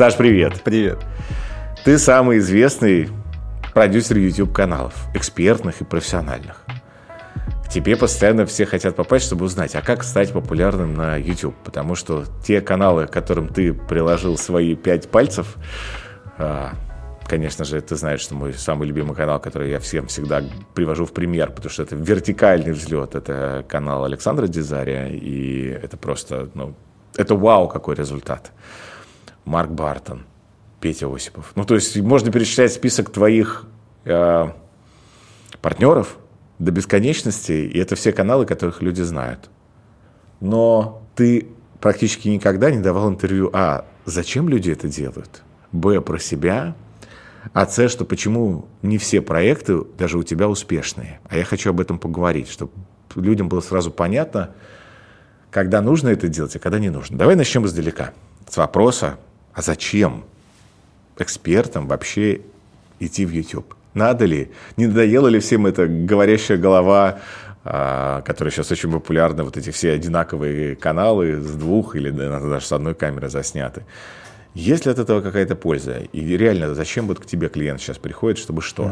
Саш, 0.00 0.16
привет. 0.16 0.62
Привет. 0.64 0.98
Ты 1.84 1.98
самый 1.98 2.38
известный 2.38 3.10
продюсер 3.74 4.16
YouTube-каналов, 4.16 4.94
экспертных 5.12 5.82
и 5.82 5.84
профессиональных. 5.84 6.64
К 7.66 7.68
тебе 7.68 7.98
постоянно 7.98 8.46
все 8.46 8.64
хотят 8.64 8.96
попасть, 8.96 9.26
чтобы 9.26 9.44
узнать, 9.44 9.74
а 9.74 9.82
как 9.82 10.02
стать 10.02 10.32
популярным 10.32 10.94
на 10.94 11.16
YouTube. 11.18 11.54
Потому 11.62 11.96
что 11.96 12.24
те 12.42 12.62
каналы, 12.62 13.08
к 13.08 13.10
которым 13.10 13.48
ты 13.48 13.74
приложил 13.74 14.38
свои 14.38 14.74
пять 14.74 15.10
пальцев, 15.10 15.56
а, 16.38 16.72
конечно 17.28 17.66
же, 17.66 17.78
ты 17.82 17.94
знаешь, 17.94 18.20
что 18.20 18.34
мой 18.34 18.54
самый 18.54 18.88
любимый 18.88 19.14
канал, 19.14 19.38
который 19.38 19.68
я 19.68 19.80
всем 19.80 20.06
всегда 20.06 20.42
привожу 20.74 21.04
в 21.04 21.12
пример, 21.12 21.50
потому 21.50 21.68
что 21.68 21.82
это 21.82 21.94
вертикальный 21.94 22.72
взлет, 22.72 23.14
это 23.14 23.66
канал 23.68 24.06
Александра 24.06 24.46
Дизария, 24.46 25.08
и 25.08 25.66
это 25.66 25.98
просто, 25.98 26.48
ну, 26.54 26.74
это 27.18 27.34
вау, 27.34 27.68
какой 27.68 27.96
результат. 27.96 28.50
Марк 29.44 29.70
Бартон, 29.70 30.24
Петя 30.80 31.12
Осипов. 31.12 31.52
Ну, 31.54 31.64
то 31.64 31.74
есть 31.74 31.96
можно 31.98 32.30
перечислять 32.30 32.72
список 32.72 33.10
твоих 33.10 33.66
э, 34.04 34.48
партнеров 35.60 36.16
до 36.58 36.70
бесконечности, 36.70 37.52
и 37.52 37.78
это 37.78 37.96
все 37.96 38.12
каналы, 38.12 38.46
которых 38.46 38.82
люди 38.82 39.02
знают. 39.02 39.50
Но 40.40 41.02
ты 41.14 41.48
практически 41.80 42.28
никогда 42.28 42.70
не 42.70 42.78
давал 42.78 43.08
интервью, 43.10 43.50
а, 43.52 43.86
зачем 44.04 44.48
люди 44.48 44.70
это 44.70 44.88
делают, 44.88 45.42
б, 45.72 46.00
про 46.00 46.18
себя, 46.18 46.74
а 47.52 47.66
С, 47.66 47.88
что 47.88 48.04
почему 48.04 48.66
не 48.82 48.98
все 48.98 49.22
проекты 49.22 49.82
даже 49.98 50.18
у 50.18 50.22
тебя 50.22 50.48
успешные. 50.48 51.20
А 51.28 51.36
я 51.36 51.44
хочу 51.44 51.70
об 51.70 51.80
этом 51.80 51.98
поговорить, 51.98 52.48
чтобы 52.48 52.72
людям 53.14 53.48
было 53.48 53.60
сразу 53.60 53.90
понятно, 53.90 54.50
когда 55.50 55.80
нужно 55.80 56.08
это 56.10 56.28
делать, 56.28 56.54
а 56.56 56.58
когда 56.58 56.78
не 56.78 56.90
нужно. 56.90 57.16
Давай 57.16 57.36
начнем 57.36 57.66
издалека. 57.66 58.12
С 58.48 58.56
вопроса, 58.56 59.18
а 59.54 59.62
зачем 59.62 60.24
экспертам 61.18 61.86
вообще 61.88 62.40
идти 62.98 63.26
в 63.26 63.30
YouTube? 63.30 63.74
Надо 63.94 64.24
ли? 64.24 64.50
Не 64.76 64.86
надоело 64.86 65.28
ли 65.28 65.40
всем 65.40 65.66
эта 65.66 65.86
говорящая 65.86 66.58
голова, 66.58 67.18
а, 67.64 68.22
которая 68.22 68.52
сейчас 68.52 68.70
очень 68.70 68.90
популярна, 68.90 69.44
вот 69.44 69.56
эти 69.56 69.70
все 69.70 69.92
одинаковые 69.92 70.76
каналы 70.76 71.40
с 71.40 71.50
двух 71.54 71.96
или 71.96 72.10
даже 72.10 72.64
с 72.64 72.72
одной 72.72 72.94
камеры 72.94 73.28
засняты? 73.28 73.84
Есть 74.54 74.86
ли 74.86 74.92
от 74.92 74.98
этого 74.98 75.20
какая-то 75.20 75.54
польза? 75.56 75.98
И 76.12 76.36
реально, 76.36 76.74
зачем 76.74 77.06
вот 77.06 77.20
к 77.20 77.26
тебе 77.26 77.48
клиент 77.48 77.80
сейчас 77.80 77.98
приходит, 77.98 78.38
чтобы 78.38 78.62
что? 78.62 78.90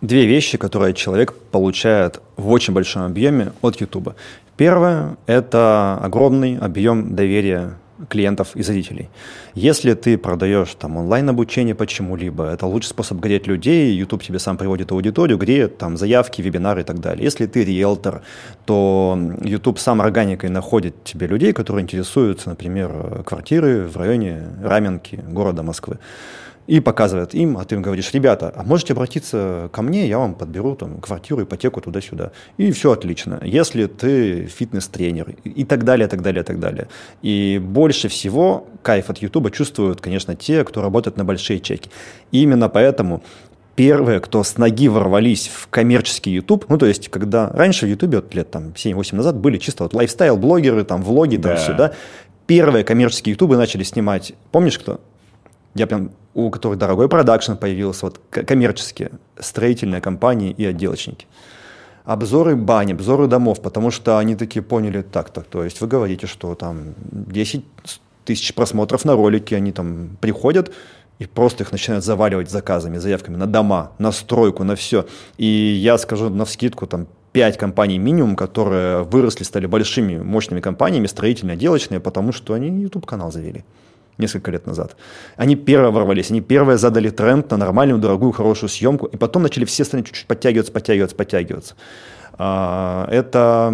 Две 0.00 0.26
вещи, 0.26 0.58
которые 0.58 0.94
человек 0.94 1.34
получает 1.34 2.20
в 2.36 2.50
очень 2.50 2.72
большом 2.72 3.02
объеме 3.02 3.52
от 3.62 3.80
YouTube. 3.80 4.14
Первое– 4.56 5.16
это 5.26 5.98
огромный 6.00 6.56
объем 6.56 7.16
доверия 7.16 7.74
клиентов 8.08 8.54
и 8.54 8.62
зрителей. 8.62 9.08
Если 9.54 9.94
ты 9.94 10.16
продаешь 10.18 10.74
там 10.74 10.96
онлайн-обучение 10.96 11.74
почему-либо, 11.74 12.44
это 12.44 12.66
лучший 12.66 12.88
способ 12.88 13.18
греть 13.18 13.46
людей, 13.46 13.92
YouTube 13.94 14.22
тебе 14.22 14.38
сам 14.38 14.56
приводит 14.56 14.92
аудиторию, 14.92 15.38
греет 15.38 15.78
там 15.78 15.96
заявки, 15.96 16.42
вебинары 16.42 16.82
и 16.82 16.84
так 16.84 17.00
далее. 17.00 17.24
Если 17.24 17.46
ты 17.46 17.64
риэлтор, 17.64 18.22
то 18.66 19.18
YouTube 19.42 19.78
сам 19.78 20.00
органикой 20.00 20.50
находит 20.50 21.04
тебе 21.04 21.26
людей, 21.26 21.52
которые 21.52 21.82
интересуются, 21.82 22.50
например, 22.50 23.22
квартиры 23.24 23.86
в 23.86 23.96
районе 23.96 24.42
Раменки, 24.62 25.16
города 25.28 25.62
Москвы 25.62 25.98
и 26.68 26.80
показывает 26.80 27.34
им, 27.34 27.56
а 27.56 27.64
ты 27.64 27.76
им 27.76 27.82
говоришь, 27.82 28.12
ребята, 28.12 28.52
а 28.54 28.62
можете 28.62 28.92
обратиться 28.92 29.70
ко 29.72 29.80
мне, 29.80 30.06
я 30.06 30.18
вам 30.18 30.34
подберу 30.34 30.76
там 30.76 31.00
квартиру, 31.00 31.42
ипотеку 31.42 31.80
туда-сюда. 31.80 32.30
И 32.58 32.70
все 32.72 32.92
отлично. 32.92 33.40
Если 33.42 33.86
ты 33.86 34.44
фитнес-тренер 34.44 35.34
и 35.44 35.64
так 35.64 35.84
далее, 35.84 36.08
так 36.08 36.20
далее, 36.20 36.44
так 36.44 36.60
далее. 36.60 36.88
И 37.22 37.58
больше 37.58 38.08
всего 38.08 38.68
кайф 38.82 39.08
от 39.08 39.18
Ютуба 39.18 39.50
чувствуют, 39.50 40.02
конечно, 40.02 40.36
те, 40.36 40.62
кто 40.62 40.82
работает 40.82 41.16
на 41.16 41.24
большие 41.24 41.58
чеки. 41.58 41.90
И 42.32 42.42
именно 42.42 42.68
поэтому 42.68 43.22
первые, 43.74 44.20
кто 44.20 44.44
с 44.44 44.58
ноги 44.58 44.88
ворвались 44.88 45.48
в 45.48 45.68
коммерческий 45.68 46.32
YouTube, 46.32 46.66
ну, 46.68 46.76
то 46.76 46.84
есть, 46.84 47.08
когда 47.08 47.48
раньше 47.48 47.86
в 47.86 47.88
YouTube, 47.88 48.16
вот 48.16 48.34
лет 48.34 48.50
там 48.50 48.74
7-8 48.76 49.16
назад, 49.16 49.36
были 49.36 49.56
чисто 49.56 49.84
вот 49.84 49.94
лайфстайл-блогеры, 49.94 50.84
там, 50.84 51.02
влоги, 51.02 51.36
там, 51.36 51.52
да. 51.52 51.56
все, 51.56 51.72
да, 51.72 51.92
первые 52.46 52.84
коммерческие 52.84 53.32
ютубы 53.32 53.56
начали 53.56 53.84
снимать, 53.84 54.34
помнишь 54.52 54.78
кто? 54.78 55.00
Я 55.78 55.86
прям 55.86 56.10
у 56.34 56.50
которых 56.50 56.78
дорогой 56.78 57.08
продакшн 57.08 57.54
появился, 57.54 58.06
вот 58.06 58.20
коммерческие, 58.30 59.12
строительные 59.38 60.00
компании 60.00 60.50
и 60.50 60.64
отделочники. 60.64 61.26
Обзоры 62.04 62.56
бань, 62.56 62.92
обзоры 62.92 63.26
домов, 63.26 63.60
потому 63.60 63.90
что 63.90 64.18
они 64.18 64.34
такие 64.34 64.62
поняли, 64.62 65.02
так, 65.02 65.30
так, 65.30 65.46
то 65.46 65.62
есть 65.62 65.80
вы 65.80 65.86
говорите, 65.86 66.26
что 66.26 66.54
там 66.54 66.94
10 67.12 67.64
тысяч 68.24 68.54
просмотров 68.54 69.04
на 69.04 69.14
ролики, 69.14 69.54
они 69.54 69.72
там 69.72 70.16
приходят, 70.20 70.72
и 71.18 71.26
просто 71.26 71.64
их 71.64 71.72
начинают 71.72 72.04
заваливать 72.04 72.50
заказами, 72.50 72.98
заявками 72.98 73.36
на 73.36 73.46
дома, 73.46 73.92
на 73.98 74.12
стройку, 74.12 74.64
на 74.64 74.74
все. 74.74 75.06
И 75.38 75.46
я 75.46 75.98
скажу 75.98 76.28
на 76.30 76.44
вскидку, 76.44 76.86
там, 76.86 77.06
5 77.32 77.58
компаний 77.58 77.98
минимум, 77.98 78.36
которые 78.36 79.02
выросли, 79.02 79.44
стали 79.44 79.66
большими, 79.66 80.18
мощными 80.18 80.60
компаниями, 80.60 81.06
строительные, 81.06 81.54
отделочные, 81.54 82.00
потому 82.00 82.32
что 82.32 82.54
они 82.54 82.82
YouTube-канал 82.82 83.30
завели 83.30 83.64
несколько 84.18 84.50
лет 84.50 84.66
назад. 84.66 84.96
Они 85.36 85.56
первые 85.56 85.90
ворвались, 85.90 86.30
они 86.30 86.40
первые 86.40 86.76
задали 86.78 87.10
тренд 87.10 87.50
на 87.50 87.56
нормальную, 87.56 88.00
дорогую, 88.00 88.32
хорошую 88.32 88.68
съемку, 88.68 89.06
и 89.06 89.16
потом 89.16 89.42
начали 89.42 89.64
все 89.64 89.84
страны 89.84 90.04
чуть-чуть 90.04 90.26
подтягиваться, 90.26 90.72
подтягиваться, 90.72 91.16
подтягиваться. 91.16 91.74
А, 92.34 93.08
это 93.10 93.72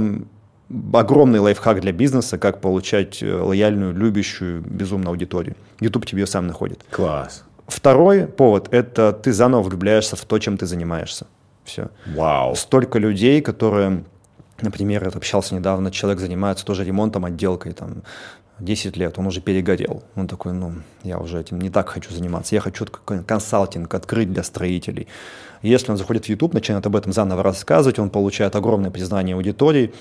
огромный 0.92 1.40
лайфхак 1.40 1.80
для 1.80 1.92
бизнеса, 1.92 2.38
как 2.38 2.60
получать 2.60 3.22
э, 3.22 3.32
лояльную, 3.32 3.94
любящую, 3.94 4.62
безумную 4.62 5.10
аудиторию. 5.10 5.56
YouTube 5.80 6.06
тебе 6.06 6.22
ее 6.22 6.26
сам 6.26 6.46
находит. 6.46 6.84
Класс. 6.90 7.44
Второй 7.66 8.26
повод– 8.26 8.68
это 8.70 9.12
ты 9.12 9.32
заново 9.32 9.62
влюбляешься 9.62 10.16
в 10.16 10.24
то, 10.24 10.38
чем 10.38 10.56
ты 10.56 10.66
занимаешься. 10.66 11.26
Все. 11.64 11.88
Вау. 12.06 12.54
Столько 12.54 12.98
людей, 12.98 13.40
которые 13.40 14.04
Например, 14.60 15.02
я 15.02 15.10
общался 15.10 15.54
недавно, 15.54 15.90
человек 15.90 16.20
занимается 16.20 16.64
тоже 16.64 16.84
ремонтом, 16.84 17.24
отделкой, 17.24 17.72
там, 17.72 18.02
10 18.60 18.96
лет, 18.96 19.18
он 19.18 19.26
уже 19.26 19.40
перегорел. 19.40 20.02
Он 20.14 20.28
такой, 20.28 20.52
ну, 20.52 20.74
я 21.02 21.18
уже 21.18 21.40
этим 21.40 21.60
не 21.60 21.70
так 21.70 21.88
хочу 21.88 22.12
заниматься. 22.12 22.54
Я 22.54 22.60
хочу 22.60 22.86
консалтинг 22.86 23.92
открыть 23.92 24.32
для 24.32 24.42
строителей. 24.42 25.08
Если 25.62 25.90
он 25.90 25.96
заходит 25.96 26.26
в 26.26 26.28
YouTube, 26.28 26.54
начинает 26.54 26.86
об 26.86 26.94
этом 26.94 27.12
заново 27.12 27.42
рассказывать, 27.42 27.98
он 27.98 28.10
получает 28.10 28.54
огромное 28.54 28.90
признание 28.90 29.34
аудитории, 29.34 29.92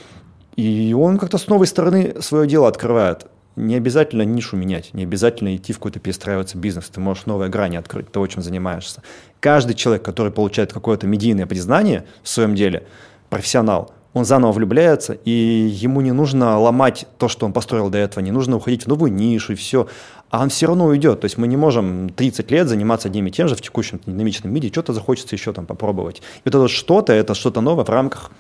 и 0.56 0.94
он 0.94 1.18
как-то 1.18 1.38
с 1.38 1.48
новой 1.48 1.68
стороны 1.68 2.22
свое 2.22 2.48
дело 2.48 2.68
открывает. 2.68 3.26
Не 3.56 3.76
обязательно 3.76 4.24
нишу 4.24 4.56
менять, 4.58 4.94
не 4.94 5.04
обязательно 5.04 5.56
идти 5.56 5.74
в 5.74 5.78
какой-то 5.78 6.00
перестраиваться 6.00 6.58
бизнес. 6.58 6.90
Ты 6.90 7.00
можешь 7.00 7.26
новые 7.26 7.50
грани 7.50 7.78
открыть 7.78 8.12
того, 8.12 8.28
чем 8.28 8.42
занимаешься. 8.42 9.04
Каждый 9.40 9.76
человек, 9.76 10.04
который 10.04 10.32
получает 10.32 10.74
какое-то 10.74 11.08
медийное 11.08 11.46
признание 11.46 12.06
в 12.24 12.30
своем 12.30 12.56
деле, 12.56 12.86
профессионал– 13.30 13.94
он 14.14 14.26
заново 14.26 14.52
влюбляется, 14.52 15.14
и 15.14 15.32
ему 15.32 16.02
не 16.02 16.12
нужно 16.12 16.60
ломать 16.60 17.06
то, 17.18 17.28
что 17.28 17.46
он 17.46 17.54
построил 17.54 17.90
до 17.90 17.98
этого, 17.98 18.24
не 18.24 18.32
нужно 18.32 18.58
уходить 18.58 18.84
в 18.84 18.88
новую 18.88 19.12
нишу 19.12 19.54
и 19.54 19.56
все, 19.56 19.88
а 20.30 20.42
он 20.42 20.50
все 20.50 20.68
равно 20.68 20.86
уйдет. 20.86 21.22
То 21.22 21.26
есть 21.26 21.38
мы 21.38 21.48
не 21.48 21.58
можем 21.58 22.10
30 22.10 22.52
лет 22.52 22.68
заниматься 22.68 23.08
одним 23.08 23.28
и 23.28 23.32
тем 23.32 23.48
же 23.48 23.56
в 23.56 23.62
текущем 23.62 24.00
динамичном 24.06 24.54
мире, 24.54 24.70
что-то 24.70 24.94
захочется 24.94 25.36
еще 25.36 25.52
там 25.54 25.66
попробовать. 25.66 26.18
И 26.18 26.42
вот 26.46 26.56
это 26.56 26.68
что-то, 26.68 27.14
это 27.14 27.34
что-то 27.34 27.62
новое 27.62 27.86
в 27.86 27.90
рамках 27.90 28.32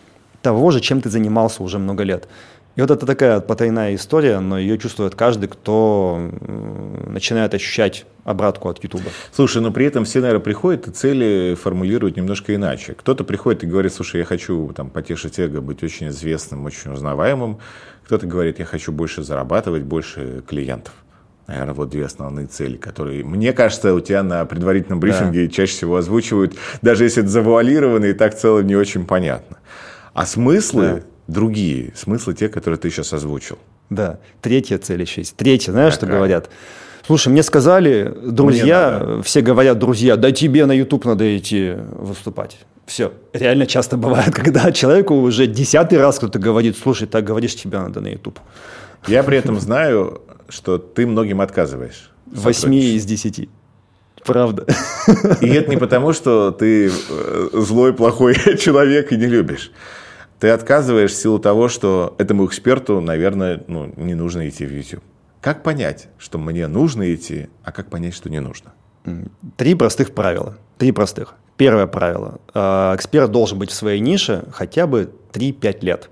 того 0.41 0.71
же, 0.71 0.79
чем 0.79 1.01
ты 1.01 1.09
занимался 1.09 1.63
уже 1.63 1.79
много 1.79 2.03
лет. 2.03 2.27
И 2.75 2.81
вот 2.81 2.89
это 2.89 3.05
такая 3.05 3.39
потайная 3.39 3.93
история, 3.93 4.39
но 4.39 4.57
ее 4.57 4.79
чувствует 4.79 5.13
каждый, 5.13 5.47
кто 5.47 6.31
начинает 7.07 7.53
ощущать 7.53 8.05
обратку 8.23 8.69
от 8.69 8.83
Ютуба. 8.83 9.11
Слушай, 9.31 9.61
но 9.61 9.71
при 9.71 9.85
этом 9.85 10.05
все, 10.05 10.21
наверное, 10.21 10.43
приходят 10.43 10.87
и 10.87 10.91
цели 10.91 11.55
формулируют 11.55 12.17
немножко 12.17 12.55
иначе. 12.55 12.93
Кто-то 12.93 13.23
приходит 13.23 13.63
и 13.63 13.67
говорит, 13.67 13.93
слушай, 13.93 14.17
я 14.19 14.25
хочу 14.25 14.71
там, 14.75 14.89
потешить 14.89 15.37
эго, 15.37 15.61
быть 15.61 15.83
очень 15.83 16.07
известным, 16.07 16.65
очень 16.65 16.91
узнаваемым. 16.91 17.59
Кто-то 18.05 18.25
говорит, 18.25 18.57
я 18.57 18.65
хочу 18.65 18.91
больше 18.91 19.21
зарабатывать, 19.21 19.83
больше 19.83 20.43
клиентов. 20.47 20.93
Наверное, 21.45 21.73
вот 21.75 21.89
две 21.89 22.05
основные 22.05 22.47
цели, 22.47 22.77
которые, 22.77 23.23
мне 23.23 23.53
кажется, 23.53 23.93
у 23.93 23.99
тебя 23.99 24.23
на 24.23 24.45
предварительном 24.45 24.99
брифинге 24.99 25.45
да. 25.45 25.51
чаще 25.51 25.73
всего 25.73 25.97
озвучивают, 25.97 26.55
даже 26.81 27.03
если 27.03 27.21
это 27.21 27.29
завуалировано 27.29 28.05
и 28.05 28.13
так 28.13 28.35
целом 28.35 28.65
не 28.65 28.75
очень 28.75 29.05
понятно. 29.05 29.57
А 30.13 30.25
смыслы 30.25 31.01
да 31.01 31.12
другие 31.27 31.93
смыслы, 31.95 32.33
те, 32.33 32.49
которые 32.49 32.77
ты 32.77 32.89
сейчас 32.89 33.13
озвучил. 33.13 33.57
Да, 33.89 34.19
третья 34.41 34.77
цель 34.77 35.01
еще 35.01 35.21
есть. 35.21 35.35
Третья, 35.35 35.71
знаешь, 35.71 35.93
Какая? 35.93 36.07
что 36.09 36.17
говорят? 36.17 36.49
Слушай, 37.05 37.29
мне 37.29 37.43
сказали, 37.43 38.13
друзья, 38.23 39.01
мне 39.05 39.23
все 39.23 39.41
говорят, 39.41 39.77
друзья, 39.77 40.15
да 40.15 40.31
тебе 40.31 40.65
на 40.65 40.71
YouTube 40.71 41.05
надо 41.05 41.37
идти 41.37 41.73
выступать. 41.91 42.57
Все. 42.85 43.13
Реально 43.33 43.65
часто 43.65 43.97
бывает, 43.97 44.33
когда 44.35 44.71
человеку 44.71 45.15
уже 45.15 45.47
десятый 45.47 45.99
раз 45.99 46.17
кто-то 46.17 46.39
говорит, 46.39 46.77
слушай, 46.77 47.07
так 47.07 47.23
говоришь, 47.23 47.55
тебе 47.55 47.77
надо 47.77 48.01
на 48.01 48.07
YouTube. 48.07 48.39
Я 49.07 49.23
при 49.23 49.37
этом 49.37 49.59
знаю, 49.59 50.21
что 50.47 50.77
ты 50.77 51.05
многим 51.05 51.41
отказываешь. 51.41 52.09
Восьми 52.25 52.79
из 52.95 53.05
десяти. 53.05 53.49
Правда. 54.25 54.65
И 55.41 55.47
это 55.47 55.69
не 55.69 55.75
потому, 55.75 56.13
что 56.13 56.51
ты 56.51 56.87
э, 56.89 57.49
злой, 57.51 57.93
плохой 57.93 58.35
человек 58.57 59.11
и 59.11 59.17
не 59.17 59.25
любишь 59.25 59.71
ты 60.43 60.49
отказываешь 60.49 61.13
в 61.13 61.15
силу 61.15 61.39
того, 61.39 61.69
что 61.69 62.15
этому 62.17 62.45
эксперту, 62.45 62.99
наверное, 62.99 63.63
ну, 63.67 63.93
не 63.95 64.13
нужно 64.13 64.49
идти 64.49 64.65
в 64.65 64.73
YouTube. 64.73 65.01
Как 65.39 65.63
понять, 65.63 66.09
что 66.17 66.37
мне 66.37 66.67
нужно 66.67 67.15
идти, 67.15 67.47
а 67.63 67.71
как 67.71 67.89
понять, 67.89 68.13
что 68.13 68.29
не 68.29 68.41
нужно? 68.41 68.73
Три 69.55 69.73
простых 69.73 70.13
правила. 70.13 70.57
Три 70.77 70.91
простых. 70.91 71.35
Первое 71.55 71.87
правило. 71.87 72.41
А, 72.53 72.93
эксперт 72.93 73.31
должен 73.31 73.57
быть 73.57 73.69
в 73.69 73.73
своей 73.73 74.01
нише 74.01 74.43
хотя 74.51 74.85
бы 74.85 75.13
3-5 75.31 75.77
лет. 75.79 76.09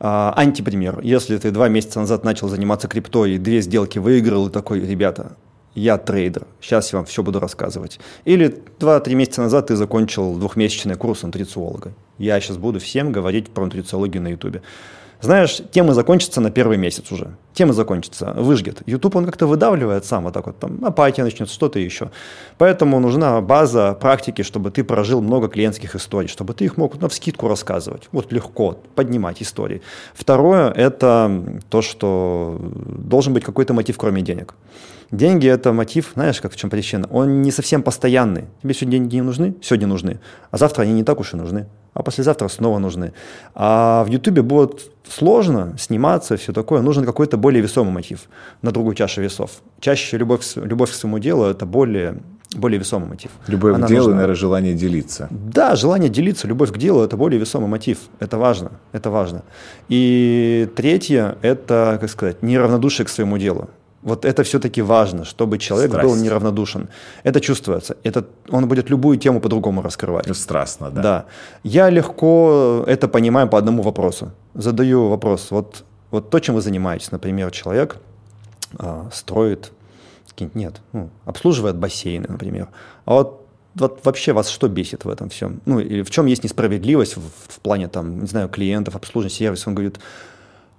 А, 0.00 0.34
антипример. 0.36 0.98
Если 1.02 1.38
ты 1.38 1.52
два 1.52 1.68
месяца 1.68 2.00
назад 2.00 2.24
начал 2.24 2.48
заниматься 2.48 2.88
криптой 2.88 3.34
и 3.34 3.38
две 3.38 3.60
сделки 3.60 4.00
выиграл, 4.00 4.48
и 4.48 4.50
такой, 4.50 4.80
ребята, 4.80 5.36
я 5.74 5.98
трейдер, 5.98 6.46
сейчас 6.60 6.92
я 6.92 6.98
вам 6.98 7.06
все 7.06 7.22
буду 7.22 7.40
рассказывать. 7.40 8.00
Или 8.24 8.62
2-3 8.78 9.14
месяца 9.14 9.42
назад 9.42 9.68
ты 9.68 9.76
закончил 9.76 10.36
двухмесячный 10.36 10.96
курс 10.96 11.22
нутрициолога. 11.22 11.92
Я 12.18 12.40
сейчас 12.40 12.56
буду 12.56 12.80
всем 12.80 13.12
говорить 13.12 13.50
про 13.50 13.64
нутрициологию 13.64 14.22
на 14.22 14.28
ютубе. 14.28 14.62
Знаешь, 15.22 15.60
темы 15.70 15.92
закончатся 15.92 16.40
на 16.40 16.50
первый 16.50 16.78
месяц 16.78 17.12
уже. 17.12 17.36
Темы 17.52 17.74
закончатся, 17.74 18.32
выжгет. 18.32 18.82
YouTube 18.86 19.16
он 19.16 19.26
как-то 19.26 19.46
выдавливает 19.46 20.06
сам, 20.06 20.24
вот 20.24 20.32
так 20.32 20.46
вот, 20.46 20.58
там, 20.58 20.82
апатия 20.82 21.22
начнется, 21.22 21.54
что-то 21.54 21.78
еще. 21.78 22.10
Поэтому 22.56 22.98
нужна 23.00 23.38
база 23.42 23.92
практики, 24.00 24.40
чтобы 24.40 24.70
ты 24.70 24.82
прожил 24.82 25.20
много 25.20 25.48
клиентских 25.48 25.94
историй, 25.94 26.28
чтобы 26.28 26.54
ты 26.54 26.64
их 26.64 26.78
мог 26.78 26.98
на 27.02 27.10
вскидку 27.10 27.48
рассказывать. 27.48 28.08
Вот 28.12 28.32
легко 28.32 28.78
поднимать 28.94 29.42
истории. 29.42 29.82
Второе– 30.14 30.70
это 30.74 31.60
то, 31.68 31.82
что 31.82 32.58
должен 32.58 33.34
быть 33.34 33.44
какой-то 33.44 33.74
мотив, 33.74 33.98
кроме 33.98 34.22
денег. 34.22 34.54
Деньги– 35.10 35.48
это 35.48 35.72
мотив, 35.72 36.12
знаешь, 36.14 36.40
как 36.40 36.52
в 36.52 36.56
чем 36.56 36.70
причина? 36.70 37.08
Он 37.10 37.42
не 37.42 37.50
совсем 37.50 37.82
постоянный. 37.82 38.44
Тебе 38.62 38.74
сегодня 38.74 38.98
деньги 38.98 39.16
не 39.16 39.22
нужны? 39.22 39.54
Сегодня 39.62 39.86
нужны. 39.86 40.20
А 40.50 40.56
завтра 40.56 40.82
они 40.82 40.92
не 40.92 41.04
так 41.04 41.20
уж 41.20 41.34
и 41.34 41.36
нужны 41.36 41.66
а 41.94 42.02
послезавтра 42.02 42.48
снова 42.48 42.78
нужны. 42.78 43.12
А 43.54 44.04
в 44.04 44.08
Ютубе 44.08 44.42
будет 44.42 44.90
сложно 45.08 45.74
сниматься, 45.78 46.36
все 46.36 46.52
такое. 46.52 46.82
Нужен 46.82 47.04
какой-то 47.04 47.36
более 47.36 47.62
весомый 47.62 47.92
мотив 47.92 48.28
на 48.62 48.70
другую 48.70 48.94
чашу 48.94 49.22
весов. 49.22 49.50
Чаще 49.80 50.16
любовь, 50.16 50.44
любовь 50.56 50.90
к 50.90 50.94
своему 50.94 51.18
делу– 51.18 51.44
это 51.46 51.66
более, 51.66 52.22
более 52.54 52.78
весомый 52.78 53.08
мотив. 53.08 53.30
Любовь 53.48 53.74
Она 53.74 53.86
к 53.86 53.90
делу, 53.90 54.04
нужна... 54.04 54.14
наверное, 54.14 54.36
желание 54.36 54.74
делиться. 54.74 55.28
Да, 55.30 55.74
желание 55.74 56.10
делиться, 56.10 56.46
любовь 56.46 56.72
к 56.72 56.78
делу– 56.78 57.02
это 57.04 57.16
более 57.16 57.40
весомый 57.40 57.68
мотив. 57.68 57.98
Это 58.20 58.38
важно, 58.38 58.72
это 58.92 59.10
важно. 59.10 59.42
И 59.88 60.68
третье– 60.76 61.36
это, 61.42 61.98
как 62.00 62.08
сказать, 62.10 62.42
неравнодушие 62.42 63.04
к 63.04 63.08
своему 63.08 63.36
делу. 63.38 63.68
Вот 64.02 64.24
это 64.24 64.42
все-таки 64.44 64.82
важно, 64.82 65.24
чтобы 65.24 65.58
человек 65.58 65.90
Страсть. 65.90 66.08
был 66.08 66.16
неравнодушен. 66.16 66.88
Это 67.22 67.40
чувствуется. 67.40 67.96
Это, 68.02 68.24
он 68.48 68.66
будет 68.66 68.90
любую 68.90 69.18
тему 69.18 69.40
по-другому 69.40 69.82
раскрывать. 69.82 70.34
Страстно, 70.36 70.90
да. 70.90 71.02
Да. 71.02 71.24
Я 71.64 71.90
легко 71.90 72.84
это 72.86 73.08
понимаю 73.08 73.48
по 73.48 73.58
одному 73.58 73.82
вопросу. 73.82 74.32
Задаю 74.54 75.08
вопрос. 75.08 75.50
Вот, 75.50 75.84
вот 76.10 76.30
то, 76.30 76.40
чем 76.40 76.54
вы 76.54 76.62
занимаетесь, 76.62 77.12
например, 77.12 77.50
человек 77.50 77.96
а, 78.78 79.08
строит, 79.12 79.72
нет, 80.54 80.80
ну, 80.92 81.10
обслуживает 81.26 81.76
бассейны, 81.76 82.26
например. 82.28 82.68
А 83.04 83.12
вот 83.12 83.40
вот 83.74 84.00
вообще 84.04 84.32
вас 84.32 84.48
что 84.48 84.68
бесит 84.68 85.04
в 85.04 85.08
этом 85.08 85.28
всем? 85.28 85.60
Ну, 85.64 85.78
или 85.78 86.02
в 86.02 86.10
чем 86.10 86.26
есть 86.26 86.42
несправедливость 86.42 87.16
в, 87.16 87.20
в 87.20 87.60
плане, 87.60 87.88
там, 87.88 88.20
не 88.20 88.26
знаю, 88.26 88.48
клиентов, 88.48 88.96
обслуживания 88.96 89.34
сервиса? 89.34 89.68
Он 89.68 89.74
говорит, 89.74 90.00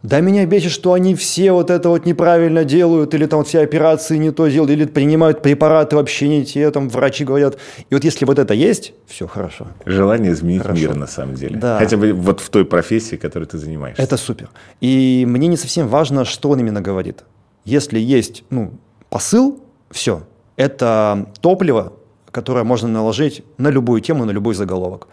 да 0.03 0.19
меня 0.19 0.45
бесит, 0.45 0.71
что 0.71 0.94
они 0.94 1.13
все 1.13 1.51
вот 1.51 1.69
это 1.69 1.89
вот 1.89 2.06
неправильно 2.06 2.63
делают, 2.63 3.13
или 3.13 3.27
там 3.27 3.44
все 3.44 3.62
операции 3.62 4.18
не 4.18 4.31
то 4.31 4.48
делают, 4.48 4.71
или 4.71 4.86
принимают 4.86 5.44
препараты 5.44 5.95
вообще 5.95 6.27
не 6.27 6.44
те, 6.44 6.71
там 6.71 6.89
врачи 6.89 7.24
говорят. 7.24 7.57
И 7.89 7.94
вот 7.94 8.03
если 8.03 8.25
вот 8.25 8.39
это 8.39 8.53
есть, 8.53 8.94
все 9.06 9.27
хорошо. 9.27 9.68
Желание 9.86 10.31
изменить 10.31 10.63
хорошо. 10.63 10.81
мир 10.81 10.95
на 10.95 11.07
самом 11.07 11.36
деле. 11.36 11.57
Да. 11.57 11.77
Хотя 11.77 11.98
бы 11.98 12.13
вот 12.13 12.39
в 12.39 12.50
той 12.50 12.65
профессии, 12.65 13.15
которой 13.15 13.45
ты 13.45 13.59
занимаешься. 13.59 14.01
Это 14.01 14.18
супер. 14.18 14.50
И 14.81 15.24
мне 15.27 15.48
не 15.48 15.57
совсем 15.57 15.88
важно, 15.88 16.25
что 16.25 16.50
он 16.50 16.59
именно 16.59 16.81
говорит. 16.81 17.24
Если 17.63 18.00
есть 18.00 18.44
ну, 18.50 18.71
посыл, 19.09 19.63
все. 19.92 20.24
Это 20.56 21.27
топливо, 21.42 21.94
которое 22.31 22.63
можно 22.63 22.88
наложить 22.88 23.44
на 23.57 23.69
любую 23.69 24.01
тему, 24.01 24.25
на 24.25 24.31
любой 24.31 24.56
заголовок. 24.56 25.07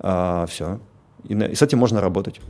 А, 0.00 0.44
все. 0.46 0.80
И, 1.26 1.34
и 1.34 1.54
с 1.54 1.62
этим 1.62 1.78
можно 1.78 2.02
работать. 2.02 2.40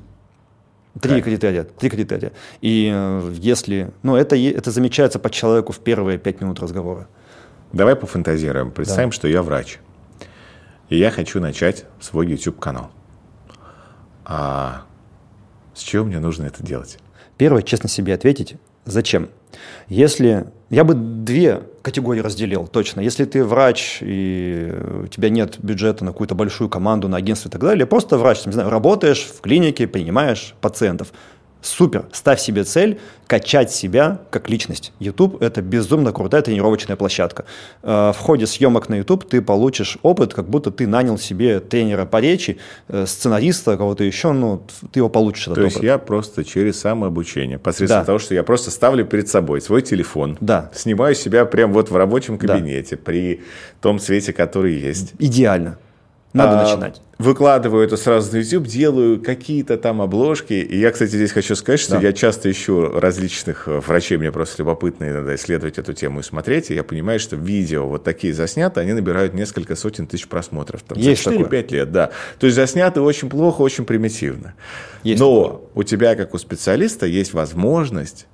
Три 1.01 1.23
критерия, 1.23 1.65
три 1.65 1.91
критерия. 1.91 2.33
И 2.61 2.91
э, 2.93 3.33
если, 3.35 3.91
ну, 4.03 4.15
это, 4.15 4.37
это 4.37 4.71
замечается 4.71 5.19
по 5.19 5.29
человеку 5.29 5.73
в 5.73 5.81
первые 5.81 6.19
пять 6.19 6.41
минут 6.41 6.61
разговора. 6.61 7.09
Давай 7.73 7.97
пофантазируем. 7.97 8.71
Представим, 8.71 9.11
да. 9.11 9.15
что 9.15 9.27
я 9.27 9.43
врач. 9.43 9.79
И 10.89 10.97
я 10.97 11.11
хочу 11.11 11.41
начать 11.41 11.87
свой 12.01 12.29
YouTube-канал. 12.29 12.91
А 14.25 14.83
с 15.75 15.81
чего 15.81 16.05
мне 16.05 16.21
нужно 16.21 16.45
это 16.45 16.63
делать? 16.63 16.99
Первое, 17.37 17.63
честно 17.63 17.89
себе 17.89 18.15
ответить, 18.15 18.55
зачем? 18.85 19.29
Если 19.89 20.47
я 20.71 20.83
бы 20.83 20.95
две 20.95 21.63
категории 21.83 22.21
разделил 22.21 22.67
точно. 22.67 23.01
Если 23.01 23.25
ты 23.27 23.45
врач 23.45 23.99
и 24.01 24.75
у 25.05 25.07
тебя 25.07 25.29
нет 25.29 25.59
бюджета 25.63 26.05
на 26.05 26.13
какую-то 26.13 26.35
большую 26.35 26.69
команду, 26.69 27.09
на 27.09 27.19
агентство 27.19 27.49
и 27.49 27.53
так 27.53 27.61
далее, 27.61 27.87
просто 27.87 28.19
врач, 28.19 28.45
не 28.47 28.53
знаю, 28.53 28.71
работаешь 28.71 29.25
в 29.25 29.41
клинике, 29.41 29.87
принимаешь 29.87 30.55
пациентов– 30.61 31.13
Супер, 31.65 32.05
ставь 32.13 32.41
себе 32.41 32.63
цель 32.65 33.01
качать 33.27 33.73
себя 33.73 34.21
как 34.29 34.51
личность. 34.51 34.93
YouTube– 34.99 35.39
это 35.41 35.63
безумно 35.63 36.13
крутая 36.13 36.43
тренировочная 36.43 36.95
площадка. 36.95 37.47
Э, 37.83 38.13
в 38.15 38.19
ходе 38.19 38.47
съемок 38.47 38.91
на 38.91 38.97
YouTube 38.97 39.27
ты 39.27 39.41
получишь 39.41 39.97
опыт, 40.03 40.35
как 40.35 40.47
будто 40.47 40.71
ты 40.71 40.87
нанял 40.87 41.17
себе 41.17 41.61
тренера 41.61 42.05
по 42.05 42.21
речи, 42.21 42.59
э, 42.89 43.07
сценариста, 43.07 43.79
кого-то 43.79 44.05
еще, 44.05 44.33
ну, 44.33 44.63
ты 44.93 45.01
его 45.01 45.09
получишь. 45.09 45.45
То 45.45 45.63
есть 45.63 45.77
опыт. 45.77 45.87
я 45.87 45.97
просто 45.97 46.45
через 46.45 46.79
самообучение, 46.81 47.59
посредством 47.59 48.03
да. 48.03 48.05
того, 48.05 48.19
что 48.19 48.35
я 48.35 48.43
просто 48.43 48.71
ставлю 48.71 49.07
перед 49.07 49.29
собой 49.29 49.63
свой 49.63 49.81
телефон, 49.81 50.37
да. 50.43 50.71
снимаю 50.75 51.15
себя 51.15 51.47
прямо 51.47 51.73
вот 51.73 51.91
в 51.91 51.97
рабочем 51.97 52.37
кабинете, 52.37 52.97
да. 52.97 53.03
при 53.03 53.43
том 53.81 53.99
свете, 54.01 54.35
который 54.35 54.75
есть. 54.75 55.15
Идеально. 55.19 55.79
Надо 56.35 56.61
а, 56.61 56.65
начинать. 56.65 57.01
Выкладываю 57.19 57.85
это 57.85 57.97
сразу 57.97 58.33
на 58.33 58.41
YouTube, 58.41 58.67
делаю 58.67 59.23
какие-то 59.23 59.77
там 59.77 60.03
обложки. 60.03 60.55
И 60.55 60.79
я, 60.79 60.91
кстати, 60.91 61.11
здесь 61.11 61.33
хочу 61.33 61.55
сказать, 61.55 61.81
что 61.81 61.93
да. 61.93 62.01
я 62.01 62.13
часто 62.13 62.51
ищу 62.51 62.89
различных 62.91 63.69
э, 63.69 63.81
врачей, 63.81 64.19
мне 64.19 64.33
просто 64.33 64.63
любопытно 64.63 65.09
иногда 65.09 65.35
исследовать 65.35 65.79
эту 65.79 65.95
тему 65.95 66.21
и 66.21 66.23
смотреть. 66.23 66.71
И 66.71 66.75
я 66.75 66.83
понимаю, 66.83 67.21
что 67.21 67.37
видео 67.37 67.87
вот 67.87 68.05
такие 68.05 68.35
засняты, 68.35 68.81
они 68.81 68.93
набирают 68.93 69.35
несколько 69.35 69.77
сотен 69.77 70.07
тысяч 70.07 70.27
просмотров. 70.27 70.83
Там, 70.83 70.99
Есть 70.99 71.25
за 71.25 71.31
4-5 71.31 71.73
лет, 71.73 71.93
да. 71.93 72.11
То 72.39 72.47
есть 72.47 72.57
засняты 72.57 73.01
очень 73.01 73.31
плохо, 73.31 73.63
очень 73.63 73.85
примитивно. 73.85 74.55
Есть 75.03 75.21
Но 75.21 75.45
такое. 75.45 75.61
у 75.75 75.83
тебя, 75.85 76.17
как 76.17 76.35
у 76.35 76.39
специалиста, 76.39 77.07
есть 77.07 77.33
возможность 77.33 78.27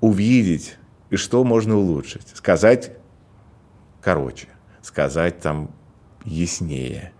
увидеть, 0.00 0.76
и 1.08 1.16
что 1.16 1.42
можно 1.44 1.76
улучшить. 1.78 2.26
Сказать 2.34 2.90
короче, 4.06 4.46
сказать 4.82 5.40
там 5.40 5.68
яснее 6.24 7.12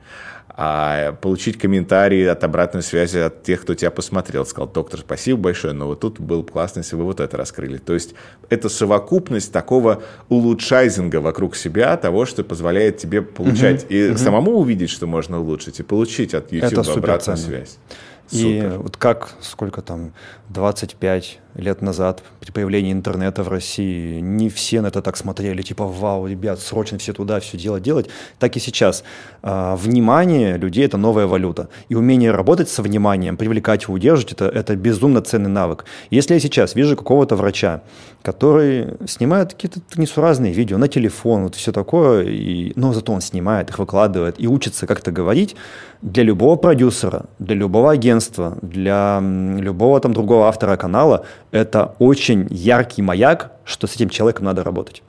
а 0.58 1.12
получить 1.12 1.58
комментарии 1.58 2.25
от 2.25 2.42
обратной 2.42 2.82
связи 2.82 3.18
от 3.18 3.42
тех, 3.42 3.60
кто 3.60 3.75
тебя 3.75 3.90
посмотрел. 3.90 4.46
Сказал, 4.46 4.68
доктор, 4.68 5.00
спасибо 5.00 5.38
большое, 5.38 5.75
но 5.75 5.86
вот 5.86 6.00
тут 6.00 6.18
было 6.18 6.42
классно, 6.42 6.80
если 6.80 6.96
вы 6.96 7.04
вот 7.04 7.20
это 7.20 7.36
раскрыли. 7.36 7.76
То 7.76 7.92
есть 7.92 8.14
это 8.48 8.70
совокупность 8.70 9.52
такого 9.52 10.02
улучшайзинга 10.30 11.20
вокруг 11.20 11.56
себя, 11.56 11.94
того, 11.98 12.25
что 12.25 12.42
позволяет 12.42 12.96
тебе 12.96 13.20
получать 13.20 13.84
угу, 13.84 13.92
и 13.92 14.10
угу. 14.10 14.18
самому 14.18 14.52
увидеть, 14.52 14.88
что 14.88 15.06
можно 15.06 15.40
улучшить, 15.40 15.80
и 15.80 15.82
получить 15.82 16.32
от 16.32 16.50
YouTube 16.50 16.88
обратную 16.88 17.36
связь. 17.36 17.78
И 18.30 18.60
Супер. 18.60 18.78
вот 18.78 18.96
как, 18.96 19.34
сколько 19.40 19.82
там, 19.82 20.14
25 20.48 21.38
лет 21.56 21.82
назад 21.82 22.22
при 22.40 22.50
появлении 22.52 22.92
интернета 22.92 23.42
в 23.42 23.48
России 23.48 24.20
не 24.20 24.48
все 24.48 24.80
на 24.80 24.88
это 24.88 25.02
так 25.02 25.16
смотрели, 25.16 25.62
типа, 25.62 25.86
вау, 25.86 26.26
ребят, 26.26 26.60
срочно 26.60 26.98
все 26.98 27.12
туда, 27.12 27.40
все 27.40 27.58
делать, 27.58 27.82
делать. 27.82 28.08
Так 28.38 28.56
и 28.56 28.60
сейчас. 28.60 29.04
А, 29.42 29.76
внимание 29.76 30.56
людей– 30.56 30.84
это 30.86 30.96
новая 30.96 31.26
валюта. 31.26 31.68
И 31.88 31.94
умение 31.94 32.30
работать 32.30 32.68
со 32.68 32.82
вниманием, 32.82 33.36
привлекать 33.36 33.84
его, 33.84 33.94
удерживать– 33.94 34.32
это, 34.34 34.46
это 34.46 34.76
безумно 34.76 35.22
ценный 35.22 35.50
навык. 35.50 35.84
Если 36.10 36.34
я 36.34 36.40
сейчас 36.40 36.75
вижу 36.75 36.96
какого-то 36.96 37.36
врача, 37.36 37.82
который 38.22 38.94
снимает 39.06 39.52
какие-то 39.52 39.80
несуразные 39.96 40.52
видео 40.52 40.78
на 40.78 40.88
телефон, 40.88 41.44
вот 41.44 41.54
все 41.54 41.72
такое, 41.72 42.25
и, 42.25 42.72
но 42.75 42.92
зато 42.92 43.12
он 43.12 43.20
снимает 43.20 43.70
их, 43.70 43.78
выкладывает 43.78 44.40
и 44.40 44.48
учится 44.48 44.86
как-то 44.86 45.12
говорить, 45.12 45.56
для 46.02 46.22
любого 46.25 46.56
продюсера, 46.56 47.26
для 47.38 47.56
любого 47.56 47.90
агентства, 47.90 48.58
для 48.62 49.20
любого 49.20 50.00
там 50.00 50.12
другого 50.12 50.48
автора 50.48 50.76
канала 50.76 51.25
это 51.50 51.94
очень 51.98 52.46
яркий 52.50 53.02
маяк, 53.02 53.52
что 53.64 53.86
с 53.86 53.94
этим 53.94 54.08
человеком 54.08 54.46
надо 54.46 54.64
работать. 54.64 55.02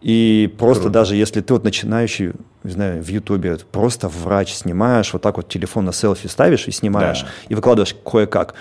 И 0.00 0.52
просто 0.58 0.84
Круто. 0.84 0.94
даже 0.94 1.16
если 1.16 1.40
ты 1.40 1.52
вот 1.52 1.64
начинающий, 1.64 2.32
не 2.64 2.70
знаю, 2.70 3.02
в 3.02 3.08
Ютубе, 3.08 3.58
просто 3.70 4.08
врач 4.08 4.54
снимаешь, 4.54 5.12
вот 5.12 5.20
так 5.22 5.36
вот 5.36 5.48
телефон 5.48 5.84
на 5.84 5.92
селфи 5.92 6.26
ставишь 6.26 6.68
и 6.68 6.70
снимаешь, 6.70 7.22
да. 7.22 7.28
и 7.48 7.54
выкладываешь 7.54 7.94
кое-как, 8.04 8.54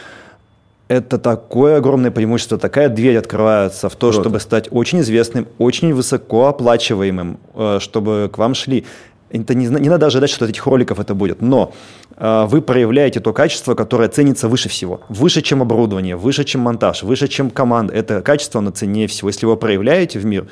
это 0.89 1.17
такое 1.19 1.77
огромное 1.77 2.11
преимущество, 2.11 2.57
такая 2.57 2.89
дверь 2.89 3.17
открывается 3.17 3.89
в 3.89 3.95
то, 3.95 4.09
Круто. 4.09 4.21
чтобы 4.21 4.39
стать 4.39 4.67
очень 4.71 4.99
известным, 5.01 5.47
очень 5.59 5.93
высокооплачиваемым, 5.93 7.39
э, 7.53 7.77
чтобы 7.79 8.29
к 8.33 8.37
вам 8.37 8.55
шли 8.55 8.85
Это 9.29 9.53
не, 9.53 9.67
не 9.67 9.89
надо 9.89 10.07
ожидать, 10.07 10.29
что 10.29 10.45
от 10.45 10.51
этих 10.51 10.65
роликов 10.65 10.99
это 10.99 11.13
будет. 11.13 11.41
Но 11.41 11.71
э, 12.15 12.45
вы 12.49 12.61
проявляете 12.61 13.19
то 13.19 13.33
качество, 13.33 13.75
которое 13.75 14.09
ценится 14.09 14.47
выше 14.47 14.69
всего. 14.69 15.01
Выше, 15.09 15.41
чем 15.41 15.61
оборудование, 15.61 16.15
выше, 16.15 16.43
чем 16.43 16.61
монтаж, 16.61 17.03
выше, 17.03 17.27
чем 17.27 17.49
команда. 17.49 17.93
Это 17.93 18.21
качество, 18.21 18.59
оно 18.59 18.71
ценнее 18.71 19.07
всего. 19.07 19.29
Если 19.29 19.45
вы 19.45 19.55
проявляете 19.57 20.19
в 20.19 20.25
мир, 20.25 20.47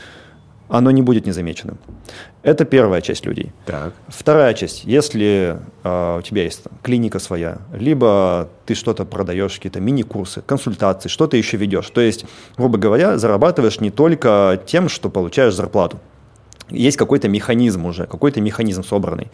оно 0.69 0.91
не 0.91 1.01
будет 1.01 1.25
незамеченным. 1.25 1.77
Это 2.43 2.65
первая 2.65 3.01
часть 3.01 3.25
людей. 3.25 3.51
Так. 3.65 3.93
Вторая 4.07 4.53
часть. 4.53 4.83
Если 4.85 5.57
э, 5.83 6.17
у 6.19 6.21
тебя 6.21 6.43
есть 6.43 6.63
там, 6.63 6.73
клиника 6.83 7.19
своя, 7.19 7.59
либо 7.73 8.49
ты 8.65 8.75
что-то 8.75 9.05
продаешь, 9.05 9.55
какие-то 9.55 9.79
мини-курсы, 9.79 10.41
консультации, 10.41 11.09
что-то 11.09 11.37
еще 11.37 11.57
ведешь. 11.57 11.89
То 11.89 12.01
есть, 12.01 12.25
грубо 12.57 12.77
говоря, 12.77 13.17
зарабатываешь 13.17 13.79
не 13.79 13.91
только 13.91 14.61
тем, 14.65 14.89
что 14.89 15.09
получаешь 15.09 15.53
зарплату. 15.53 15.99
Есть 16.69 16.97
какой-то 16.97 17.29
механизм 17.29 17.85
уже, 17.85 18.05
какой-то 18.07 18.41
механизм 18.41 18.83
собранный 18.83 19.27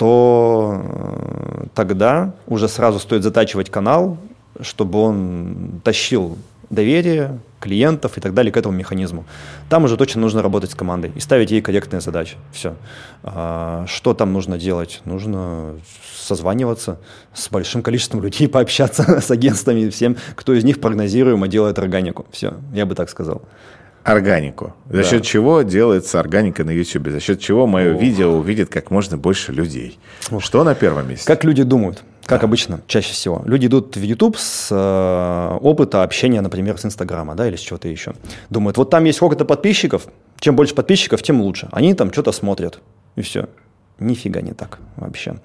то 0.00 0.80
э, 0.82 1.66
тогда 1.74 2.32
уже 2.46 2.68
сразу 2.68 2.98
стоит 2.98 3.22
затачивать 3.22 3.68
канал, 3.68 4.16
чтобы 4.62 4.98
он 4.98 5.82
тащил 5.84 6.38
доверие 6.70 7.38
клиентов 7.60 8.16
и 8.16 8.20
так 8.22 8.32
далее 8.32 8.50
к 8.50 8.56
этому 8.56 8.74
механизму. 8.74 9.26
Там 9.68 9.84
уже 9.84 9.98
точно 9.98 10.22
нужно 10.22 10.40
работать 10.40 10.70
с 10.70 10.74
командой 10.74 11.12
и 11.14 11.20
ставить 11.20 11.50
ей 11.50 11.60
корректные 11.60 12.00
задачи. 12.00 12.36
Все. 12.50 12.76
А, 13.22 13.84
что 13.86 14.14
там 14.14 14.32
нужно 14.32 14.56
делать? 14.56 15.02
Нужно 15.04 15.74
созваниваться 16.16 16.98
с 17.34 17.50
большим 17.50 17.82
количеством 17.82 18.22
людей, 18.22 18.48
пообщаться 18.48 19.20
с 19.20 19.30
агентствами, 19.30 19.90
всем, 19.90 20.16
кто 20.34 20.54
из 20.54 20.64
них 20.64 20.80
прогнозируемо 20.80 21.46
делает 21.46 21.78
органику. 21.78 22.24
Все, 22.30 22.54
я 22.72 22.86
бы 22.86 22.94
так 22.94 23.10
сказал. 23.10 23.42
Органику. 24.02 24.74
За 24.88 24.98
да. 24.98 25.04
счет 25.04 25.24
чего 25.24 25.62
делается 25.62 26.18
органика 26.18 26.64
на 26.64 26.70
YouTube? 26.70 27.08
За 27.08 27.20
счет 27.20 27.40
чего 27.40 27.66
мое 27.66 27.94
О. 27.94 27.98
видео 27.98 28.32
увидит 28.32 28.70
как 28.70 28.90
можно 28.90 29.18
больше 29.18 29.52
людей? 29.52 29.98
О. 30.30 30.40
Что 30.40 30.64
на 30.64 30.74
первом 30.74 31.08
месте? 31.08 31.26
Как 31.26 31.44
люди 31.44 31.62
думают? 31.62 32.02
Как 32.24 32.40
да. 32.40 32.46
обычно, 32.46 32.80
чаще 32.86 33.12
всего. 33.12 33.42
Люди 33.44 33.66
идут 33.66 33.96
в 33.96 34.02
YouTube 34.02 34.36
с 34.38 34.68
э, 34.70 35.58
опыта 35.60 36.02
общения, 36.02 36.40
например, 36.40 36.78
с 36.78 36.84
Инстаграма, 36.84 37.34
да, 37.34 37.48
или 37.48 37.56
с 37.56 37.60
чего-то 37.60 37.88
еще. 37.88 38.14
Думают, 38.50 38.76
вот 38.76 38.88
там 38.88 39.04
есть 39.04 39.16
сколько-то 39.16 39.44
подписчиков, 39.44 40.06
чем 40.38 40.56
больше 40.56 40.74
подписчиков, 40.74 41.22
тем 41.22 41.40
лучше. 41.40 41.68
Они 41.72 41.92
там 41.94 42.12
что-то 42.12 42.32
смотрят, 42.32 42.80
и 43.16 43.22
все. 43.22 43.48
Нифига 43.98 44.40
не 44.40 44.52
так 44.52 44.78
вообще. 44.96 45.36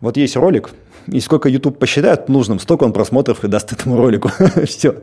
Вот 0.00 0.16
есть 0.16 0.36
ролик, 0.36 0.70
и 1.06 1.20
сколько 1.20 1.48
YouTube 1.48 1.78
посчитает 1.78 2.28
нужным, 2.28 2.58
столько 2.58 2.84
он 2.84 2.92
просмотров 2.92 3.44
и 3.44 3.48
даст 3.48 3.72
этому 3.72 3.96
ролику. 3.96 4.30
все. 4.66 5.02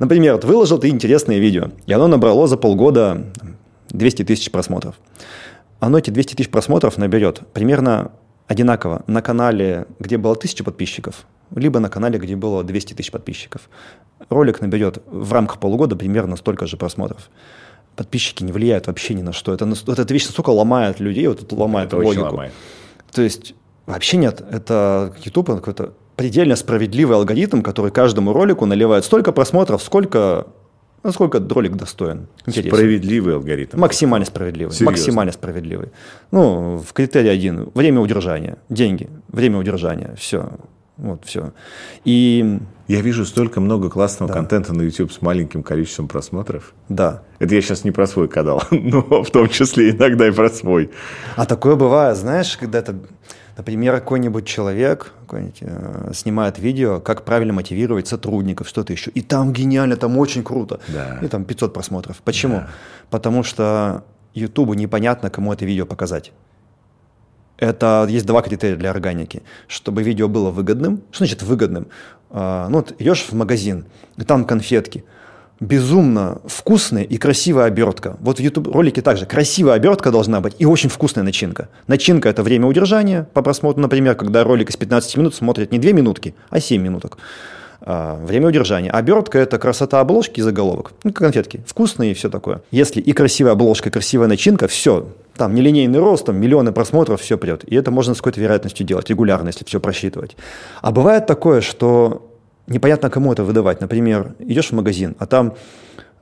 Например, 0.00 0.34
вот 0.34 0.44
выложил 0.44 0.78
ты 0.78 0.88
интересное 0.88 1.38
видео, 1.38 1.70
и 1.86 1.92
оно 1.92 2.08
набрало 2.08 2.46
за 2.46 2.56
полгода 2.56 3.24
200 3.90 4.24
тысяч 4.24 4.50
просмотров. 4.50 4.96
Оно 5.80 5.98
эти 5.98 6.10
200 6.10 6.36
тысяч 6.36 6.50
просмотров 6.50 6.96
наберет 6.96 7.42
примерно 7.52 8.12
одинаково 8.46 9.02
на 9.06 9.22
канале, 9.22 9.86
где 9.98 10.16
было 10.16 10.34
1000 10.34 10.64
подписчиков, 10.64 11.26
либо 11.54 11.80
на 11.80 11.88
канале, 11.88 12.18
где 12.18 12.36
было 12.36 12.64
200 12.64 12.94
тысяч 12.94 13.10
подписчиков. 13.10 13.68
Ролик 14.28 14.60
наберет 14.60 15.02
в 15.06 15.32
рамках 15.32 15.58
полугода 15.58 15.96
примерно 15.96 16.36
столько 16.36 16.66
же 16.66 16.76
просмотров. 16.76 17.30
Подписчики 17.96 18.42
не 18.42 18.52
влияют 18.52 18.86
вообще 18.86 19.14
ни 19.14 19.22
на 19.22 19.32
что. 19.32 19.52
Это, 19.54 19.68
это, 19.68 20.02
эта 20.02 20.14
вещь 20.14 20.26
настолько 20.26 20.50
ломает 20.50 21.00
людей, 21.00 21.26
вот 21.28 21.42
это 21.42 21.54
ломает 21.54 21.88
это 21.88 21.98
логику. 21.98 22.24
Ломает. 22.24 22.52
То 23.12 23.22
есть 23.22 23.54
вообще 23.86 24.16
нет. 24.16 24.42
Это 24.50 25.14
YouTube 25.24 25.48
какой-то 25.48 25.94
предельно 26.16 26.56
справедливый 26.56 27.16
алгоритм, 27.16 27.62
который 27.62 27.90
каждому 27.90 28.32
ролику 28.32 28.66
наливает 28.66 29.04
столько 29.04 29.32
просмотров, 29.32 29.82
сколько 29.82 30.46
насколько 31.02 31.38
ролик 31.38 31.76
достоин. 31.76 32.26
Интересен. 32.46 32.74
Справедливый 32.74 33.34
алгоритм. 33.34 33.78
Максимально 33.78 34.24
справедливый. 34.26 34.72
Серьезно? 34.72 34.90
Максимально 34.90 35.32
справедливый. 35.32 35.90
Ну, 36.30 36.78
в 36.78 36.92
критерии 36.92 37.28
один. 37.28 37.70
Время 37.74 38.00
удержания. 38.00 38.58
Деньги. 38.68 39.10
Время 39.28 39.58
удержания. 39.58 40.14
Все. 40.18 40.50
Вот, 40.96 41.24
все. 41.24 41.52
И... 42.04 42.58
Я 42.86 43.00
вижу 43.00 43.24
столько 43.24 43.60
много 43.60 43.88
классного 43.88 44.28
да. 44.28 44.38
контента 44.38 44.74
на 44.74 44.82
YouTube 44.82 45.10
с 45.10 45.22
маленьким 45.22 45.62
количеством 45.62 46.06
просмотров. 46.06 46.74
Да. 46.88 47.22
Это 47.38 47.54
я 47.54 47.62
сейчас 47.62 47.82
не 47.82 47.90
про 47.90 48.06
свой 48.06 48.28
канал, 48.28 48.62
но 48.70 49.24
в 49.24 49.30
том 49.30 49.48
числе 49.48 49.90
иногда 49.90 50.28
и 50.28 50.30
про 50.30 50.50
свой. 50.50 50.90
А 51.36 51.46
такое 51.46 51.76
бывает, 51.76 52.18
знаешь, 52.18 52.56
когда 52.58 52.80
это 52.80 52.94
Например, 53.56 53.94
какой-нибудь 53.94 54.46
человек 54.46 55.12
какой 55.20 55.52
э, 55.60 56.12
снимает 56.12 56.58
видео, 56.58 57.00
как 57.00 57.24
правильно 57.24 57.52
мотивировать 57.52 58.08
сотрудников, 58.08 58.68
что-то 58.68 58.92
еще. 58.92 59.10
И 59.10 59.22
там 59.22 59.52
гениально, 59.52 59.96
там 59.96 60.18
очень 60.18 60.42
круто. 60.42 60.80
Да. 60.88 61.18
И 61.22 61.28
там 61.28 61.44
500 61.44 61.72
просмотров. 61.72 62.16
Почему? 62.24 62.56
Да. 62.56 62.68
Потому 63.10 63.42
что 63.42 64.04
YouTube 64.34 64.74
непонятно, 64.74 65.30
кому 65.30 65.52
это 65.52 65.64
видео 65.64 65.86
показать. 65.86 66.32
Это 67.56 68.06
есть 68.08 68.26
два 68.26 68.42
критерия 68.42 68.76
для 68.76 68.90
органики. 68.90 69.42
Чтобы 69.68 70.02
видео 70.02 70.28
было 70.28 70.50
выгодным. 70.50 71.02
Что 71.12 71.24
значит 71.24 71.42
выгодным? 71.42 71.86
А, 72.30 72.68
ну, 72.68 72.78
вот 72.78 72.94
идешь 72.98 73.22
в 73.22 73.32
магазин, 73.34 73.86
и 74.16 74.24
там 74.24 74.44
конфетки– 74.44 75.04
безумно 75.60 76.40
вкусная 76.46 77.04
и 77.04 77.16
красивая 77.16 77.66
обертка. 77.66 78.16
Вот 78.20 78.38
в 78.38 78.40
YouTube 78.40 78.68
ролике 78.74 79.02
также 79.02 79.26
красивая 79.26 79.74
обертка 79.74 80.10
должна 80.10 80.40
быть 80.40 80.54
и 80.58 80.66
очень 80.66 80.90
вкусная 80.90 81.24
начинка. 81.24 81.68
Начинка– 81.86 82.28
это 82.30 82.42
время 82.42 82.66
удержания 82.66 83.28
по 83.32 83.42
просмотру, 83.42 83.80
например, 83.80 84.14
когда 84.14 84.44
ролик 84.44 84.70
из 84.70 84.76
15 84.76 85.16
минут 85.16 85.34
смотрят 85.34 85.72
не 85.72 85.78
2 85.78 85.92
минутки, 85.92 86.34
а 86.50 86.60
7 86.60 86.82
минуток. 86.82 87.18
А, 87.86 88.16
время 88.24 88.48
удержания. 88.48 88.90
Обертка– 88.90 89.38
это 89.40 89.58
красота 89.58 90.00
обложки 90.00 90.40
и 90.40 90.42
заголовок. 90.42 90.92
Ну, 91.04 91.12
конфетки. 91.12 91.62
Вкусные 91.66 92.12
и 92.12 92.14
все 92.14 92.30
такое. 92.30 92.62
Если 92.70 93.00
и 93.00 93.12
красивая 93.12 93.52
обложка, 93.52 93.90
и 93.90 93.92
красивая 93.92 94.26
начинка, 94.26 94.68
все. 94.68 95.08
Там 95.36 95.54
нелинейный 95.54 95.98
рост, 95.98 96.24
там 96.24 96.36
миллионы 96.36 96.72
просмотров, 96.72 97.20
все 97.20 97.36
прет. 97.36 97.62
И 97.64 97.74
это 97.74 97.90
можно 97.90 98.14
с 98.14 98.18
какой-то 98.18 98.40
вероятностью 98.40 98.86
делать 98.86 99.10
регулярно, 99.10 99.48
если 99.48 99.64
все 99.64 99.80
просчитывать. 99.80 100.36
А 100.80 100.92
бывает 100.92 101.26
такое, 101.26 101.60
что 101.60 102.33
непонятно 102.66 103.10
кому 103.10 103.32
это 103.32 103.44
выдавать. 103.44 103.80
Например, 103.80 104.34
идешь 104.38 104.70
в 104.70 104.72
магазин, 104.72 105.16
а 105.18 105.26
там 105.26 105.54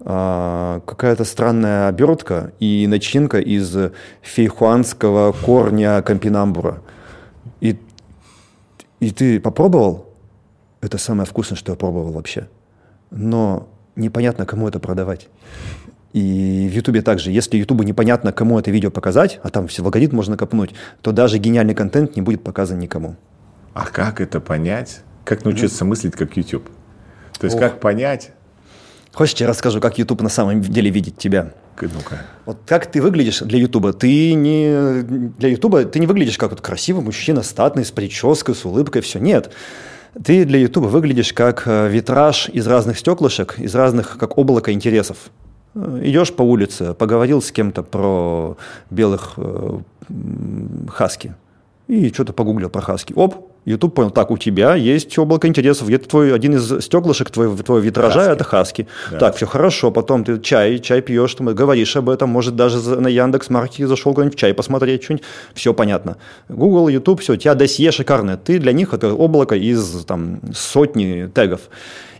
а, 0.00 0.80
какая-то 0.86 1.24
странная 1.24 1.88
обертка 1.88 2.52
и 2.58 2.86
начинка 2.88 3.38
из 3.38 3.76
фейхуанского 4.22 5.32
корня 5.32 6.02
кампинамбура. 6.02 6.82
И, 7.60 7.78
и 9.00 9.10
ты 9.10 9.40
попробовал? 9.40 10.08
Это 10.80 10.98
самое 10.98 11.26
вкусное, 11.26 11.56
что 11.56 11.72
я 11.72 11.76
пробовал 11.76 12.10
вообще. 12.10 12.48
Но 13.10 13.68
непонятно, 13.94 14.46
кому 14.46 14.66
это 14.66 14.80
продавать. 14.80 15.28
И 16.12 16.68
в 16.70 16.74
Ютубе 16.74 17.00
также, 17.00 17.30
если 17.30 17.56
Ютубу 17.56 17.84
непонятно, 17.84 18.32
кому 18.32 18.58
это 18.58 18.70
видео 18.70 18.90
показать, 18.90 19.40
а 19.42 19.48
там 19.48 19.68
все 19.68 19.82
в 19.82 20.12
можно 20.12 20.36
копнуть, 20.36 20.74
то 21.00 21.12
даже 21.12 21.38
гениальный 21.38 21.74
контент 21.74 22.16
не 22.16 22.22
будет 22.22 22.42
показан 22.42 22.78
никому. 22.78 23.16
А 23.72 23.86
как 23.86 24.20
это 24.20 24.40
понять? 24.40 25.02
Как 25.24 25.44
научиться 25.44 25.84
mm-hmm. 25.84 25.88
мыслить 25.88 26.12
как 26.14 26.36
YouTube? 26.36 26.68
То 27.38 27.46
есть 27.46 27.56
Ох. 27.56 27.62
как 27.62 27.80
понять? 27.80 28.32
Хочешь, 29.12 29.34
я 29.36 29.46
расскажу, 29.46 29.80
как 29.80 29.98
YouTube 29.98 30.22
на 30.22 30.28
самом 30.28 30.62
деле 30.62 30.90
видит 30.90 31.18
тебя? 31.18 31.52
Ну-ка. 31.80 32.22
Вот 32.46 32.58
как 32.66 32.86
ты 32.86 33.02
выглядишь 33.02 33.40
для 33.40 33.58
Ютуба? 33.58 33.92
Ты 33.92 34.34
не 34.34 35.02
для 35.38 35.50
Ютуба 35.50 35.84
ты 35.84 35.98
не 35.98 36.06
выглядишь 36.06 36.38
как 36.38 36.50
вот 36.50 36.60
красивый 36.60 37.02
мужчина, 37.02 37.42
статный, 37.42 37.84
с 37.84 37.90
прической, 37.90 38.54
с 38.54 38.64
улыбкой, 38.64 39.02
все. 39.02 39.18
Нет. 39.18 39.50
Ты 40.24 40.44
для 40.44 40.58
Ютуба 40.60 40.86
выглядишь 40.86 41.32
как 41.32 41.62
э, 41.66 41.88
витраж 41.88 42.48
из 42.50 42.66
разных 42.66 42.98
стеклышек, 42.98 43.58
из 43.58 43.74
разных, 43.74 44.18
как 44.18 44.38
облако 44.38 44.72
интересов. 44.72 45.16
Э, 45.74 46.00
Идешь 46.04 46.32
по 46.32 46.42
улице, 46.42 46.94
поговорил 46.94 47.40
с 47.40 47.50
кем-то 47.50 47.82
про 47.82 48.56
белых 48.90 49.34
э, 49.38 49.78
хаски 50.88 51.34
и 51.88 52.12
что-то 52.12 52.32
погуглил 52.32 52.70
про 52.70 52.80
хаски. 52.80 53.12
Оп, 53.14 53.52
YouTube 53.64 53.94
понял, 53.94 54.10
так, 54.10 54.30
у 54.30 54.38
тебя 54.38 54.74
есть 54.74 55.16
облако 55.18 55.46
интересов, 55.46 55.86
где-то 55.86 56.08
твой, 56.08 56.34
один 56.34 56.54
из 56.54 56.84
стеклышек 56.84 57.30
твоего, 57.30 57.56
твоего 57.56 57.84
витража 57.84 58.20
хаски. 58.20 58.32
это 58.32 58.44
хаски. 58.44 58.88
Да. 59.10 59.18
Так, 59.18 59.36
все 59.36 59.46
хорошо, 59.46 59.90
потом 59.90 60.24
ты 60.24 60.40
чай, 60.40 60.78
чай 60.78 61.00
пьешь, 61.00 61.34
ты 61.34 61.44
говоришь 61.44 61.96
об 61.96 62.08
этом, 62.08 62.30
может 62.30 62.56
даже 62.56 62.78
на 62.78 63.08
Яндекс 63.08 63.50
Маркете 63.50 63.86
зашел 63.86 64.14
куда-нибудь 64.14 64.38
чай 64.38 64.54
посмотреть, 64.54 65.04
что-нибудь, 65.04 65.24
все 65.54 65.74
понятно. 65.74 66.16
Google, 66.48 66.88
YouTube, 66.88 67.20
все, 67.20 67.34
у 67.34 67.36
тебя 67.36 67.54
досье 67.54 67.92
шикарное, 67.92 68.36
ты 68.36 68.58
для 68.58 68.72
них 68.72 68.92
это 68.92 69.12
облако 69.14 69.54
из 69.54 70.04
там, 70.06 70.40
сотни 70.54 71.30
тегов. 71.32 71.62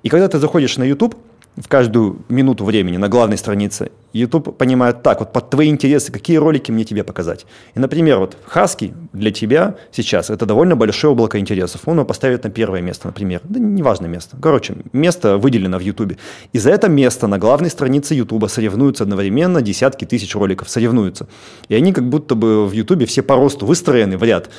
И 0.03 0.09
когда 0.09 0.29
ты 0.29 0.39
заходишь 0.39 0.77
на 0.77 0.85
YouTube, 0.85 1.17
в 1.57 1.69
каждую 1.69 2.23
минуту 2.29 2.65
времени 2.65 2.97
на 2.97 3.09
главной 3.09 3.37
странице. 3.37 3.91
YouTube 4.13 4.57
понимает 4.59 5.03
так, 5.03 5.21
вот 5.21 5.33
под 5.33 5.51
твои 5.51 5.69
интересы, 5.69 6.13
какие 6.13 6.37
ролики 6.37 6.71
мне 6.71 6.85
тебе 6.85 7.03
показать. 7.03 7.47
И, 7.75 7.81
например, 7.81 8.19
вот 8.19 8.37
Хаски 8.45 8.93
для 9.13 9.31
тебя 9.31 9.77
сейчас 9.91 10.29
это 10.29 10.45
довольно 10.45 10.77
большое 10.77 11.13
облако 11.13 11.39
интересов. 11.39 11.83
Он 11.87 11.97
его 11.97 12.05
поставит 12.05 12.45
на 12.45 12.51
первое 12.51 12.83
место, 12.83 13.07
например. 13.07 13.41
Да 13.45 13.59
неважно 13.59 14.07
место. 14.07 14.37
Короче, 14.41 14.77
место 14.93 15.39
выделено 15.39 15.79
в 15.79 15.81
YouTube. 15.81 16.19
И 16.53 16.59
за 16.59 16.71
это 16.71 16.89
место 16.89 17.27
на 17.27 17.39
главной 17.39 17.71
странице 17.71 18.15
YouTube 18.15 18.51
соревнуются 18.51 19.05
одновременно 19.05 19.63
десятки 19.63 20.05
тысяч 20.05 20.35
роликов. 20.35 20.69
Соревнуются. 20.69 21.27
И 21.69 21.75
они 21.75 21.93
как 21.93 22.07
будто 22.09 22.35
бы 22.35 22.67
в 22.67 22.73
YouTube 22.73 23.07
все 23.09 23.23
по 23.23 23.37
росту 23.37 23.65
выстроены 23.65 24.19
в 24.19 24.23
ряд. 24.23 24.51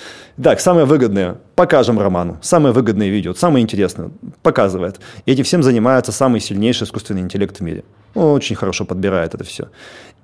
Так, 0.41 0.59
самое 0.59 0.85
выгодное– 0.85 1.37
покажем 1.55 1.99
Роману. 1.99 2.37
Самое 2.41 2.73
выгодное 2.73 3.09
видео, 3.09 3.33
самое 3.33 3.63
интересное– 3.63 4.11
показывает. 4.41 4.99
И 5.25 5.31
этим 5.31 5.43
всем 5.43 5.63
занимается 5.63 6.11
самый 6.11 6.39
сильнейший 6.39 6.85
искусственный 6.85 7.21
интеллект 7.21 7.57
в 7.57 7.61
мире. 7.61 7.83
Он 8.15 8.35
очень 8.35 8.55
хорошо 8.55 8.85
подбирает 8.85 9.33
это 9.35 9.43
все. 9.43 9.69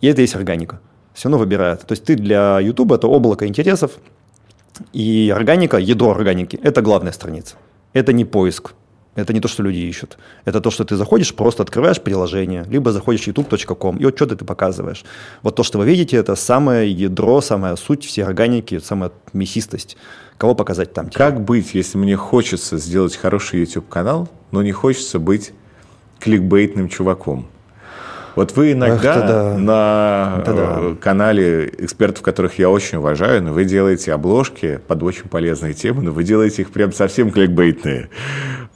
И 0.02 0.08
это 0.08 0.22
есть 0.22 0.36
органика. 0.36 0.80
Все 1.14 1.30
равно 1.30 1.38
выбирает. 1.40 1.82
То 1.82 1.94
есть 1.94 2.04
ты 2.04 2.16
для 2.16 2.60
YouTube 2.60 2.92
это 2.92 3.08
облако 3.08 3.48
интересов, 3.48 3.92
и 4.94 5.32
органика, 5.36 5.78
ядро 5.78 6.12
органики– 6.12 6.60
это 6.64 6.82
главная 6.82 7.12
страница. 7.12 7.56
Это 7.94 8.14
не 8.14 8.24
поиск, 8.26 8.74
это 9.16 9.34
не 9.34 9.42
то, 9.42 9.48
что 9.48 9.64
люди 9.64 9.80
ищут. 9.80 10.18
Это 10.46 10.62
то, 10.62 10.72
что 10.72 10.86
ты 10.86 10.96
заходишь, 10.96 11.34
просто 11.34 11.64
открываешь 11.64 12.02
приложение, 12.02 12.66
либо 12.70 12.92
заходишь 12.92 13.28
youtube.com, 13.28 13.98
и 13.98 14.06
вот 14.06 14.16
что 14.16 14.26
ты 14.26 14.46
показываешь. 14.46 15.04
Вот 15.42 15.56
то, 15.56 15.64
что 15.64 15.80
вы 15.80 15.86
видите, 15.86 16.18
это 16.18 16.36
самое 16.36 16.90
ядро, 16.90 17.42
самая 17.42 17.76
суть 17.76 18.06
всей 18.06 18.24
органики, 18.24 18.80
самая 18.80 19.12
мясистость. 19.34 19.98
Кого 20.40 20.56
показать 20.56 20.94
там? 20.94 21.10
Как 21.10 21.42
быть, 21.42 21.74
если 21.74 21.98
мне 21.98 22.16
хочется 22.16 22.78
сделать 22.78 23.18
хороший 23.18 23.60
YouTube-канал, 23.60 24.30
но 24.52 24.64
не 24.64 24.72
хочется 24.72 25.20
быть 25.20 25.52
кликбейтным 26.22 26.88
чуваком? 26.88 27.46
Вот 28.38 28.56
вы 28.56 28.72
иногда 28.72 29.16
Эх, 29.18 29.28
да. 29.28 29.58
на 29.58 30.44
да. 30.46 30.78
Э, 30.80 30.96
канале 30.96 31.68
экспертов, 31.78 32.24
которых 32.24 32.58
я 32.58 32.70
очень 32.70 33.00
уважаю, 33.00 33.44
но 33.44 33.52
вы 33.52 33.66
делаете 33.66 34.14
обложки 34.14 34.80
под 34.88 35.04
очень 35.04 35.26
полезные 35.26 35.74
темы, 35.74 36.04
но 36.04 36.12
вы 36.12 36.24
делаете 36.24 36.62
их 36.62 36.72
прям 36.72 36.94
совсем 36.94 37.32
кликбейтные. 37.32 38.08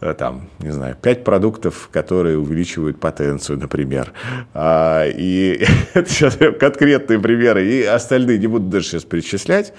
Э, 0.01 0.13
там, 0.15 0.49
не 0.59 0.71
знаю, 0.71 0.97
пять 1.01 1.23
продуктов, 1.23 1.87
которые 1.93 2.37
увеличивают 2.37 2.99
потенцию, 2.99 3.57
например. 3.57 4.11
А, 4.53 5.05
и 5.07 5.65
это 5.93 6.09
сейчас 6.09 6.37
конкретные 6.59 7.19
примеры, 7.19 7.65
и 7.65 7.83
остальные 7.83 8.39
не 8.39 8.47
буду 8.47 8.65
даже 8.65 8.87
сейчас 8.87 9.03
перечислять 9.05 9.71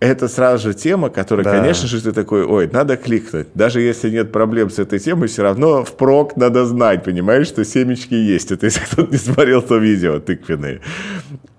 это 0.00 0.28
сразу 0.28 0.68
же 0.68 0.74
тема, 0.74 1.10
которая, 1.10 1.44
да. 1.44 1.50
конечно 1.52 1.86
же, 1.86 2.00
ты 2.02 2.12
такой, 2.12 2.44
ой, 2.44 2.68
надо 2.72 2.96
кликнуть. 2.96 3.48
Даже 3.54 3.82
если 3.82 4.08
нет 4.08 4.32
проблем 4.32 4.70
с 4.70 4.78
этой 4.78 4.98
темой, 4.98 5.28
все 5.28 5.42
равно 5.42 5.84
впрок 5.84 6.36
надо 6.36 6.64
знать, 6.64 7.04
понимаешь, 7.04 7.46
что 7.46 7.64
семечки 7.64 8.14
есть. 8.14 8.50
Это 8.50 8.66
если 8.66 8.80
кто-то 8.80 9.12
не 9.12 9.18
смотрел 9.18 9.60
то 9.60 9.76
видео 9.76 10.18
тыквенные. 10.18 10.80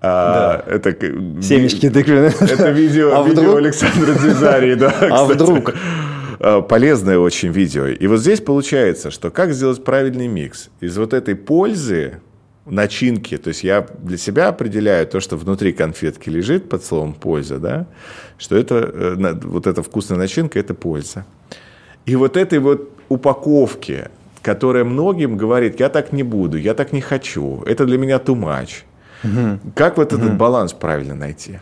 А, 0.00 0.64
да. 0.66 0.74
это, 0.74 0.90
семечки 1.40 1.88
тыквенные. 1.88 2.32
Это 2.40 2.70
видео, 2.70 3.20
а 3.20 3.26
видео 3.26 3.42
вдруг? 3.42 3.58
Александра 3.58 4.14
Дзизарии, 4.14 4.74
да. 4.76 4.92
А 5.00 5.24
вдруг? 5.24 5.74
А, 6.40 6.60
полезное 6.62 7.18
очень 7.18 7.52
видео. 7.52 7.86
И 7.86 8.06
вот 8.08 8.18
здесь 8.18 8.40
получается, 8.40 9.12
что 9.12 9.30
как 9.30 9.52
сделать 9.52 9.84
правильный 9.84 10.26
микс 10.26 10.70
из 10.80 10.98
вот 10.98 11.14
этой 11.14 11.36
пользы, 11.36 12.20
начинки. 12.66 13.36
То 13.38 13.48
есть 13.48 13.64
я 13.64 13.86
для 13.98 14.16
себя 14.16 14.48
определяю 14.48 15.06
то, 15.06 15.20
что 15.20 15.36
внутри 15.36 15.72
конфетки 15.72 16.30
лежит 16.30 16.68
под 16.68 16.84
словом 16.84 17.14
польза, 17.14 17.58
да, 17.58 17.86
что 18.38 18.56
это 18.56 18.74
э, 18.76 19.34
вот 19.42 19.66
эта 19.66 19.82
вкусная 19.82 20.18
начинка– 20.18 20.58
это 20.60 20.74
польза. 20.74 21.24
И 22.06 22.16
вот 22.16 22.36
этой 22.36 22.58
вот 22.58 22.90
упаковки, 23.08 24.08
которая 24.42 24.84
многим 24.84 25.36
говорит, 25.36 25.80
я 25.80 25.88
так 25.88 26.12
не 26.12 26.22
буду, 26.22 26.56
я 26.56 26.74
так 26.74 26.92
не 26.92 27.00
хочу, 27.00 27.62
это 27.66 27.84
для 27.84 27.98
меня 27.98 28.16
too 28.16 28.36
much. 28.36 28.84
Угу. 29.24 29.72
Как 29.74 29.96
вот 29.98 30.12
угу. 30.12 30.22
этот 30.22 30.36
баланс 30.36 30.72
правильно 30.72 31.14
найти? 31.14 31.60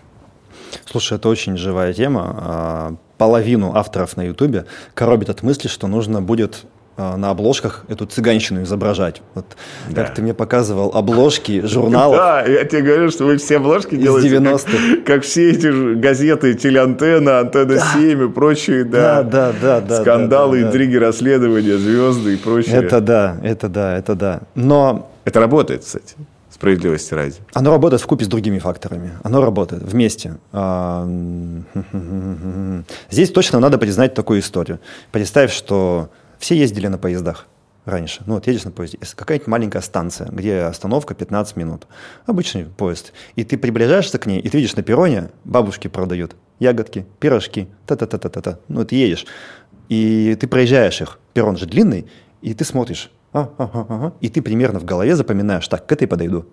Слушай, 0.85 1.19
это 1.19 1.28
очень 1.28 1.57
живая 1.57 1.92
тема. 1.92 2.37
А, 2.38 2.97
половину 3.19 3.73
авторов 3.75 4.16
на 4.16 4.23
Ютубе 4.23 4.66
коробит 4.95 5.28
от 5.28 5.42
мысли, 5.42 5.69
что 5.69 5.88
нужно 5.88 6.23
будет 6.23 6.64
на 7.16 7.30
обложках 7.30 7.85
эту 7.88 8.07
цыганщину 8.07 8.62
изображать. 8.62 9.23
Вот 9.35 9.47
да. 9.88 10.04
как 10.04 10.14
ты 10.14 10.23
мне 10.23 10.35
показывал 10.35 10.90
обложки 10.95 11.64
журналов. 11.66 12.16
Да, 12.16 12.42
я 12.42 12.64
тебе 12.64 12.83
говорю, 12.83 13.11
что 13.11 13.25
вы 13.25 13.37
все 13.38 13.57
обложки 13.57 13.97
делаете 13.97 14.28
90 14.28 14.71
как, 14.71 15.04
как 15.04 15.23
все 15.23 15.50
эти 15.50 15.95
газеты 15.95 16.54
Телеантенна, 16.54 17.40
Антенна 17.40 17.75
да. 17.75 17.92
7 17.95 18.25
и 18.25 18.28
прочие, 18.28 18.85
да. 18.85 19.23
Да, 19.23 19.52
да, 19.61 19.80
да. 19.80 20.00
Скандалы, 20.02 20.59
да, 20.59 20.62
да, 20.62 20.69
интриги, 20.69 20.99
да. 20.99 21.07
расследования, 21.07 21.76
звезды 21.76 22.35
и 22.35 22.37
прочее. 22.37 22.76
Это 22.76 23.00
да, 23.00 23.37
это 23.42 23.69
да, 23.69 23.97
это 23.97 24.14
да. 24.14 24.40
Но... 24.54 25.11
Это 25.25 25.40
работает, 25.40 25.85
кстати 25.85 26.16
справедливости 26.61 27.14
ради. 27.14 27.37
Оно 27.54 27.71
работает 27.71 28.02
в 28.02 28.07
купе 28.07 28.26
с 28.26 28.28
другими 28.28 28.59
факторами. 28.59 29.12
Оно 29.23 29.40
работает 29.40 29.83
вместе. 29.83 30.37
А, 30.52 31.09
здесь 33.11 33.30
точно 33.30 33.61
надо 33.61 33.78
признать 33.78 34.12
такую 34.12 34.40
историю. 34.40 34.78
Представь, 35.11 35.54
что 35.54 36.11
все 36.40 36.56
ездили 36.56 36.88
на 36.88 36.99
поездах 36.99 37.47
раньше. 37.85 38.23
Ну, 38.26 38.35
вот 38.35 38.47
едешь 38.47 38.64
на 38.64 38.70
поезде, 38.70 38.99
какая-нибудь 39.14 39.47
маленькая 39.47 39.82
станция, 39.82 40.28
где 40.30 40.62
остановка 40.62 41.14
15 41.14 41.56
минут. 41.56 41.87
Обычный 42.26 42.64
поезд. 42.64 43.12
И 43.37 43.44
ты 43.44 43.56
приближаешься 43.59 44.18
к 44.18 44.26
ней, 44.26 44.40
и 44.40 44.49
ты 44.49 44.59
видишь 44.59 44.75
на 44.75 44.82
перроне 44.82 45.31
бабушки 45.44 45.88
продают 45.88 46.35
ягодки, 46.59 47.07
пирожки, 47.20 47.68
та-та-та-та-та. 47.87 48.59
Ну, 48.68 48.85
ты 48.85 48.96
едешь, 48.96 49.26
и 49.88 50.37
ты 50.40 50.46
проезжаешь 50.46 51.00
их. 51.00 51.18
Перрон 51.35 51.57
же 51.57 51.66
длинный, 51.66 52.07
и 52.42 52.55
ты 52.55 52.64
смотришь. 52.64 53.11
А, 53.33 53.50
ага, 53.59 53.87
ага. 53.88 54.12
И 54.20 54.29
ты 54.29 54.42
примерно 54.42 54.81
в 54.81 54.85
голове 54.85 55.14
запоминаешь, 55.14 55.68
так, 55.68 55.87
к 55.87 55.92
этой 55.92 56.09
подойду. 56.09 56.46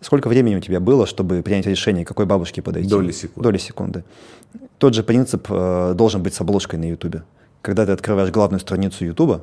Сколько 0.00 0.28
времени 0.28 0.56
у 0.56 0.60
тебя 0.60 0.80
было, 0.80 1.06
чтобы 1.06 1.42
принять 1.42 1.66
решение, 1.66 2.06
какой 2.06 2.24
бабушке 2.24 2.62
подойти? 2.62 2.88
Доли 2.88 3.12
секунды. 3.12 3.42
Доли 3.42 3.58
секунды. 3.58 4.04
Тот 4.78 4.94
же 4.94 5.02
принцип 5.02 5.46
э, 5.50 5.92
должен 5.94 6.22
быть 6.22 6.32
с 6.32 6.40
обложкой 6.40 6.78
на 6.78 6.88
Ютубе 6.88 7.22
когда 7.62 7.86
ты 7.86 7.92
открываешь 7.92 8.30
главную 8.30 8.60
страницу 8.60 9.04
YouTube, 9.04 9.42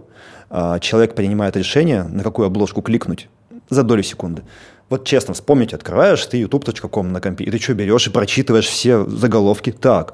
а, 0.49 0.80
человек 0.80 1.15
принимает 1.15 1.56
решение, 1.56 2.03
на 2.03 2.23
какую 2.23 2.47
обложку 2.47 2.82
кликнуть 2.82 3.30
за 3.69 3.84
долю 3.84 4.03
секунды. 4.03 4.43
Вот 4.89 5.06
честно, 5.06 5.34
вспомните, 5.34 5.75
открываешь 5.75 6.25
ты 6.25 6.41
youtube.com 6.41 7.12
на 7.12 7.19
компе, 7.19 7.43
и 7.43 7.51
ты 7.51 7.60
что, 7.60 7.73
берешь 7.73 8.08
и 8.08 8.10
прочитываешь 8.10 8.67
все 8.67 9.06
заголовки? 9.06 9.71
Так, 9.71 10.13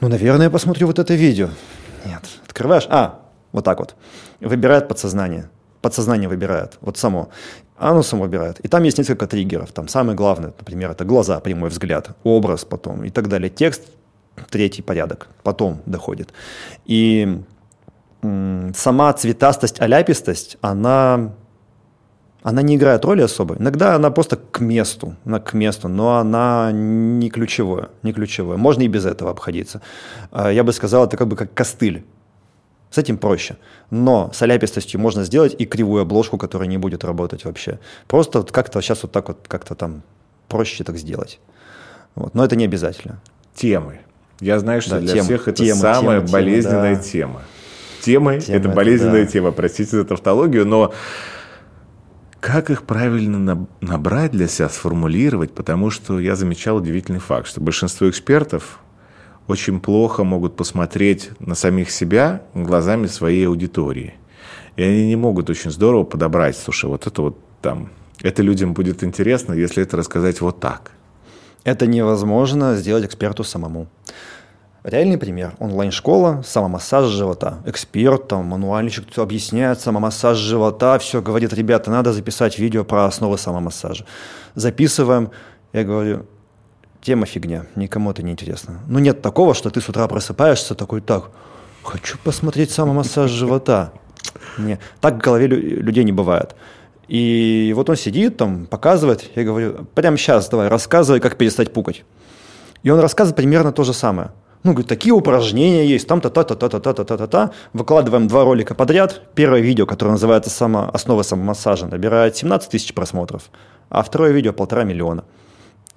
ну, 0.00 0.08
наверное, 0.08 0.46
я 0.46 0.50
посмотрю 0.50 0.88
вот 0.88 0.98
это 0.98 1.14
видео. 1.14 1.48
Нет, 2.04 2.22
открываешь, 2.44 2.86
а, 2.90 3.20
вот 3.52 3.64
так 3.64 3.78
вот. 3.78 3.94
Выбирает 4.40 4.88
подсознание. 4.88 5.48
Подсознание 5.80 6.28
выбирает, 6.28 6.78
вот 6.80 6.98
само. 6.98 7.28
Оно 7.76 8.02
само 8.02 8.24
выбирает. 8.24 8.58
И 8.60 8.68
там 8.68 8.82
есть 8.82 8.98
несколько 8.98 9.26
триггеров. 9.26 9.72
Там 9.72 9.88
самое 9.88 10.16
главное, 10.16 10.52
например, 10.58 10.90
это 10.90 11.04
глаза, 11.04 11.38
прямой 11.40 11.70
взгляд, 11.70 12.10
образ 12.24 12.64
потом 12.64 13.04
и 13.04 13.10
так 13.10 13.28
далее. 13.28 13.50
Текст 13.50 13.82
третий 14.50 14.82
порядок, 14.82 15.28
потом 15.42 15.80
доходит. 15.86 16.32
И 16.84 17.42
сама 18.74 19.12
цветастость, 19.12 19.80
аляпистость, 19.80 20.56
она, 20.60 21.34
она 22.42 22.62
не 22.62 22.76
играет 22.76 23.04
роли 23.04 23.22
особой. 23.22 23.58
Иногда 23.58 23.94
она 23.94 24.10
просто 24.10 24.36
к 24.36 24.60
месту, 24.60 25.16
она 25.24 25.40
к 25.40 25.52
месту, 25.54 25.88
но 25.88 26.16
она 26.16 26.70
не 26.72 27.28
ключевое, 27.30 27.88
не 28.02 28.12
ключевое. 28.12 28.56
Можно 28.56 28.82
и 28.82 28.88
без 28.88 29.04
этого 29.04 29.30
обходиться. 29.30 29.82
А, 30.30 30.50
я 30.50 30.64
бы 30.64 30.72
сказал, 30.72 31.04
это 31.04 31.16
как 31.16 31.28
бы 31.28 31.36
как 31.36 31.52
костыль. 31.54 32.04
С 32.90 32.98
этим 32.98 33.18
проще. 33.18 33.56
Но 33.90 34.30
с 34.32 34.40
аляпистостью 34.40 35.00
можно 35.00 35.24
сделать 35.24 35.56
и 35.58 35.66
кривую 35.66 36.02
обложку, 36.02 36.38
которая 36.38 36.68
не 36.68 36.78
будет 36.78 37.02
работать 37.02 37.44
вообще. 37.44 37.80
Просто 38.06 38.38
вот 38.38 38.52
как-то 38.52 38.80
сейчас 38.80 39.02
вот 39.02 39.10
так 39.10 39.28
вот 39.28 39.46
как-то 39.48 39.74
там 39.74 40.02
проще 40.48 40.84
так 40.84 40.96
сделать. 40.96 41.40
Вот. 42.14 42.34
Но 42.34 42.44
это 42.44 42.54
не 42.54 42.64
обязательно. 42.64 43.20
Темы. 43.54 44.03
Я 44.40 44.58
знаю, 44.58 44.82
что 44.82 44.92
да, 44.92 45.00
для 45.00 45.14
тем, 45.14 45.24
всех 45.24 45.48
это 45.48 45.64
тема, 45.64 45.80
самая 45.80 46.20
тема, 46.20 46.32
болезненная 46.32 46.96
да. 46.96 47.02
тема. 47.02 47.42
Темы– 48.02 48.40
это 48.48 48.68
болезненная 48.68 49.24
да. 49.24 49.30
тема, 49.30 49.52
простите 49.52 49.96
за 49.96 50.04
тавтологию, 50.04 50.66
но 50.66 50.92
как 52.40 52.68
их 52.68 52.82
правильно 52.82 53.66
набрать 53.80 54.32
для 54.32 54.48
себя, 54.48 54.68
сформулировать? 54.68 55.52
Потому 55.52 55.90
что 55.90 56.20
я 56.20 56.36
замечал 56.36 56.76
удивительный 56.76 57.20
факт, 57.20 57.46
что 57.46 57.60
большинство 57.62 58.10
экспертов 58.10 58.80
очень 59.46 59.80
плохо 59.80 60.24
могут 60.24 60.56
посмотреть 60.56 61.30
на 61.38 61.54
самих 61.54 61.90
себя 61.90 62.42
глазами 62.54 63.06
своей 63.06 63.46
аудитории. 63.46 64.14
И 64.76 64.82
они 64.82 65.06
не 65.06 65.16
могут 65.16 65.48
очень 65.48 65.70
здорово 65.70 66.04
подобрать, 66.04 66.58
слушай, 66.58 66.86
вот 66.86 67.06
это 67.06 67.22
вот 67.22 67.38
там, 67.62 67.90
это 68.20 68.42
людям 68.42 68.74
будет 68.74 69.02
интересно, 69.04 69.54
если 69.54 69.82
это 69.82 69.96
рассказать 69.96 70.40
вот 70.40 70.60
так– 70.60 70.90
это 71.64 71.86
невозможно 71.86 72.76
сделать 72.76 73.04
эксперту 73.04 73.42
самому. 73.42 73.88
Реальный 74.84 75.16
пример. 75.16 75.54
Онлайн-школа, 75.60 76.42
самомассаж 76.44 77.06
живота. 77.06 77.62
Эксперт, 77.64 78.28
там, 78.28 78.44
мануальничек 78.44 79.06
объясняет 79.16 79.80
самомассаж 79.80 80.36
живота, 80.36 80.98
все, 80.98 81.22
говорит, 81.22 81.54
ребята, 81.54 81.90
надо 81.90 82.12
записать 82.12 82.58
видео 82.58 82.84
про 82.84 83.06
основы 83.06 83.38
самомассажа. 83.38 84.04
Записываем. 84.54 85.30
Я 85.72 85.84
говорю, 85.84 86.26
тема 87.00 87.24
фигня, 87.24 87.64
никому 87.76 88.10
это 88.10 88.22
не 88.22 88.32
интересно. 88.32 88.80
Ну, 88.86 88.98
нет 88.98 89.22
такого, 89.22 89.54
что 89.54 89.70
ты 89.70 89.80
с 89.80 89.88
утра 89.88 90.06
просыпаешься 90.06 90.74
такой, 90.74 91.00
так, 91.00 91.30
хочу 91.82 92.18
посмотреть 92.22 92.70
самомассаж 92.70 93.30
живота. 93.30 93.92
Не, 94.58 94.78
так 95.00 95.14
в 95.14 95.18
голове 95.18 95.46
людей 95.46 96.04
не 96.04 96.12
бывает. 96.12 96.54
И 97.08 97.72
вот 97.76 97.90
он 97.90 97.96
сидит 97.96 98.36
там, 98.36 98.66
показывает, 98.66 99.30
я 99.34 99.44
говорю, 99.44 99.86
прямо 99.94 100.16
сейчас 100.16 100.48
давай, 100.48 100.68
рассказывай, 100.68 101.20
как 101.20 101.36
перестать 101.36 101.72
пукать. 101.72 102.04
И 102.82 102.90
он 102.90 103.00
рассказывает 103.00 103.36
примерно 103.36 103.72
то 103.72 103.84
же 103.84 103.92
самое. 103.92 104.32
Ну, 104.62 104.72
говорит, 104.72 104.88
такие 104.88 105.12
упражнения 105.12 105.86
есть, 105.86 106.08
там 106.08 106.22
та-та-та-та-та-та-та-та-та. 106.22 107.50
Выкладываем 107.74 108.28
два 108.28 108.44
ролика 108.44 108.74
подряд. 108.74 109.20
Первое 109.34 109.60
видео, 109.60 109.84
которое 109.84 110.12
называется 110.12 110.48
само, 110.48 110.88
«Основа 110.90 111.22
самомассажа», 111.22 111.86
набирает 111.86 112.34
17 112.36 112.70
тысяч 112.70 112.94
просмотров, 112.94 113.50
а 113.90 114.02
второе 114.02 114.32
видео– 114.32 114.52
полтора 114.54 114.84
миллиона. 114.84 115.24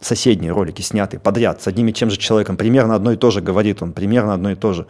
Соседние 0.01 0.51
ролики 0.51 0.81
сняты 0.81 1.17
подряд 1.17 1.61
с 1.61 1.67
одним 1.67 1.87
и 1.87 1.93
тем 1.93 2.09
же 2.09 2.17
человеком. 2.17 2.57
Примерно 2.57 2.95
одно 2.95 3.13
и 3.13 3.15
то 3.15 3.31
же 3.31 3.39
говорит 3.39 3.81
он, 3.81 3.93
примерно 3.93 4.33
одно 4.33 4.51
и 4.51 4.55
то 4.55 4.73
же. 4.73 4.85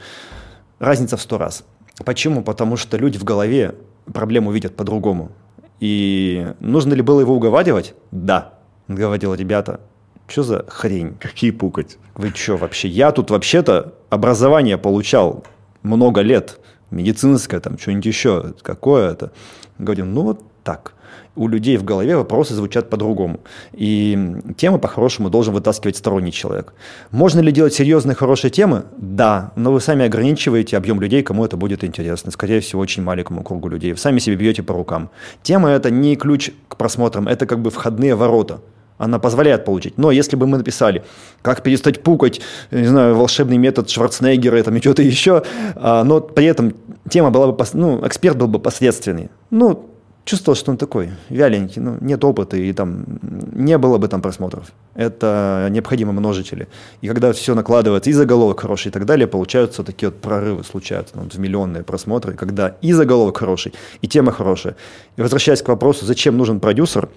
Разница 0.80 1.16
в 1.16 1.22
сто 1.22 1.38
раз. 1.38 1.64
Почему? 2.04 2.42
Потому 2.42 2.78
что 2.78 2.98
люди 2.98 3.20
в 3.20 3.24
голове 3.24 3.76
проблему 4.12 4.52
видят 4.52 4.76
по-другому. 4.76 5.32
И 5.80 6.54
нужно 6.60 6.94
ли 6.94 7.02
было 7.02 7.20
его 7.20 7.36
уговаривать? 7.36 7.94
Да. 8.12 8.54
Он 8.88 8.96
говорил, 8.96 9.34
ребята, 9.34 9.80
Что 10.28 10.44
за 10.44 10.66
хрень? 10.68 11.16
Какие 11.20 11.52
пукать? 11.52 11.98
Вы 12.16 12.30
что 12.36 12.58
вообще? 12.58 12.88
Я 12.90 13.12
тут 13.12 13.32
вообще-то 13.32 13.94
образование 14.10 14.78
получал 14.78 15.46
много 15.84 16.22
лет. 16.22 16.60
Медицинское 16.92 17.60
там, 17.60 17.78
что-нибудь 17.78 18.06
еще. 18.06 18.54
Какое 18.62 19.12
это? 19.12 19.32
Говорим, 19.78 20.14
ну 20.14 20.24
вот 20.24 20.42
так 20.68 20.94
у 21.38 21.48
людей 21.48 21.78
в 21.78 21.84
голове 21.84 22.18
вопросы 22.18 22.54
звучат 22.54 22.90
по-другому. 22.90 23.40
И 23.74 24.18
темы 24.58 24.80
по-хорошему 24.80 25.30
должен 25.30 25.54
вытаскивать 25.54 25.96
сторонний 25.96 26.32
человек. 26.32 26.74
Можно 27.12 27.40
ли 27.42 27.52
делать 27.52 27.74
серьезные 27.74 28.16
хорошие 28.16 28.52
темы? 28.52 28.84
Да, 28.98 29.52
но 29.56 29.72
вы 29.72 29.80
сами 29.80 30.06
ограничиваете 30.06 30.76
объем 30.78 31.00
людей, 31.00 31.24
кому 31.24 31.46
это 31.46 31.56
будет 31.56 31.84
интересно. 31.84 32.32
Скорее 32.32 32.60
всего, 32.60 32.82
очень 32.82 33.04
маленькому 33.04 33.44
кругу 33.44 33.70
людей. 33.70 33.92
Вы 33.92 33.98
сами 33.98 34.20
себе 34.20 34.36
бьете 34.36 34.64
по 34.64 34.74
рукам. 34.74 35.10
Тема– 35.44 35.70
это 35.72 35.92
не 35.92 36.16
ключ 36.16 36.52
к 36.68 36.76
просмотрам, 36.76 37.28
это 37.28 37.46
как 37.46 37.60
бы 37.60 37.70
входные 37.70 38.16
ворота. 38.16 38.60
Она 38.98 39.20
позволяет 39.20 39.64
получить. 39.64 39.96
Но 40.00 40.10
если 40.10 40.36
бы 40.36 40.48
мы 40.48 40.58
написали, 40.58 41.04
как 41.44 41.62
перестать 41.62 42.02
пукать, 42.02 42.42
не 42.72 42.88
знаю, 42.88 43.16
волшебный 43.16 43.58
метод 43.58 43.92
Шварценеггера 43.92 44.64
там, 44.64 44.76
и 44.76 44.80
что-то 44.82 45.02
еще, 45.04 45.44
а, 45.76 46.04
но 46.04 46.20
при 46.20 46.46
этом 46.46 46.74
тема 47.08 47.30
была 47.30 47.52
бы, 47.52 47.66
ну, 47.74 48.06
эксперт 48.08 48.38
был 48.38 48.48
бы 48.48 48.58
посредственный. 48.58 49.30
Ну, 49.52 49.86
чувствовал, 50.28 50.56
что 50.58 50.72
он 50.72 50.78
такой 50.78 51.12
вяленький, 51.30 51.82
ну, 51.82 51.98
нет 52.02 52.24
опыта, 52.24 52.58
и 52.58 52.74
там 52.74 53.06
не 53.54 53.78
было 53.78 53.98
бы 53.98 54.08
там 54.08 54.22
просмотров. 54.22 54.72
Это 54.94 55.68
необходимо 55.72 56.12
множители. 56.12 56.68
И 57.02 57.08
когда 57.08 57.32
все 57.32 57.56
накладывается, 57.56 58.10
и 58.10 58.14
заголовок 58.14 58.60
хороший 58.60 58.90
и 58.90 58.92
так 58.92 59.06
далее, 59.06 59.28
получаются 59.28 59.84
такие 59.84 60.10
вот 60.10 60.20
прорывы, 60.22 60.64
случаются 60.64 61.18
ну, 61.18 61.30
в 61.30 61.40
миллионные 61.40 61.84
просмотры, 61.84 62.34
когда 62.34 62.76
и 62.82 62.94
заголовок 62.94 63.38
хороший, 63.38 63.74
и 64.02 64.08
тема 64.08 64.32
хорошая. 64.32 64.76
И 65.16 65.22
возвращаясь 65.22 65.62
к 65.62 65.70
вопросу, 65.70 66.06
зачем 66.06 66.38
нужен 66.38 66.60
продюсер, 66.60 67.10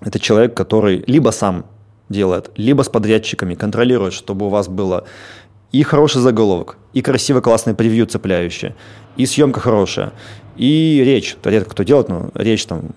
это 0.00 0.18
человек, 0.18 0.54
который 0.54 1.04
либо 1.06 1.30
сам 1.30 1.66
делает, 2.08 2.50
либо 2.56 2.82
с 2.82 2.88
подрядчиками 2.88 3.54
контролирует, 3.54 4.14
чтобы 4.14 4.46
у 4.46 4.48
вас 4.48 4.68
было 4.68 5.04
и 5.72 5.82
хороший 5.82 6.20
заголовок, 6.20 6.76
и 6.92 7.02
красиво 7.02 7.40
классное 7.40 7.74
превью 7.74 8.06
цепляющее, 8.06 8.74
и 9.16 9.26
съемка 9.26 9.60
хорошая, 9.60 10.12
и 10.58 11.02
речь, 11.04 11.36
то 11.40 11.50
редко 11.50 11.70
кто 11.70 11.84
делает, 11.84 12.08
но 12.08 12.30
речь, 12.34 12.66
там, 12.66 12.90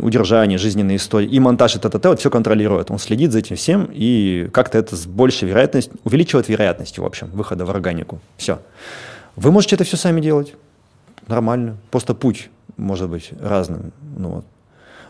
удержание, 0.00 0.56
жизненные 0.56 0.96
истории, 0.96 1.28
и 1.28 1.38
монтаж, 1.38 1.76
и 1.76 1.78
т.т. 1.78 2.08
вот 2.08 2.20
все 2.20 2.30
контролирует. 2.30 2.90
Он 2.90 2.98
следит 2.98 3.32
за 3.32 3.40
этим 3.40 3.56
всем, 3.56 3.90
и 3.92 4.48
как-то 4.50 4.78
это 4.78 4.96
с 4.96 5.06
большей 5.06 5.46
вероятностью, 5.46 5.92
увеличивает 6.04 6.48
вероятность, 6.48 6.98
в 6.98 7.04
общем, 7.04 7.26
выхода 7.34 7.66
в 7.66 7.70
органику. 7.70 8.18
Все. 8.38 8.60
Вы 9.36 9.52
можете 9.52 9.74
это 9.74 9.84
все 9.84 9.98
сами 9.98 10.22
делать. 10.22 10.54
Нормально. 11.28 11.76
Просто 11.90 12.14
путь 12.14 12.48
может 12.78 13.10
быть 13.10 13.30
разным. 13.42 13.92
Ну, 14.16 14.28
вот. 14.28 14.44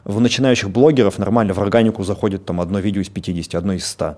В 0.05 0.21
начинающих 0.21 0.71
блогеров 0.71 1.19
нормально 1.19 1.55
в 1.55 1.61
органику 1.61 2.03
заходит 2.03 2.45
там 2.45 2.61
одно 2.61 2.81
видео 2.81 3.03
из 3.03 3.09
50, 3.09 3.55
одно 3.55 3.75
из 3.75 3.87
100. 3.87 4.17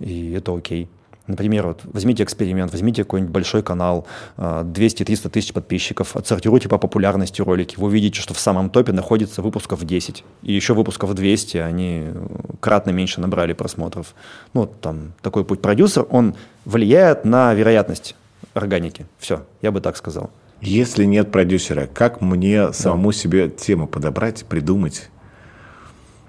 И 0.00 0.32
это 0.32 0.54
окей. 0.54 0.88
Например, 1.26 1.66
вот 1.66 1.80
возьмите 1.84 2.22
эксперимент, 2.22 2.70
возьмите 2.72 3.02
какой-нибудь 3.02 3.32
большой 3.32 3.62
канал, 3.62 4.06
200-300 4.36 5.26
а, 5.26 5.28
тысяч 5.28 5.52
подписчиков, 5.52 6.14
отсортируйте 6.16 6.68
по 6.68 6.78
популярности 6.78 7.42
ролики, 7.42 7.76
вы 7.78 7.88
увидите, 7.88 8.20
что 8.20 8.32
в 8.32 8.38
самом 8.38 8.70
топе 8.70 8.92
находится 8.92 9.42
выпусков 9.42 9.84
10, 9.84 10.24
и 10.42 10.52
еще 10.52 10.74
выпусков 10.74 11.14
200, 11.14 11.56
они 11.58 12.04
кратно 12.60 12.90
меньше 12.90 13.20
набрали 13.20 13.54
просмотров. 13.54 14.14
Ну, 14.54 14.66
там 14.66 15.14
такой 15.20 15.44
путь. 15.44 15.60
Продюсер, 15.60 16.06
он 16.10 16.36
влияет 16.64 17.24
на 17.24 17.52
вероятность 17.54 18.14
органики. 18.54 19.06
Все, 19.18 19.44
я 19.62 19.72
бы 19.72 19.80
так 19.80 19.96
сказал. 19.96 20.30
Если 20.60 21.04
нет 21.04 21.30
продюсера, 21.30 21.86
как 21.86 22.20
мне 22.20 22.72
самому 22.72 23.12
да. 23.12 23.18
себе 23.18 23.48
тему 23.48 23.86
подобрать, 23.86 24.44
придумать, 24.46 25.10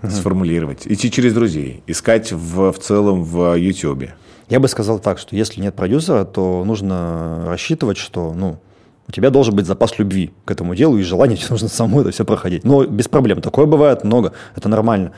угу. 0.01 0.12
сформулировать? 0.12 0.86
Идти 0.86 1.10
через 1.10 1.33
друзей, 1.33 1.83
искать 1.88 2.31
в, 2.31 2.71
в 2.71 2.79
целом 2.79 3.23
в 3.23 3.55
YouTube. 3.55 4.10
Я 4.49 4.60
бы 4.60 4.67
сказал 4.67 4.99
так, 4.99 5.19
что 5.19 5.36
если 5.36 5.62
нет 5.62 5.75
продюсера, 5.75 6.23
то 6.23 6.63
нужно 6.63 7.43
рассчитывать, 7.47 7.97
что 7.97 8.33
ну, 8.33 8.60
у 9.07 9.12
тебя 9.12 9.29
должен 9.29 9.55
быть 9.55 9.65
запас 9.65 9.99
любви 9.99 10.33
к 10.45 10.51
этому 10.51 10.75
делу 10.75 10.97
и 10.97 11.03
желание 11.03 11.38
тебе 11.38 11.47
нужно 11.51 11.67
самому 11.67 12.01
это 12.01 12.12
все 12.12 12.25
проходить. 12.25 12.63
Но 12.63 12.86
без 12.86 13.07
проблем. 13.07 13.41
Такое 13.41 13.65
бывает 13.65 14.03
много, 14.03 14.33
это 14.55 14.69
нормально. 14.69 15.12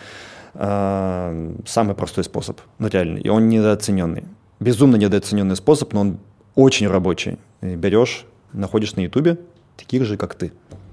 А, 0.55 1.53
самый 1.67 1.95
простой 1.95 2.23
способ, 2.23 2.59
ну 2.79 2.87
реально, 2.87 3.19
и 3.19 3.29
он 3.29 3.49
недооцененный. 3.49 4.23
Безумно 4.59 4.95
недооцененный 4.95 5.55
способ, 5.55 5.93
но 5.93 6.01
он 6.01 6.19
очень 6.55 6.87
рабочий. 6.87 7.37
Берешь, 7.61 8.25
находишь 8.51 8.95
на 8.95 9.01
ютубе 9.01 9.37
таких 9.77 10.05
же, 10.05 10.17
как 10.17 10.35
ты. 10.35 10.51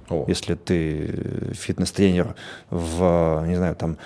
О. 0.09 0.25
Если 0.29 0.55
ты 0.55 1.53
фитнес-тренер 1.55 2.37
в, 2.70 3.44
не 3.46 3.57
знаю, 3.57 3.75
там, 3.75 3.96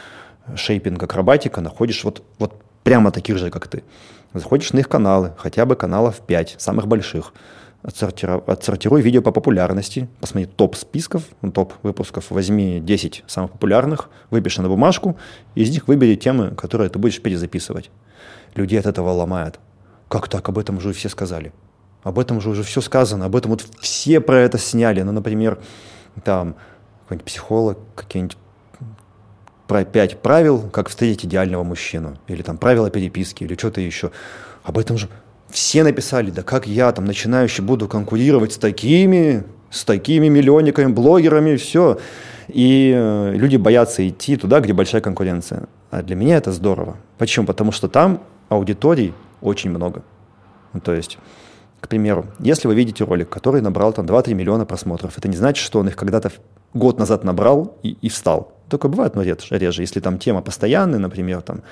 шейпинг, 0.54 1.02
акробатика, 1.02 1.60
находишь 1.60 2.04
вот, 2.04 2.22
вот 2.38 2.54
прямо 2.82 3.10
таких 3.10 3.36
же, 3.36 3.50
как 3.50 3.68
ты. 3.68 3.82
Заходишь 4.32 4.72
на 4.72 4.78
их 4.78 4.88
каналы, 4.88 5.32
хотя 5.36 5.66
бы 5.66 5.74
каналов 5.74 6.20
5, 6.20 6.56
самых 6.58 6.86
больших. 6.86 7.32
Отсортируй, 7.82 8.42
отсортируй 8.46 9.00
видео 9.00 9.22
по 9.22 9.32
популярности, 9.32 10.08
посмотри 10.20 10.46
топ 10.46 10.76
списков, 10.76 11.24
ну, 11.40 11.50
топ 11.50 11.72
выпусков, 11.82 12.30
возьми 12.30 12.78
10 12.78 13.24
самых 13.26 13.52
популярных, 13.52 14.10
выпиши 14.30 14.60
на 14.60 14.68
бумажку, 14.68 15.16
из 15.54 15.70
них 15.70 15.88
выбери 15.88 16.14
темы, 16.14 16.50
которые 16.50 16.90
ты 16.90 16.98
будешь 16.98 17.22
перезаписывать. 17.22 17.90
Людей 18.54 18.78
от 18.78 18.86
этого 18.86 19.10
ломает. 19.10 19.58
Как 20.08 20.28
так? 20.28 20.48
Об 20.48 20.58
этом 20.58 20.76
уже 20.76 20.92
все 20.92 21.08
сказали. 21.08 21.52
Об 22.02 22.18
этом 22.18 22.40
же 22.40 22.50
уже 22.50 22.62
все 22.62 22.80
сказано, 22.80 23.26
об 23.26 23.36
этом 23.36 23.52
вот 23.52 23.66
все 23.80 24.20
про 24.20 24.40
это 24.40 24.58
сняли. 24.58 25.02
Ну, 25.02 25.12
например, 25.12 25.58
там 26.24 26.56
какой-нибудь 27.02 27.26
психолог, 27.26 27.78
какие-нибудь 27.94 28.36
про 29.70 29.84
пять 29.84 30.18
правил, 30.18 30.68
как 30.68 30.88
встретить 30.88 31.26
идеального 31.26 31.62
мужчину, 31.62 32.18
или 32.26 32.42
там 32.42 32.58
правила 32.58 32.90
переписки, 32.90 33.44
или 33.44 33.54
что-то 33.54 33.80
еще. 33.80 34.10
Об 34.64 34.78
этом 34.78 34.98
же 34.98 35.08
все 35.48 35.84
написали, 35.84 36.32
да 36.32 36.42
как 36.42 36.66
я 36.66 36.90
там 36.90 37.04
начинающий 37.04 37.62
буду 37.62 37.86
конкурировать 37.86 38.52
с 38.52 38.56
такими, 38.56 39.44
с 39.70 39.84
такими 39.84 40.26
миллионниками, 40.26 40.92
блогерами, 40.92 41.54
все. 41.54 42.00
И 42.48 42.92
э, 42.92 43.32
люди 43.36 43.54
боятся 43.58 44.08
идти 44.08 44.36
туда, 44.36 44.58
где 44.58 44.72
большая 44.72 45.02
конкуренция. 45.02 45.68
А 45.92 46.02
для 46.02 46.16
меня 46.16 46.38
это 46.38 46.50
здорово. 46.50 46.96
Почему? 47.16 47.46
Потому 47.46 47.70
что 47.70 47.86
там 47.86 48.24
аудиторий 48.48 49.14
очень 49.40 49.70
много. 49.70 50.02
Ну, 50.72 50.80
то 50.80 50.92
есть, 50.92 51.16
к 51.80 51.86
примеру, 51.86 52.26
если 52.40 52.66
вы 52.66 52.74
видите 52.74 53.04
ролик, 53.04 53.28
который 53.28 53.60
набрал 53.60 53.92
там 53.92 54.04
2-3 54.04 54.34
миллиона 54.34 54.66
просмотров, 54.66 55.16
это 55.16 55.28
не 55.28 55.36
значит, 55.36 55.64
что 55.64 55.78
он 55.78 55.86
их 55.86 55.94
когда-то 55.94 56.32
год 56.74 56.98
назад 56.98 57.24
набрал 57.24 57.76
и, 57.82 57.96
и 58.00 58.08
встал. 58.08 58.52
Только 58.68 58.88
бывает, 58.88 59.14
но 59.16 59.22
реже, 59.22 59.46
реже. 59.50 59.82
Если 59.82 60.00
там 60.00 60.18
тема 60.18 60.42
постоянная, 60.42 60.98
например, 60.98 61.42
там, 61.42 61.62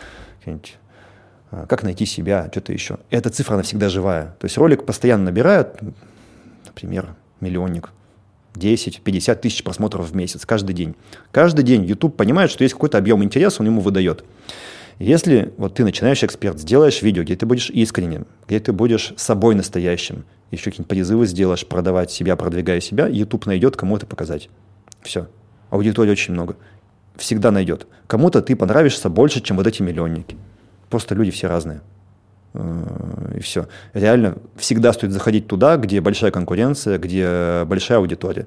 а, 1.50 1.66
как 1.66 1.82
найти 1.82 2.06
себя, 2.06 2.48
что-то 2.50 2.72
еще. 2.72 2.98
Эта 3.10 3.30
цифра, 3.30 3.54
она 3.54 3.62
всегда 3.62 3.88
живая. 3.88 4.36
То 4.38 4.46
есть 4.46 4.58
ролик 4.58 4.84
постоянно 4.84 5.24
набирает, 5.26 5.80
например, 6.66 7.14
миллионник, 7.40 7.90
10-50 8.54 9.36
тысяч 9.36 9.62
просмотров 9.62 10.10
в 10.10 10.16
месяц, 10.16 10.44
каждый 10.44 10.74
день. 10.74 10.94
Каждый 11.30 11.62
день 11.62 11.84
YouTube 11.84 12.16
понимает, 12.16 12.50
что 12.50 12.64
есть 12.64 12.74
какой-то 12.74 12.98
объем 12.98 13.22
интереса, 13.22 13.62
он 13.62 13.66
ему 13.66 13.80
выдает. 13.80 14.24
Если 14.98 15.54
вот 15.58 15.74
ты 15.74 15.84
начинающий 15.84 16.26
эксперт, 16.26 16.58
сделаешь 16.58 17.02
видео, 17.02 17.22
где 17.22 17.36
ты 17.36 17.46
будешь 17.46 17.70
искренним, 17.70 18.26
где 18.48 18.58
ты 18.58 18.72
будешь 18.72 19.14
собой 19.16 19.54
настоящим, 19.54 20.24
еще 20.50 20.64
какие-нибудь 20.64 20.88
призывы 20.88 21.26
сделаешь, 21.26 21.64
продавать 21.64 22.10
себя, 22.10 22.34
продвигая 22.34 22.80
себя, 22.80 23.06
YouTube 23.06 23.46
найдет, 23.46 23.76
кому 23.76 23.96
это 23.96 24.06
показать. 24.06 24.48
Все. 25.02 25.28
Аудитории 25.70 26.10
очень 26.10 26.34
много 26.34 26.56
всегда 27.18 27.50
найдет. 27.50 27.86
Кому-то 28.06 28.40
ты 28.40 28.56
понравишься 28.56 29.10
больше, 29.10 29.40
чем 29.40 29.56
вот 29.58 29.66
эти 29.66 29.82
миллионники. 29.82 30.36
Просто 30.88 31.14
люди 31.14 31.30
все 31.30 31.48
разные. 31.48 31.82
Э, 32.54 33.34
и 33.36 33.40
все. 33.40 33.66
Реально 33.92 34.38
всегда 34.56 34.92
стоит 34.92 35.12
заходить 35.12 35.46
туда, 35.46 35.76
где 35.76 36.00
большая 36.00 36.30
конкуренция, 36.30 36.98
где 36.98 37.64
большая 37.66 37.98
аудитория. 37.98 38.46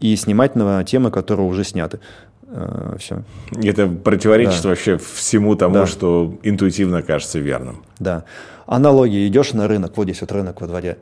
И 0.00 0.16
снимать 0.16 0.56
на 0.56 0.82
темы, 0.84 1.10
которые 1.10 1.46
уже 1.46 1.64
сняты. 1.64 2.00
Э, 2.46 2.96
все. 2.98 3.24
Это 3.62 3.88
противоречит 3.88 4.62
да. 4.62 4.70
вообще 4.70 4.96
всему 4.96 5.56
тому, 5.56 5.74
да. 5.74 5.86
что 5.86 6.38
интуитивно 6.42 7.02
кажется 7.02 7.38
верным. 7.38 7.84
Да. 7.98 8.24
Аналогия. 8.66 9.26
Идешь 9.26 9.52
на 9.52 9.68
рынок, 9.68 9.96
вот 9.96 10.04
здесь 10.04 10.20
вот 10.22 10.32
рынок 10.32 10.60
во 10.60 10.66
дворе. 10.66 10.98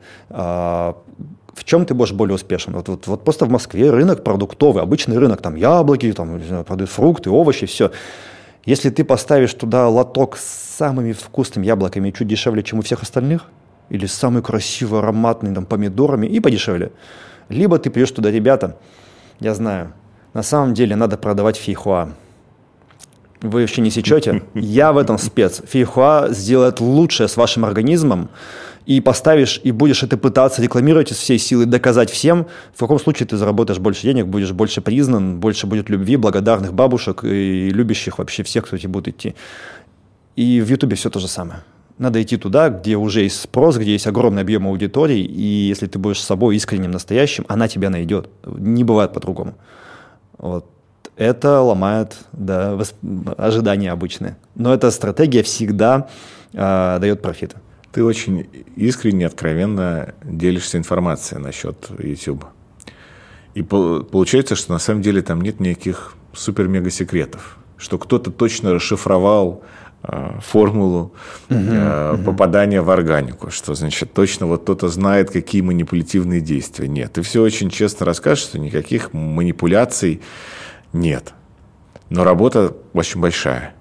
В 1.53 1.63
чем 1.63 1.85
ты 1.85 1.93
будешь 1.93 2.11
более 2.11 2.35
успешен? 2.35 2.73
Вот, 2.73 2.89
вот, 2.89 3.07
вот 3.07 3.23
просто 3.23 3.45
в 3.45 3.49
Москве 3.49 3.91
рынок 3.91 4.23
продуктовый, 4.23 4.81
обычный 4.81 5.17
рынок, 5.17 5.41
там 5.41 5.55
яблоки, 5.55 6.11
там 6.13 6.39
продают 6.65 6.89
фрукты, 6.89 7.29
овощи, 7.29 7.65
все. 7.67 7.91
Если 8.65 8.89
ты 8.89 9.03
поставишь 9.03 9.53
туда 9.53 9.87
лоток 9.87 10.37
с 10.37 10.75
самыми 10.77 11.11
вкусными 11.11 11.65
яблоками 11.65 12.11
чуть 12.11 12.27
дешевле, 12.27 12.63
чем 12.63 12.79
у 12.79 12.81
всех 12.81 13.03
остальных, 13.03 13.45
или 13.89 14.05
с 14.05 14.13
самой 14.13 14.41
красивой, 14.41 14.99
ароматной 14.99 15.53
там, 15.53 15.65
помидорами 15.65 16.25
и 16.25 16.39
подешевле, 16.39 16.91
либо 17.49 17.77
ты 17.77 17.89
придешь 17.89 18.11
туда, 18.11 18.31
ребята, 18.31 18.77
я 19.39 19.53
знаю, 19.53 19.93
на 20.33 20.41
самом 20.43 20.73
деле 20.73 20.95
надо 20.95 21.17
продавать 21.17 21.57
фейхуа. 21.57 22.09
Вы 23.41 23.61
вообще 23.61 23.81
не 23.81 23.91
сечете? 23.91 24.41
Я 24.53 24.93
в 24.93 24.97
этом 24.97 25.17
спец. 25.17 25.61
Фейхуа 25.67 26.29
сделает 26.29 26.79
лучшее 26.79 27.27
с 27.27 27.35
вашим 27.35 27.65
организмом, 27.65 28.29
и 28.85 28.99
поставишь, 29.01 29.59
и 29.63 29.71
будешь 29.71 30.03
это 30.03 30.17
пытаться 30.17 30.61
рекламировать 30.61 31.11
из 31.11 31.17
всей 31.17 31.37
силы, 31.37 31.65
доказать 31.65 32.09
всем, 32.09 32.47
в 32.73 32.79
каком 32.79 32.99
случае 32.99 33.27
ты 33.27 33.37
заработаешь 33.37 33.79
больше 33.79 34.03
денег, 34.03 34.27
будешь 34.27 34.51
больше 34.51 34.81
признан, 34.81 35.39
больше 35.39 35.67
будет 35.67 35.89
любви, 35.89 36.17
благодарных 36.17 36.73
бабушек 36.73 37.23
и 37.23 37.69
любящих 37.69 38.17
вообще 38.17 38.43
всех, 38.43 38.65
кто 38.65 38.77
тебе 38.77 38.89
будет 38.89 39.07
идти. 39.07 39.35
И 40.35 40.61
в 40.61 40.69
Ютубе 40.69 40.95
все 40.95 41.09
то 41.09 41.19
же 41.19 41.27
самое. 41.27 41.63
Надо 41.97 42.21
идти 42.21 42.37
туда, 42.37 42.69
где 42.69 42.97
уже 42.97 43.21
есть 43.21 43.39
спрос, 43.39 43.77
где 43.77 43.91
есть 43.91 44.07
огромный 44.07 44.41
объем 44.41 44.67
аудитории, 44.67 45.19
и 45.19 45.67
если 45.67 45.85
ты 45.85 45.99
будешь 45.99 46.19
с 46.19 46.25
собой 46.25 46.55
искренним, 46.55 46.91
настоящим, 46.91 47.45
она 47.47 47.67
тебя 47.67 47.89
найдет. 47.89 48.29
Не 48.45 48.83
бывает 48.83 49.13
по-другому. 49.13 49.53
Вот. 50.37 50.65
Это 51.15 51.61
ломает 51.61 52.17
да, 52.31 52.79
ожидания 53.37 53.91
обычные. 53.91 54.35
Но 54.55 54.73
эта 54.73 54.89
стратегия 54.89 55.43
всегда 55.43 56.07
э, 56.51 56.97
дает 56.99 57.21
профиты. 57.21 57.57
Ты 57.93 58.03
очень 58.03 58.49
искренне, 58.75 59.27
откровенно 59.27 60.15
делишься 60.23 60.79
информацией 60.79 61.39
насчет 61.39 61.89
YouTube. 61.99 62.43
И 63.53 63.61
получается, 63.61 64.55
что 64.55 64.73
на 64.73 64.79
самом 64.79 65.03
деле 65.03 65.21
там 65.21 65.41
нет 65.41 65.59
никаких 65.59 66.15
супер-мега 66.33 66.89
секретов. 66.89 67.59
Что 67.77 67.99
кто-то 67.99 68.31
точно 68.31 68.73
расшифровал 68.73 69.61
э, 70.01 70.39
формулу 70.41 71.13
угу, 71.51 71.59
э, 71.59 72.13
угу. 72.15 72.23
попадания 72.23 72.81
в 72.81 72.89
органику. 72.89 73.51
Что 73.51 73.75
значит 73.75 74.11
точно 74.11 74.47
вот 74.47 74.63
кто-то 74.63 74.87
знает, 74.87 75.29
какие 75.29 75.61
манипулятивные 75.61 76.41
действия. 76.41 76.87
Нет. 76.87 77.13
Ты 77.13 77.21
все 77.21 77.43
очень 77.43 77.69
честно 77.69 78.07
расскажешь, 78.07 78.45
что 78.45 78.57
никаких 78.57 79.13
манипуляций 79.13 80.19
нет. 80.93 81.33
Но 82.09 82.23
работа 82.23 82.75
очень 82.93 83.21
большая. 83.21 83.75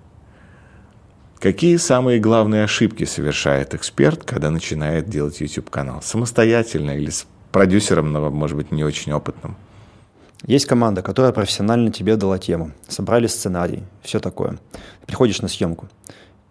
Какие 1.43 1.77
самые 1.77 2.21
главные 2.21 2.63
ошибки 2.63 3.03
совершает 3.03 3.75
эксперт, 3.75 4.23
когда 4.23 4.49
начинает 4.49 5.09
делать 5.09 5.41
YouTube-канал? 5.41 6.01
Самостоятельно 6.01 6.93
или 6.93 7.11
с 7.11 7.27
продюсером, 7.51 8.13
но, 8.13 8.31
может 8.31 8.57
быть, 8.57 8.71
не 8.71 8.85
очень 8.85 9.11
опытным? 9.11 9.57
Есть 10.47 10.67
команда, 10.67 11.03
которая 11.03 11.33
профессионально 11.33 11.91
тебе 11.91 12.15
дала 12.15 12.39
тему. 12.39 12.71
Собрали 12.87 13.27
сценарий, 13.27 13.83
все 14.03 14.21
такое. 14.21 14.61
Приходишь 15.05 15.43
на 15.43 15.49
съемку. 15.49 15.89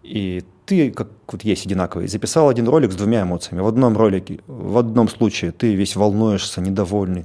И 0.02 0.44
ты, 0.66 0.90
как 0.90 1.08
вот 1.26 1.42
есть 1.42 1.64
одинаковый, 1.64 2.06
записал 2.06 2.50
один 2.50 2.68
ролик 2.68 2.92
с 2.92 2.96
двумя 2.96 3.22
эмоциями. 3.22 3.62
В 3.62 3.68
одном 3.68 3.96
ролике, 3.96 4.40
в 4.46 4.76
одном 4.76 5.08
случае 5.08 5.52
ты 5.52 5.74
весь 5.74 5.96
волнуешься, 5.96 6.60
недовольный. 6.60 7.24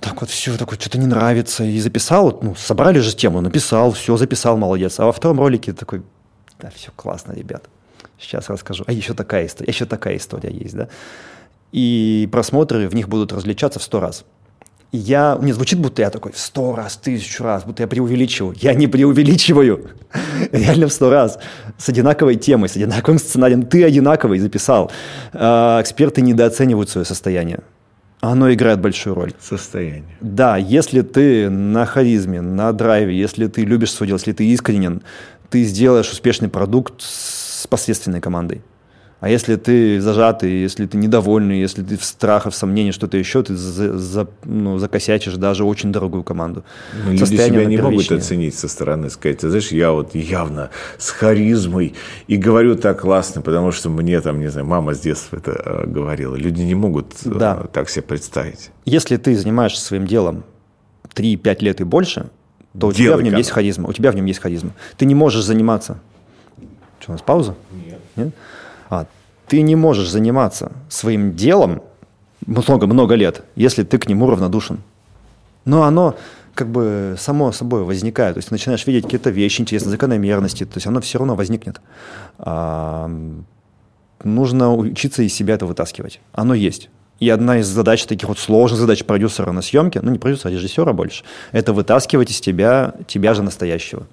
Так 0.00 0.20
вот 0.20 0.28
все, 0.28 0.56
такое 0.58 0.76
что-то 0.76 0.98
не 0.98 1.06
нравится. 1.06 1.62
И 1.62 1.78
записал, 1.78 2.36
ну, 2.42 2.56
собрали 2.56 2.98
же 2.98 3.14
тему, 3.14 3.40
написал, 3.40 3.92
все, 3.92 4.16
записал, 4.16 4.56
молодец. 4.56 4.98
А 4.98 5.06
во 5.06 5.12
втором 5.12 5.38
ролике 5.38 5.72
такой, 5.72 6.02
да, 6.64 6.70
все 6.74 6.90
классно, 6.96 7.32
ребят. 7.32 7.68
Сейчас 8.18 8.48
расскажу. 8.48 8.84
А 8.86 8.92
еще 8.92 9.12
такая 9.12 9.46
история, 9.46 9.70
еще 9.70 9.84
такая 9.84 10.16
история 10.16 10.50
есть, 10.50 10.74
да. 10.74 10.88
И 11.72 12.26
просмотры 12.32 12.88
в 12.88 12.94
них 12.94 13.06
будут 13.06 13.32
различаться 13.34 13.78
в 13.78 13.82
сто 13.82 14.00
раз. 14.00 14.24
И 14.90 14.96
я, 14.96 15.38
не 15.42 15.52
звучит, 15.52 15.78
будто 15.78 16.00
я 16.00 16.08
такой 16.08 16.32
в 16.32 16.38
сто 16.38 16.74
раз, 16.74 16.96
тысячу 16.96 17.44
раз, 17.44 17.64
будто 17.64 17.82
я 17.82 17.86
преувеличиваю. 17.86 18.56
Я 18.58 18.72
не 18.72 18.86
преувеличиваю. 18.86 19.90
Реально 20.52 20.86
в 20.86 20.92
сто 20.92 21.10
раз. 21.10 21.38
С 21.76 21.90
одинаковой 21.90 22.36
темой, 22.36 22.70
с 22.70 22.76
одинаковым 22.76 23.18
сценарием. 23.18 23.64
Ты 23.64 23.84
одинаковый 23.84 24.38
записал. 24.38 24.90
А, 25.34 25.82
эксперты 25.82 26.22
недооценивают 26.22 26.88
свое 26.88 27.04
состояние. 27.04 27.58
Оно 28.20 28.50
играет 28.54 28.80
большую 28.80 29.14
роль. 29.14 29.32
Состояние. 29.38 30.16
Да, 30.22 30.56
если 30.56 31.02
ты 31.02 31.50
на 31.50 31.84
харизме, 31.84 32.40
на 32.40 32.72
драйве, 32.72 33.14
если 33.14 33.48
ты 33.48 33.66
любишь 33.66 33.92
свое 33.92 34.08
дело, 34.08 34.16
если 34.16 34.32
ты 34.32 34.46
искренен, 34.46 35.02
ты 35.54 35.62
сделаешь 35.62 36.10
успешный 36.10 36.48
продукт 36.48 36.94
с 36.98 37.68
посредственной 37.68 38.20
командой. 38.20 38.62
А 39.20 39.28
если 39.28 39.54
ты 39.54 40.00
зажатый, 40.00 40.50
если 40.50 40.84
ты 40.86 40.96
недовольный, 40.96 41.60
если 41.60 41.84
ты 41.84 41.96
в 41.96 42.04
страхах, 42.04 42.52
в 42.52 42.56
сомнении, 42.56 42.90
что-то 42.90 43.18
еще, 43.18 43.44
ты 43.44 43.54
за, 43.54 43.96
за, 43.96 44.26
ну, 44.42 44.78
закосячишь 44.78 45.34
даже 45.34 45.64
очень 45.64 45.92
дорогую 45.92 46.24
команду. 46.24 46.64
Но 47.04 47.12
люди 47.12 47.36
себя 47.36 47.64
не 47.66 47.76
могут 47.76 48.10
оценить 48.10 48.56
со 48.56 48.66
стороны, 48.66 49.10
сказать, 49.10 49.38
ты 49.38 49.48
знаешь, 49.48 49.70
я 49.70 49.92
вот 49.92 50.16
явно 50.16 50.70
с 50.98 51.10
харизмой 51.10 51.94
и 52.26 52.36
говорю 52.36 52.74
так 52.74 53.02
классно, 53.02 53.40
потому 53.40 53.70
что 53.70 53.90
мне 53.90 54.20
там, 54.20 54.40
не 54.40 54.48
знаю, 54.48 54.66
мама 54.66 54.92
с 54.92 54.98
детства 54.98 55.36
это 55.36 55.52
э, 55.52 55.86
говорила. 55.86 56.34
Люди 56.34 56.62
не 56.62 56.74
могут 56.74 57.12
э, 57.24 57.30
да. 57.30 57.68
так 57.72 57.88
себе 57.88 58.02
представить. 58.02 58.72
Если 58.86 59.18
ты 59.18 59.36
занимаешься 59.36 59.84
своим 59.84 60.08
делом 60.08 60.42
3-5 61.14 61.64
лет 61.64 61.80
и 61.80 61.84
больше, 61.84 62.30
то 62.78 62.88
у 62.88 62.92
Делай 62.92 63.06
тебя 63.06 63.16
в 63.16 63.22
нем 63.22 63.30
канал. 63.30 63.38
есть 63.38 63.50
харизма. 63.50 63.88
У 63.88 63.92
тебя 63.92 64.10
в 64.10 64.16
нем 64.16 64.24
есть 64.24 64.40
харизма. 64.40 64.72
Ты 64.96 65.06
не 65.06 65.14
можешь 65.14 65.44
заниматься. 65.44 65.98
Что, 67.00 67.12
у 67.12 67.14
нас 67.14 67.22
пауза? 67.22 67.54
Нет. 67.72 68.00
Нет? 68.16 68.34
А, 68.90 69.06
ты 69.46 69.62
не 69.62 69.76
можешь 69.76 70.08
заниматься 70.08 70.72
своим 70.88 71.34
делом 71.34 71.82
много-много 72.46 73.14
лет, 73.14 73.44
если 73.56 73.84
ты 73.84 73.98
к 73.98 74.08
нему 74.08 74.28
равнодушен. 74.30 74.80
Но 75.64 75.84
оно 75.84 76.16
как 76.54 76.68
бы 76.68 77.16
само 77.18 77.52
собой 77.52 77.84
возникает. 77.84 78.34
То 78.34 78.38
есть 78.38 78.48
ты 78.48 78.54
начинаешь 78.54 78.86
видеть 78.86 79.04
какие-то 79.04 79.30
вещи, 79.30 79.60
интересные 79.60 79.90
закономерности, 79.92 80.64
то 80.64 80.76
есть 80.76 80.86
оно 80.86 81.00
все 81.00 81.18
равно 81.18 81.34
возникнет. 81.36 81.80
А, 82.38 83.10
нужно 84.22 84.74
учиться 84.74 85.22
из 85.22 85.34
себя 85.34 85.54
это 85.54 85.66
вытаскивать. 85.66 86.20
Оно 86.32 86.54
есть. 86.54 86.90
И 87.20 87.28
одна 87.30 87.58
из 87.58 87.66
задач, 87.66 88.04
таких 88.04 88.28
вот 88.28 88.38
сложных 88.38 88.80
задач 88.80 89.04
продюсера 89.04 89.52
на 89.52 89.62
съемке, 89.62 90.00
ну 90.02 90.10
не 90.10 90.18
продюсера, 90.18 90.50
а 90.50 90.52
режиссера 90.52 90.92
больше, 90.92 91.24
это 91.52 91.72
вытаскивать 91.72 92.30
из 92.30 92.40
тебя, 92.40 92.94
тебя 93.06 93.34
же 93.34 93.42
настоящего. 93.42 94.06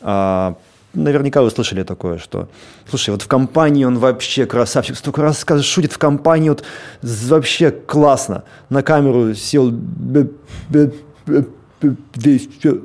А, 0.00 0.56
наверняка 0.92 1.42
вы 1.42 1.50
слышали 1.50 1.84
такое, 1.84 2.18
что, 2.18 2.48
слушай, 2.88 3.10
вот 3.10 3.22
в 3.22 3.28
компании 3.28 3.84
он 3.84 3.98
вообще 3.98 4.46
красавчик, 4.46 4.96
столько 4.96 5.22
раз 5.22 5.38
скажет, 5.38 5.64
шутит 5.64 5.92
в 5.92 5.98
компании, 5.98 6.48
вот 6.48 6.64
вообще 7.02 7.70
классно, 7.70 8.44
на 8.68 8.82
камеру 8.82 9.34
сел, 9.34 9.72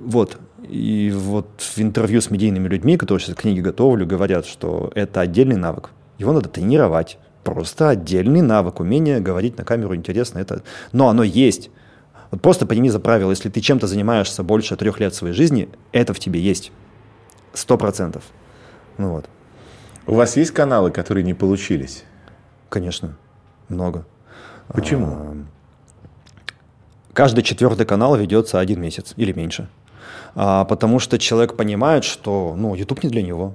вот. 0.06 0.38
И 0.68 1.14
вот 1.16 1.48
в 1.60 1.80
интервью 1.80 2.22
с 2.22 2.32
медийными 2.32 2.68
людьми, 2.68 2.98
которые 2.98 3.24
сейчас 3.24 3.36
книги 3.36 3.60
готовлю, 3.60 4.08
говорят, 4.08 4.48
что 4.48 4.92
это 4.96 5.22
отдельный 5.22 5.58
навык. 5.58 5.92
Его 6.18 6.34
надо 6.34 6.50
тренировать 6.50 7.18
просто 7.46 7.90
отдельный 7.90 8.42
навык, 8.42 8.82
умение 8.82 9.22
говорить 9.22 9.58
на 9.58 9.64
камеру 9.64 9.96
интересно. 9.96 10.40
Это... 10.40 10.64
Но 10.92 11.08
оно 11.08 11.24
есть. 11.24 11.70
Вот 12.32 12.42
просто 12.42 12.66
прими 12.66 12.90
за 12.90 13.00
правило, 13.00 13.30
если 13.30 13.50
ты 13.50 13.62
чем-то 13.62 13.88
занимаешься 13.88 14.44
больше 14.44 14.76
трех 14.76 15.00
лет 15.00 15.14
своей 15.14 15.34
жизни, 15.34 15.70
это 15.94 16.14
в 16.14 16.20
тебе 16.20 16.42
есть. 16.42 16.72
Сто 17.54 17.78
процентов. 17.78 18.24
Ну 18.98 19.12
вот. 19.12 19.30
У 20.08 20.16
вас 20.16 20.36
есть 20.36 20.52
каналы, 20.52 20.92
которые 20.92 21.24
не 21.24 21.34
получились? 21.34 22.04
Конечно, 22.70 23.16
много. 23.70 24.06
Почему? 24.68 25.08
А, 25.08 25.38
каждый 27.14 27.44
четвертый 27.44 27.86
канал 27.86 28.16
ведется 28.18 28.60
один 28.60 28.82
месяц 28.82 29.14
или 29.18 29.32
меньше. 29.32 29.70
А, 30.34 30.66
потому 30.66 31.00
что 31.00 31.20
человек 31.20 31.56
понимает, 31.56 32.04
что 32.04 32.56
ну, 32.58 32.76
YouTube 32.76 33.04
не 33.04 33.10
для 33.10 33.22
него, 33.22 33.54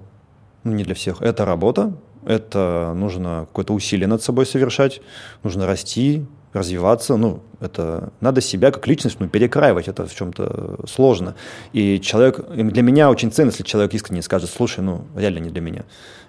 ну, 0.62 0.72
не 0.72 0.84
для 0.84 0.94
всех. 0.94 1.20
Это 1.22 1.44
работа, 1.44 1.92
это 2.26 2.92
нужно 2.94 3.46
какое-то 3.48 3.72
усилие 3.72 4.06
над 4.06 4.22
собой 4.22 4.46
совершать, 4.46 5.00
нужно 5.42 5.66
расти, 5.66 6.26
развиваться, 6.52 7.16
ну, 7.16 7.42
это 7.60 8.12
надо 8.20 8.40
себя 8.40 8.70
как 8.70 8.86
личность 8.86 9.20
ну, 9.20 9.28
перекраивать, 9.28 9.88
это 9.88 10.06
в 10.06 10.14
чем-то 10.14 10.80
сложно. 10.88 11.34
И 11.72 12.00
человек, 12.00 12.40
для 12.48 12.82
меня 12.82 13.10
очень 13.10 13.30
ценно, 13.30 13.50
если 13.50 13.62
человек 13.62 13.94
искренне 13.94 14.22
скажет, 14.22 14.50
слушай, 14.50 14.80
ну, 14.80 15.04
реально 15.16 15.38
не 15.38 15.50
для 15.50 15.60
меня. 15.60 15.84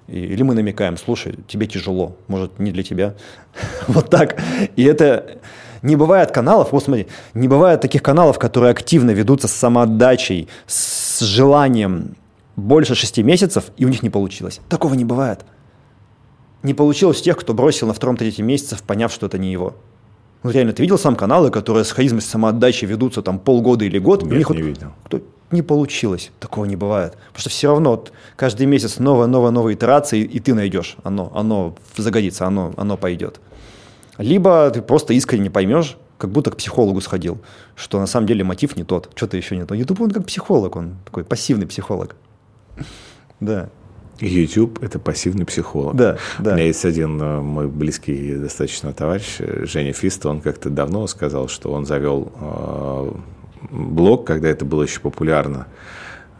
или 0.07 0.43
мы 0.43 0.53
намекаем, 0.53 0.97
слушай, 0.97 1.39
тебе 1.47 1.65
тяжело, 1.65 2.15
может, 2.27 2.59
не 2.59 2.71
для 2.71 2.83
тебя. 2.83 3.15
вот 3.87 4.09
так. 4.09 4.39
И 4.75 4.83
это 4.83 5.39
не 5.81 5.95
бывает 5.95 6.31
каналов, 6.31 6.71
вот 6.71 6.83
смотри, 6.83 7.07
не 7.33 7.47
бывает 7.47 7.81
таких 7.81 8.03
каналов, 8.03 8.37
которые 8.37 8.71
активно 8.71 9.11
ведутся 9.11 9.47
с 9.47 9.53
самоотдачей, 9.53 10.47
с 10.67 11.21
желанием 11.21 12.15
больше 12.55 12.93
шести 12.93 13.23
месяцев, 13.23 13.71
и 13.77 13.85
у 13.85 13.89
них 13.89 14.03
не 14.03 14.11
получилось. 14.11 14.59
Такого 14.69 14.93
не 14.93 15.05
бывает 15.05 15.45
не 16.63 16.73
получилось 16.73 17.21
тех, 17.21 17.37
кто 17.37 17.53
бросил 17.53 17.87
на 17.87 17.93
втором-третьем 17.93 18.45
месяце, 18.45 18.77
поняв, 18.85 19.11
что 19.11 19.25
это 19.25 19.37
не 19.37 19.51
его. 19.51 19.75
Ну, 20.43 20.49
реально, 20.49 20.73
ты 20.73 20.81
видел 20.81 20.97
сам 20.97 21.15
каналы, 21.15 21.51
которые 21.51 21.83
с 21.83 21.91
харизмой, 21.91 22.21
с 22.21 22.25
самоотдачей 22.25 22.87
ведутся 22.87 23.21
там 23.21 23.39
полгода 23.39 23.85
или 23.85 23.99
год? 23.99 24.23
Нет, 24.23 24.31
у 24.31 24.35
них 24.35 24.49
не 24.49 24.61
вот, 24.61 24.67
видел. 24.67 24.91
Кто, 25.05 25.21
не 25.51 25.61
получилось. 25.61 26.31
Такого 26.39 26.65
не 26.65 26.75
бывает. 26.75 27.13
Потому 27.27 27.41
что 27.41 27.49
все 27.49 27.67
равно 27.67 27.91
вот, 27.91 28.11
каждый 28.35 28.65
месяц 28.65 28.97
новая, 28.97 29.27
новая, 29.27 29.51
новая 29.51 29.73
итерация, 29.73 30.19
и, 30.19 30.23
и 30.23 30.39
ты 30.39 30.53
найдешь. 30.53 30.95
Оно, 31.03 31.31
оно 31.35 31.75
загодится, 31.95 32.47
оно, 32.47 32.73
оно 32.77 32.97
пойдет. 32.97 33.39
Либо 34.17 34.69
ты 34.71 34.81
просто 34.81 35.13
искренне 35.13 35.51
поймешь, 35.51 35.97
как 36.17 36.31
будто 36.31 36.51
к 36.51 36.57
психологу 36.57 37.01
сходил, 37.01 37.39
что 37.75 37.99
на 37.99 38.07
самом 38.07 38.27
деле 38.27 38.43
мотив 38.43 38.75
не 38.75 38.83
тот, 38.83 39.09
что-то 39.15 39.37
еще 39.37 39.57
не 39.57 39.65
то. 39.65 39.75
YouTube, 39.75 40.01
он 40.01 40.11
как 40.11 40.25
психолог, 40.25 40.75
он 40.75 40.95
такой 41.05 41.23
пассивный 41.23 41.67
психолог. 41.67 42.15
Да. 43.39 43.69
YouTube– 44.21 44.79
это 44.83 44.99
пассивный 44.99 45.45
психолог. 45.45 45.95
Да, 45.95 46.17
да. 46.39 46.51
У 46.51 46.55
меня 46.55 46.65
есть 46.65 46.85
один 46.85 47.21
э, 47.21 47.41
мой 47.41 47.67
близкий 47.67 48.35
достаточно 48.35 48.93
товарищ, 48.93 49.37
э, 49.39 49.65
Женя 49.65 49.93
Фист, 49.93 50.25
он 50.25 50.41
как-то 50.41 50.69
давно 50.69 51.07
сказал, 51.07 51.47
что 51.47 51.71
он 51.71 51.85
завел 51.85 52.31
э, 52.39 53.11
блог, 53.71 54.25
когда 54.25 54.49
это 54.49 54.65
было 54.65 54.83
еще 54.83 54.99
популярно 54.99 55.67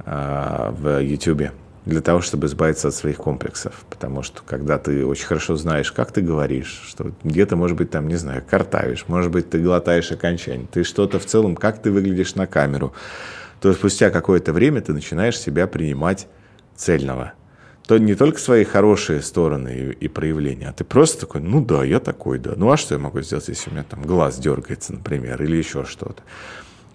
в 0.04 1.00
YouTube, 1.00 1.52
для 1.86 2.02
того, 2.02 2.22
чтобы 2.22 2.48
избавиться 2.48 2.88
от 2.88 2.96
своих 2.96 3.18
комплексов. 3.18 3.86
Потому 3.88 4.24
что 4.24 4.42
когда 4.44 4.80
ты 4.80 5.06
очень 5.06 5.28
хорошо 5.28 5.56
знаешь, 5.58 5.92
как 5.92 6.12
ты 6.12 6.22
говоришь, 6.22 6.82
что 6.88 7.12
где-то, 7.24 7.56
может 7.56 7.78
быть, 7.78 7.92
там, 7.92 8.08
не 8.08 8.16
знаю, 8.16 8.44
картавишь, 8.50 9.06
может 9.08 9.30
быть, 9.30 9.52
ты 9.52 9.60
глотаешь 9.60 10.12
окончание, 10.12 10.68
ты 10.72 10.84
что-то 10.84 11.20
в 11.20 11.26
целом, 11.28 11.56
как 11.56 11.84
ты 11.84 11.92
выглядишь 11.92 12.34
на 12.34 12.48
камеру, 12.48 12.94
то 13.60 13.72
спустя 13.74 14.10
какое-то 14.10 14.54
время 14.54 14.82
ты 14.82 14.92
начинаешь 14.92 15.40
себя 15.40 15.68
принимать 15.68 16.28
цельного– 16.76 17.34
то 17.88 17.98
не 17.98 18.16
только 18.16 18.40
свои 18.40 18.64
хорошие 18.64 19.22
стороны 19.22 19.70
и, 20.00 20.06
и 20.06 20.08
проявления, 20.08 20.70
а 20.70 20.74
ты 20.74 20.84
просто 20.84 21.22
такой, 21.22 21.42
ну 21.42 21.64
да, 21.64 21.84
я 21.84 22.00
такой, 22.00 22.40
да. 22.40 22.54
Ну 22.56 22.72
а 22.72 22.78
что 22.78 22.96
я 22.96 23.00
могу 23.00 23.22
сделать, 23.22 23.48
если 23.48 23.70
у 23.70 23.74
меня 23.74 23.84
там 23.84 24.04
глаз 24.04 24.38
дергается, 24.38 24.94
например, 24.94 25.42
или 25.42 25.56
еще 25.58 25.86
что-то? 25.86 26.24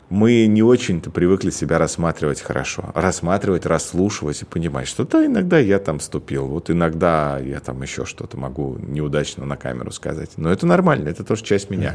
мы 0.08 0.46
не 0.46 0.62
очень-то 0.62 1.10
привыкли 1.10 1.50
себя 1.50 1.78
рассматривать 1.78 2.40
хорошо. 2.40 2.90
Рассматривать, 2.94 3.66
расслушивать 3.66 4.42
и 4.42 4.44
понимать, 4.44 4.86
что 4.86 5.04
да, 5.04 5.26
иногда 5.26 5.58
я 5.58 5.78
там 5.78 5.98
ступил, 5.98 6.46
вот 6.46 6.70
иногда 6.70 7.38
я 7.38 7.58
там 7.60 7.82
еще 7.82 8.04
что-то 8.04 8.36
могу 8.36 8.76
неудачно 8.78 9.44
на 9.44 9.56
камеру 9.56 9.90
сказать. 9.90 10.30
Но 10.36 10.50
это 10.50 10.66
нормально, 10.66 11.08
это 11.08 11.24
тоже 11.24 11.42
часть 11.42 11.70
меня. 11.70 11.94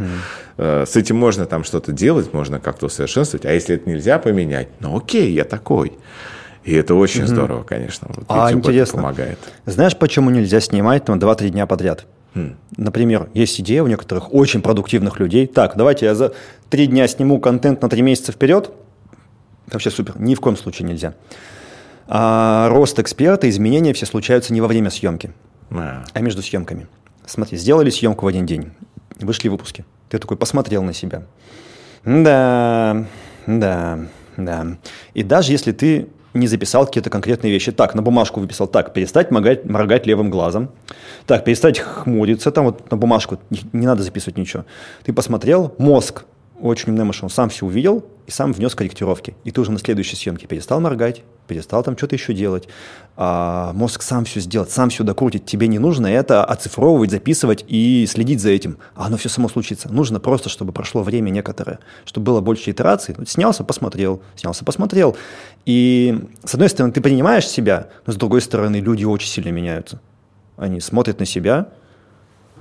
Uh-huh. 0.57 0.85
С 0.85 0.95
этим 0.95 1.15
можно 1.15 1.45
там 1.45 1.63
что-то 1.63 1.93
делать, 1.93 2.33
можно 2.33 2.59
как-то 2.59 2.87
усовершенствовать. 2.87 3.45
А 3.45 3.53
если 3.53 3.75
это 3.75 3.89
нельзя 3.89 4.19
поменять, 4.19 4.67
ну 4.79 4.97
окей, 4.97 5.31
я 5.31 5.45
такой. 5.45 5.93
И 6.63 6.73
это 6.73 6.93
очень 6.95 7.23
uh-huh. 7.23 7.27
здорово, 7.27 7.63
конечно. 7.63 8.07
Вот 8.09 8.25
а 8.27 8.51
интересно, 8.51 8.97
помогает. 8.97 9.39
Знаешь, 9.65 9.97
почему 9.97 10.29
нельзя 10.29 10.59
снимать 10.59 11.05
там 11.05 11.17
2-3 11.17 11.49
дня 11.49 11.65
подряд? 11.65 12.05
Хм. 12.35 12.55
Например, 12.77 13.29
есть 13.33 13.59
идея 13.59 13.83
у 13.83 13.87
некоторых 13.87 14.33
очень 14.33 14.61
продуктивных 14.61 15.19
людей. 15.19 15.47
Так, 15.47 15.75
давайте 15.75 16.05
я 16.05 16.15
за 16.15 16.33
три 16.69 16.87
дня 16.87 17.07
сниму 17.07 17.39
контент 17.39 17.81
на 17.81 17.89
три 17.89 18.01
месяца 18.01 18.31
вперед. 18.31 18.71
Вообще 19.67 19.89
супер. 19.89 20.19
Ни 20.19 20.35
в 20.35 20.39
коем 20.39 20.55
случае 20.55 20.87
нельзя. 20.87 21.15
А 22.07 22.69
рост 22.69 22.99
эксперта, 22.99 23.49
изменения 23.49 23.93
все 23.93 24.05
случаются 24.05 24.53
не 24.53 24.61
во 24.61 24.67
время 24.67 24.89
съемки, 24.89 25.31
а, 25.69 26.03
а 26.13 26.19
между 26.19 26.41
съемками. 26.41 26.87
Смотри, 27.25 27.57
сделали 27.57 27.89
съемку 27.89 28.25
в 28.25 28.27
один 28.27 28.45
день, 28.45 28.71
вышли 29.19 29.47
выпуски. 29.47 29.85
Ты 30.09 30.19
такой 30.19 30.35
посмотрел 30.35 30.83
на 30.83 30.93
себя. 30.93 31.23
Да, 32.03 33.05
да, 33.47 33.99
да. 34.35 34.67
И 35.13 35.23
даже 35.23 35.53
если 35.53 35.71
ты 35.71 36.07
не 36.33 36.47
записал 36.47 36.85
какие-то 36.85 37.09
конкретные 37.09 37.51
вещи. 37.51 37.71
Так, 37.71 37.95
на 37.95 38.01
бумажку 38.01 38.39
выписал. 38.39 38.67
Так, 38.67 38.93
перестать 38.93 39.31
моргать, 39.31 39.65
моргать 39.65 40.05
левым 40.05 40.29
глазом. 40.29 40.69
Так, 41.25 41.43
перестать 41.43 41.79
хмуриться. 41.79 42.51
Там 42.51 42.65
вот 42.65 42.89
на 42.89 42.97
бумажку 42.97 43.39
не, 43.49 43.59
не 43.73 43.85
надо 43.85 44.03
записывать 44.03 44.37
ничего. 44.37 44.65
Ты 45.03 45.13
посмотрел, 45.13 45.73
мозг 45.77 46.23
очень 46.61 46.91
умный 46.91 47.11
он 47.21 47.29
сам 47.29 47.49
все 47.49 47.65
увидел 47.65 48.05
и 48.27 48.31
сам 48.31 48.53
внес 48.53 48.75
корректировки. 48.75 49.35
И 49.43 49.51
ты 49.51 49.59
уже 49.61 49.71
на 49.71 49.79
следующей 49.79 50.15
съемке 50.15 50.47
перестал 50.47 50.79
моргать, 50.79 51.23
перестал 51.51 51.83
там 51.83 51.97
что-то 51.97 52.15
еще 52.15 52.33
делать. 52.33 52.69
А 53.17 53.73
мозг 53.73 54.01
сам 54.03 54.23
все 54.23 54.39
сделает, 54.39 54.71
сам 54.71 54.89
все 54.89 55.03
докрутит. 55.03 55.45
Тебе 55.45 55.67
не 55.67 55.79
нужно 55.79 56.07
это 56.07 56.45
оцифровывать, 56.45 57.11
записывать 57.11 57.65
и 57.67 58.05
следить 58.07 58.39
за 58.39 58.51
этим. 58.51 58.77
А 58.95 59.07
оно 59.07 59.17
все 59.17 59.27
само 59.27 59.49
случится. 59.49 59.91
Нужно 59.91 60.21
просто, 60.21 60.47
чтобы 60.47 60.71
прошло 60.71 61.03
время 61.03 61.29
некоторое, 61.29 61.79
чтобы 62.05 62.27
было 62.27 62.39
больше 62.39 62.71
итераций. 62.71 63.15
Снялся, 63.27 63.65
посмотрел, 63.65 64.21
снялся, 64.37 64.63
посмотрел. 64.63 65.17
И 65.65 66.17
с 66.45 66.53
одной 66.53 66.69
стороны, 66.69 66.93
ты 66.93 67.01
понимаешь 67.01 67.47
себя, 67.47 67.89
но 68.05 68.13
с 68.13 68.15
другой 68.15 68.39
стороны, 68.39 68.77
люди 68.77 69.03
очень 69.03 69.27
сильно 69.27 69.49
меняются. 69.49 69.99
Они 70.55 70.79
смотрят 70.79 71.19
на 71.19 71.25
себя, 71.25 71.67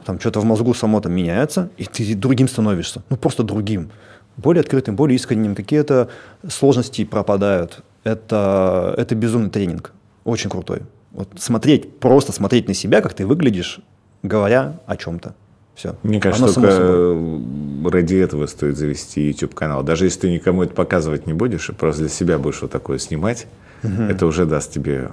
там 0.04 0.18
что-то 0.18 0.40
в 0.40 0.44
мозгу 0.44 0.74
само 0.74 1.00
там 1.00 1.12
меняется, 1.12 1.70
и 1.76 1.84
ты 1.84 2.16
другим 2.16 2.48
становишься, 2.48 3.02
ну 3.08 3.16
просто 3.16 3.44
другим, 3.44 3.90
более 4.36 4.62
открытым, 4.62 4.96
более 4.96 5.16
искренним, 5.16 5.54
какие-то 5.54 6.08
сложности 6.48 7.04
пропадают. 7.04 7.84
Это, 8.04 8.94
это 8.96 9.14
безумный 9.14 9.50
тренинг, 9.50 9.92
очень 10.24 10.50
крутой. 10.50 10.82
Вот 11.12 11.28
смотреть, 11.38 11.98
просто 11.98 12.32
смотреть 12.32 12.68
на 12.68 12.74
себя, 12.74 13.00
как 13.00 13.14
ты 13.14 13.26
выглядишь, 13.26 13.80
говоря 14.22 14.80
о 14.86 14.96
чем-то. 14.96 15.34
Все. 15.74 15.96
Мне 16.02 16.20
кажется, 16.20 16.44
Оно 16.44 16.52
только 16.52 17.90
ради 17.90 18.16
этого 18.16 18.46
стоит 18.46 18.76
завести 18.76 19.28
YouTube-канал. 19.28 19.82
Даже 19.82 20.04
если 20.04 20.20
ты 20.20 20.30
никому 20.30 20.62
это 20.62 20.74
показывать 20.74 21.26
не 21.26 21.32
будешь, 21.32 21.68
и 21.70 21.72
просто 21.72 22.02
для 22.02 22.10
себя 22.10 22.38
будешь 22.38 22.60
вот 22.60 22.70
такое 22.70 22.98
снимать, 22.98 23.46
угу. 23.82 24.02
это 24.02 24.26
уже 24.26 24.44
даст 24.44 24.72
тебе 24.72 25.10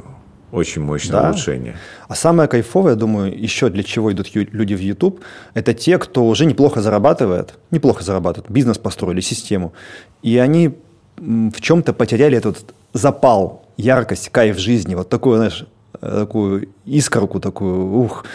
очень 0.52 0.82
мощное 0.82 1.22
да. 1.22 1.30
улучшение. 1.30 1.76
А 2.08 2.16
самое 2.16 2.48
кайфовое, 2.48 2.94
я 2.94 2.98
думаю, 2.98 3.38
еще 3.38 3.70
для 3.70 3.84
чего 3.84 4.12
идут 4.12 4.34
люди 4.34 4.74
в 4.74 4.80
YouTube, 4.80 5.22
это 5.54 5.74
те, 5.74 5.98
кто 5.98 6.26
уже 6.26 6.46
неплохо 6.46 6.82
зарабатывает, 6.82 7.56
неплохо 7.72 8.04
зарабатывает, 8.04 8.50
бизнес 8.52 8.78
построили, 8.78 9.22
систему, 9.22 9.74
и 10.22 10.38
они 10.38 10.76
в 11.18 11.62
чем-то 11.62 11.94
потеряли 11.94 12.38
этот 12.38 12.74
запал, 12.94 13.66
яркость, 13.78 14.30
кайф 14.30 14.58
жизни, 14.58 14.96
вот 14.96 15.10
такую, 15.10 15.38
знаешь, 15.38 15.66
такую 16.00 16.70
искорку 16.86 17.40
такую, 17.40 18.00
ух, 18.04 18.26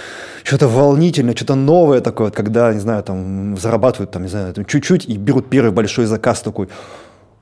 что-то 0.42 0.68
волнительное, 0.68 1.34
что-то 1.34 1.54
новое 1.54 2.00
такое, 2.00 2.26
вот, 2.28 2.36
когда, 2.36 2.72
не 2.72 2.80
знаю, 2.80 3.02
там 3.02 3.56
зарабатывают, 3.56 4.10
там, 4.10 4.22
не 4.22 4.28
знаю, 4.28 4.52
там, 4.54 4.64
чуть-чуть 4.64 5.08
и 5.08 5.16
берут 5.16 5.48
первый 5.48 5.72
большой 5.72 6.06
заказ 6.06 6.40
такой, 6.40 6.68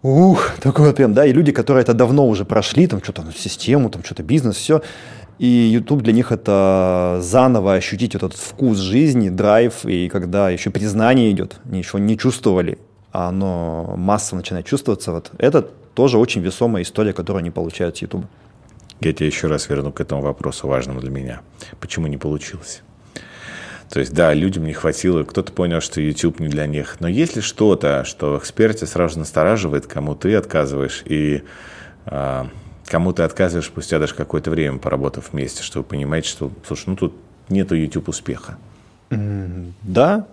ух, 0.02 0.52
такой 0.60 0.86
вот 0.86 0.96
прям, 0.96 1.14
да, 1.14 1.24
и 1.24 1.32
люди, 1.32 1.52
которые 1.52 1.82
это 1.82 1.94
давно 1.94 2.28
уже 2.28 2.44
прошли, 2.44 2.86
там 2.86 3.02
что-то 3.02 3.22
ну, 3.22 3.32
систему, 3.32 3.90
там 3.90 4.04
что-то 4.04 4.22
бизнес, 4.22 4.56
все, 4.56 4.82
и 5.38 5.46
YouTube 5.46 6.02
для 6.02 6.12
них 6.12 6.32
это 6.32 7.18
заново 7.22 7.74
ощутить 7.74 8.14
этот 8.14 8.34
вкус 8.34 8.78
жизни, 8.78 9.30
драйв, 9.30 9.86
и 9.86 10.08
когда 10.08 10.50
еще 10.50 10.70
признание 10.70 11.30
идет, 11.30 11.60
они 11.64 11.78
еще 11.78 11.98
не 11.98 12.18
чувствовали, 12.18 12.78
оно 13.12 13.94
массово 13.96 14.38
начинает 14.38 14.66
чувствоваться, 14.66 15.12
вот 15.12 15.30
это 15.38 15.62
тоже 15.94 16.18
очень 16.18 16.40
весомая 16.40 16.82
история, 16.82 17.12
которую 17.12 17.40
они 17.40 17.50
получают 17.50 17.96
с 17.96 18.02
YouTube. 18.02 18.24
Я 19.00 19.12
тебя 19.12 19.26
еще 19.26 19.46
раз 19.46 19.68
верну 19.68 19.92
к 19.92 20.00
этому 20.00 20.22
вопросу, 20.22 20.68
важному 20.68 21.00
для 21.00 21.10
меня. 21.10 21.40
Почему 21.80 22.06
не 22.06 22.18
получилось? 22.18 22.82
То 23.88 23.98
есть, 23.98 24.12
да, 24.12 24.32
людям 24.34 24.64
не 24.64 24.72
хватило, 24.72 25.24
кто-то 25.24 25.52
понял, 25.52 25.80
что 25.80 26.00
YouTube 26.00 26.38
не 26.38 26.48
для 26.48 26.66
них. 26.66 26.96
Но 27.00 27.08
есть 27.08 27.34
ли 27.34 27.42
что-то, 27.42 28.04
что 28.04 28.34
в 28.34 28.38
эксперте 28.38 28.86
сразу 28.86 29.18
настораживает, 29.18 29.86
кому 29.86 30.14
ты 30.14 30.36
отказываешь, 30.36 31.02
и 31.06 31.42
э, 32.06 32.44
кому 32.86 33.12
ты 33.12 33.24
отказываешь 33.24 33.66
спустя 33.66 33.98
даже 33.98 34.14
какое-то 34.14 34.50
время, 34.50 34.78
поработав 34.78 35.32
вместе, 35.32 35.64
чтобы 35.64 35.86
понимать, 35.86 36.24
что, 36.24 36.52
слушай, 36.64 36.84
ну 36.86 36.96
тут 36.96 37.14
нету 37.48 37.74
YouTube 37.74 38.08
успеха? 38.08 38.58
Да, 39.10 40.28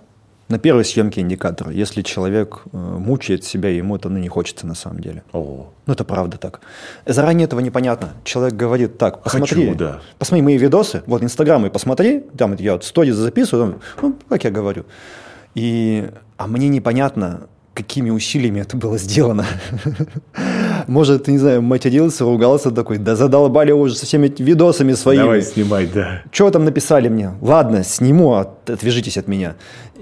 на 0.50 0.60
первой 0.60 0.86
съемке 0.86 1.22
индикатор. 1.22 1.70
Если 1.70 2.02
человек 2.02 2.62
э, 2.72 2.78
мучает 2.78 3.44
себя, 3.44 3.70
ему 3.70 3.96
это 3.96 4.10
ну, 4.10 4.18
не 4.18 4.30
хочется 4.30 4.66
на 4.66 4.76
самом 4.76 5.00
деле. 5.00 5.24
О. 5.34 5.70
Ну, 5.86 5.94
это 5.94 6.04
правда 6.04 6.38
так. 6.38 6.62
Заранее 7.06 7.46
этого 7.46 7.60
непонятно. 7.60 8.14
Человек 8.24 8.56
говорит, 8.56 8.98
так, 8.98 9.24
посмотри, 9.24 9.66
Хочу, 9.68 9.78
да. 9.78 10.00
посмотри 10.18 10.42
мои 10.42 10.58
видосы, 10.58 11.04
вот 11.06 11.24
инстаграмы 11.24 11.70
посмотри, 11.70 12.24
там 12.38 12.56
я 12.56 12.74
вот 12.74 12.86
сторис 12.86 13.16
записываю, 13.16 13.82
ну, 14.02 14.16
как 14.30 14.44
я 14.44 14.52
говорю. 14.52 14.86
И, 15.56 16.10
а 16.38 16.48
мне 16.48 16.70
непонятно, 16.70 17.48
какими 17.78 18.10
усилиями 18.10 18.62
это 18.62 18.76
было 18.76 18.98
сделано. 18.98 19.46
Может, 20.88 21.28
не 21.28 21.38
знаю, 21.38 21.62
матерился, 21.62 22.24
ругался 22.24 22.72
такой, 22.72 22.98
да 22.98 23.16
задолбали 23.16 23.72
уже 23.72 23.96
со 23.96 24.08
всеми 24.08 24.34
видосами 24.40 24.94
своими. 24.94 25.22
Давай 25.22 25.42
снимать, 25.44 25.94
да. 25.94 26.24
Что 26.32 26.50
там 26.50 26.66
написали 26.66 27.08
мне? 27.08 27.34
Ладно, 27.40 27.84
сниму, 27.84 28.34
отвяжитесь 28.34 29.18
от 29.18 29.28
меня. 29.28 29.56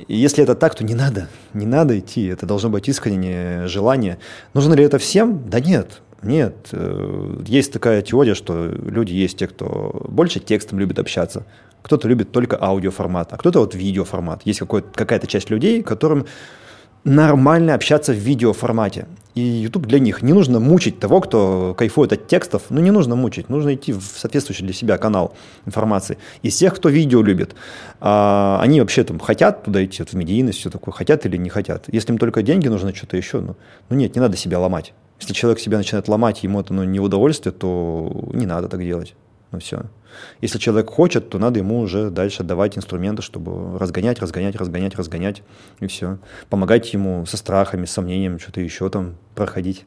И 0.08 0.16
если 0.16 0.44
это 0.44 0.56
так, 0.56 0.76
то 0.76 0.84
не 0.84 0.96
надо, 0.96 1.28
не 1.54 1.66
надо 1.66 1.98
идти. 2.00 2.26
Это 2.26 2.46
должно 2.46 2.70
быть 2.70 2.88
искреннее 2.90 3.68
желание. 3.68 4.18
Нужно 4.54 4.74
ли 4.74 4.84
это 4.84 4.98
всем? 4.98 5.50
Да 5.50 5.60
нет, 5.60 6.02
нет. 6.22 6.56
Э, 6.72 7.44
есть 7.48 7.72
такая 7.72 8.02
теория, 8.02 8.36
что 8.36 8.66
люди 8.68 9.14
есть 9.14 9.38
те, 9.38 9.48
кто 9.48 10.06
больше 10.08 10.40
текстом 10.40 10.80
любит 10.80 11.00
общаться, 11.00 11.46
кто-то 11.82 12.08
любит 12.08 12.32
только 12.32 12.62
аудиоформат, 12.62 13.32
а 13.32 13.38
кто-то 13.38 13.60
вот 13.60 13.76
видеоформат. 13.76 14.42
Есть 14.46 14.60
какая-то 14.60 15.28
часть 15.28 15.50
людей, 15.50 15.84
которым 15.84 16.26
нормально 17.06 17.76
общаться 17.76 18.12
в 18.12 18.18
видеоформате. 18.18 19.08
И 19.36 19.42
YouTube 19.42 19.86
для 19.86 20.00
них. 20.00 20.22
Не 20.22 20.34
нужно 20.34 20.60
мучить 20.60 21.00
того, 21.00 21.20
кто 21.22 21.76
кайфует 21.78 22.14
от 22.14 22.28
текстов. 22.28 22.64
Ну, 22.70 22.82
не 22.82 22.92
нужно 22.92 23.16
мучить. 23.16 23.50
Нужно 23.50 23.76
идти 23.76 23.92
в 23.94 24.02
соответствующий 24.02 24.64
для 24.64 24.74
себя 24.74 24.98
канал 24.98 25.36
информации. 25.66 26.18
Из 26.42 26.56
тех, 26.56 26.74
кто 26.74 26.90
видео 26.90 27.22
любит, 27.22 27.54
а, 28.00 28.60
они 28.62 28.80
вообще 28.80 29.04
там 29.04 29.20
хотят 29.20 29.66
туда 29.66 29.84
идти, 29.84 30.02
вот 30.02 30.10
в 30.10 30.14
медийность, 30.14 30.60
все 30.60 30.70
такое, 30.70 30.94
хотят 30.94 31.26
или 31.26 31.36
не 31.38 31.50
хотят. 31.50 31.86
Если 31.92 32.12
им 32.12 32.18
только 32.18 32.44
деньги 32.44 32.70
нужно, 32.70 32.96
что-то 32.96 33.18
еще, 33.18 33.42
ну, 33.42 33.56
ну 33.90 33.98
нет, 33.98 34.16
не 34.16 34.22
надо 34.22 34.38
себя 34.38 34.58
ломать. 34.58 34.94
Если 35.20 35.34
человек 35.34 35.60
себя 35.60 35.78
начинает 35.78 36.08
ломать, 36.08 36.44
ему 36.44 36.62
это 36.62 36.74
ну, 36.74 36.86
не 36.86 37.02
удовольствие, 37.02 37.54
то 37.54 38.30
не 38.34 38.46
надо 38.46 38.70
так 38.70 38.82
делать. 38.82 39.16
Ну 39.52 39.60
все. 39.60 39.84
Если 40.42 40.60
человек 40.60 40.90
хочет, 40.90 41.30
то 41.30 41.40
надо 41.40 41.60
ему 41.60 41.80
уже 41.80 42.10
дальше 42.10 42.44
давать 42.44 42.78
инструменты, 42.78 43.22
чтобы 43.22 43.78
разгонять, 43.78 44.20
разгонять, 44.20 44.56
разгонять, 44.56 44.96
разгонять, 44.96 45.44
и 45.80 45.88
все. 45.88 46.18
Помогать 46.50 46.94
ему 46.94 47.26
со 47.26 47.38
страхами, 47.38 47.86
с 47.86 47.92
сомнением, 47.92 48.40
что-то 48.40 48.62
еще 48.62 48.90
там 48.90 49.16
проходить. 49.36 49.86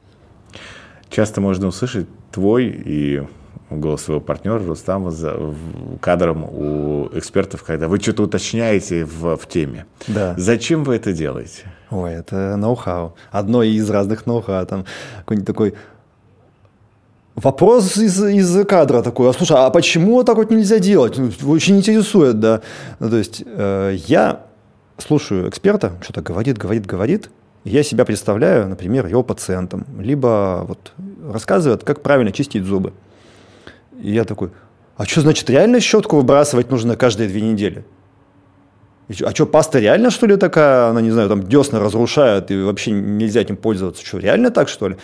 Часто 1.11 1.41
можно 1.41 1.66
услышать 1.68 2.07
твой 2.30 2.66
и 2.66 3.26
голос 3.70 4.03
своего 4.03 4.20
партнера 4.20 4.59
Рустама 4.59 5.11
за 5.11 5.55
кадром 6.01 6.45
у 6.45 7.09
экспертов, 7.12 7.62
когда 7.62 7.89
вы 7.89 7.99
что-то 7.99 8.24
уточняете 8.24 9.05
в, 9.05 9.37
в 9.37 9.47
теме. 9.49 9.87
Да. 10.07 10.35
Зачем 10.37 10.85
вы 10.85 10.97
это 10.97 11.12
делаете? 11.12 11.72
Ой, 11.91 12.12
это 12.12 12.57
ноу-хау. 12.57 13.14
Одно 13.30 13.62
из 13.62 13.89
разных 13.91 14.26
ноу-хау. 14.26 14.66
Там 14.66 14.85
какой-нибудь 15.20 15.47
такой 15.47 15.74
Вопрос 17.43 17.97
из, 17.97 18.20
из 18.20 18.66
кадра 18.66 19.01
такой, 19.01 19.30
а 19.30 19.32
слушай, 19.32 19.57
а 19.57 19.70
почему 19.70 20.24
так 20.24 20.36
вот 20.36 20.51
нельзя 20.51 20.80
делать? 20.80 21.18
Ну, 21.18 21.30
очень 21.51 21.76
интересует, 21.76 22.41
да. 22.41 22.62
Ну, 22.99 23.11
то 23.11 23.16
есть 23.16 23.45
э, 23.47 23.97
я 24.07 24.41
слушаю 24.97 25.49
эксперта, 25.49 25.93
что-то 26.03 26.20
говорит, 26.20 26.59
говорит, 26.59 26.86
говорит, 26.86 27.30
я 27.62 27.84
себя 27.84 28.05
представляю, 28.05 28.68
например, 28.68 29.07
его 29.07 29.22
пациентом, 29.22 29.86
либо 30.01 30.64
вот 30.66 30.93
рассказывает, 31.32 31.84
как 31.84 32.03
правильно 32.03 32.32
чистить 32.32 32.64
зубы. 32.64 32.93
И 34.03 34.11
я 34.11 34.24
такой, 34.24 34.51
А 34.97 35.05
что 35.05 35.20
значит 35.20 35.49
реально 35.49 35.78
щетку 35.78 36.16
выбрасывать 36.16 36.72
нужно 36.72 36.97
каждые 36.97 37.28
две 37.28 37.41
недели? 37.41 37.84
А 39.22 39.30
что, 39.30 39.47
паста 39.47 39.78
реально, 39.78 40.11
что 40.11 40.26
ли, 40.26 40.36
такая? 40.36 40.89
Она, 40.89 41.01
не 41.01 41.12
знаю, 41.12 41.28
там 41.28 41.45
десна 41.45 41.78
разрушает, 41.78 42.51
и 42.51 42.61
вообще 42.61 42.91
нельзя 42.91 43.41
этим 43.41 43.57
пользоваться. 43.57 44.05
Что, 44.05 44.18
реально 44.18 44.51
так, 44.51 44.68
что 44.68 44.89
ли? 44.89 44.97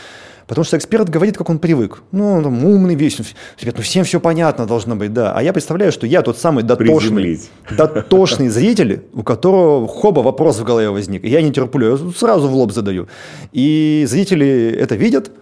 Потому 0.47 0.65
что 0.65 0.77
эксперт 0.77 1.09
говорит, 1.09 1.37
как 1.37 1.51
он 1.51 1.59
привык. 1.59 2.03
Ну, 2.13 2.35
он 2.35 2.45
там 2.45 2.65
умный 2.65 2.95
весь. 2.95 3.19
Ребят, 3.61 3.77
ну 3.77 3.83
всем 3.83 4.05
все 4.05 4.21
понятно 4.21 4.67
должно 4.67 4.97
быть, 4.97 5.13
да. 5.13 5.33
А 5.35 5.43
я 5.43 5.53
представляю, 5.53 5.93
что 5.93 6.07
я 6.07 6.23
тот 6.23 6.39
самый 6.39 6.65
дотошный, 6.65 7.41
дотошный 7.71 8.49
зритель, 8.49 9.05
у 9.13 9.23
которого 9.23 9.89
хоба 9.89 10.21
вопрос 10.21 10.59
в 10.59 10.65
голове 10.65 10.91
возник. 10.91 11.25
И 11.25 11.29
я 11.29 11.43
не 11.43 11.53
терплю, 11.53 11.97
я 11.97 12.13
сразу 12.13 12.49
в 12.49 12.55
лоб 12.55 12.73
задаю. 12.73 13.09
И 13.53 14.05
зрители 14.09 14.77
это 14.79 14.97
видят– 14.97 15.31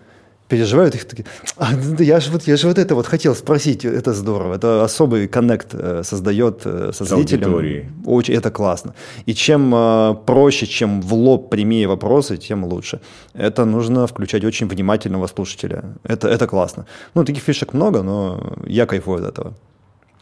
переживают, 0.53 0.95
их 0.95 1.05
такие, 1.05 1.25
а, 1.57 1.71
я 1.99 2.21
же 2.21 2.31
вот, 2.31 2.49
я 2.49 2.57
же 2.57 2.69
вот 2.69 2.79
это 2.79 2.95
вот 2.95 3.07
хотел 3.07 3.35
спросить, 3.35 3.85
это 3.87 4.13
здорово, 4.13 4.55
это 4.55 4.85
особый 4.85 5.27
коннект 5.29 5.75
э, 5.75 6.03
создает 6.05 6.67
э, 6.67 6.93
со 6.93 7.05
зрителем. 7.05 8.05
Очень, 8.07 8.35
это 8.35 8.51
классно. 8.51 8.93
И 9.29 9.33
чем 9.33 9.75
э, 9.75 10.15
проще, 10.27 10.67
чем 10.67 11.01
в 11.01 11.15
лоб 11.15 11.51
прямее 11.51 11.87
вопросы, 11.87 12.37
тем 12.37 12.65
лучше. 12.65 13.01
Это 13.35 13.65
нужно 13.65 14.07
включать 14.07 14.45
очень 14.45 14.69
внимательного 14.69 15.27
слушателя. 15.27 15.83
Это, 16.05 16.29
это 16.29 16.47
классно. 16.47 16.85
Ну, 17.15 17.25
таких 17.25 17.43
фишек 17.43 17.75
много, 17.75 18.03
но 18.03 18.53
я 18.67 18.87
кайфую 18.87 19.23
от 19.23 19.29
этого. 19.33 19.55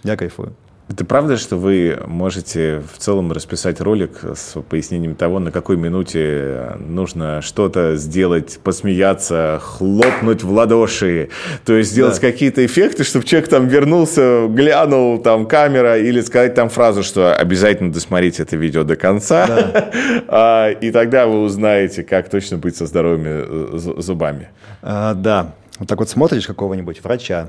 Я 0.05 0.16
кайфую. 0.16 0.53
Это 0.91 1.05
правда, 1.05 1.36
что 1.36 1.57
вы 1.57 2.03
можете 2.05 2.82
в 2.93 2.99
целом 2.99 3.30
расписать 3.30 3.80
ролик 3.80 4.24
с 4.34 4.61
пояснением 4.61 5.14
того, 5.14 5.38
на 5.38 5.53
какой 5.53 5.76
минуте 5.76 6.72
нужно 6.80 7.43
что-то 7.43 7.95
сделать, 7.95 8.59
посмеяться, 8.64 9.61
хлопнуть 9.62 10.43
в 10.43 10.51
ладоши, 10.51 11.28
то 11.64 11.74
есть 11.74 11.93
сделать 11.93 12.16
да. 12.16 12.20
какие-то 12.20 12.66
эффекты, 12.66 13.05
чтобы 13.05 13.24
человек 13.24 13.49
там 13.49 13.68
вернулся, 13.68 14.49
глянул, 14.49 15.18
там 15.18 15.47
камера, 15.47 15.97
или 15.97 16.20
сказать 16.22 16.55
там 16.55 16.68
фразу, 16.68 17.05
что 17.05 17.36
обязательно 17.36 17.93
досмотрите 17.93 18.43
это 18.43 18.57
видео 18.57 18.82
до 18.82 18.97
конца, 18.97 19.47
да. 19.47 19.91
а, 20.26 20.70
и 20.70 20.91
тогда 20.91 21.28
вы 21.28 21.43
узнаете, 21.43 22.03
как 22.03 22.28
точно 22.28 22.59
быть 22.59 22.74
со 22.74 22.86
здоровыми 22.86 23.74
э, 23.76 23.78
зубами. 23.99 24.49
А, 24.82 25.14
да, 25.14 25.55
вот 25.78 25.86
так 25.86 26.01
вот 26.01 26.11
смотришь 26.11 26.49
какого-нибудь 26.49 27.05
врача, 27.05 27.47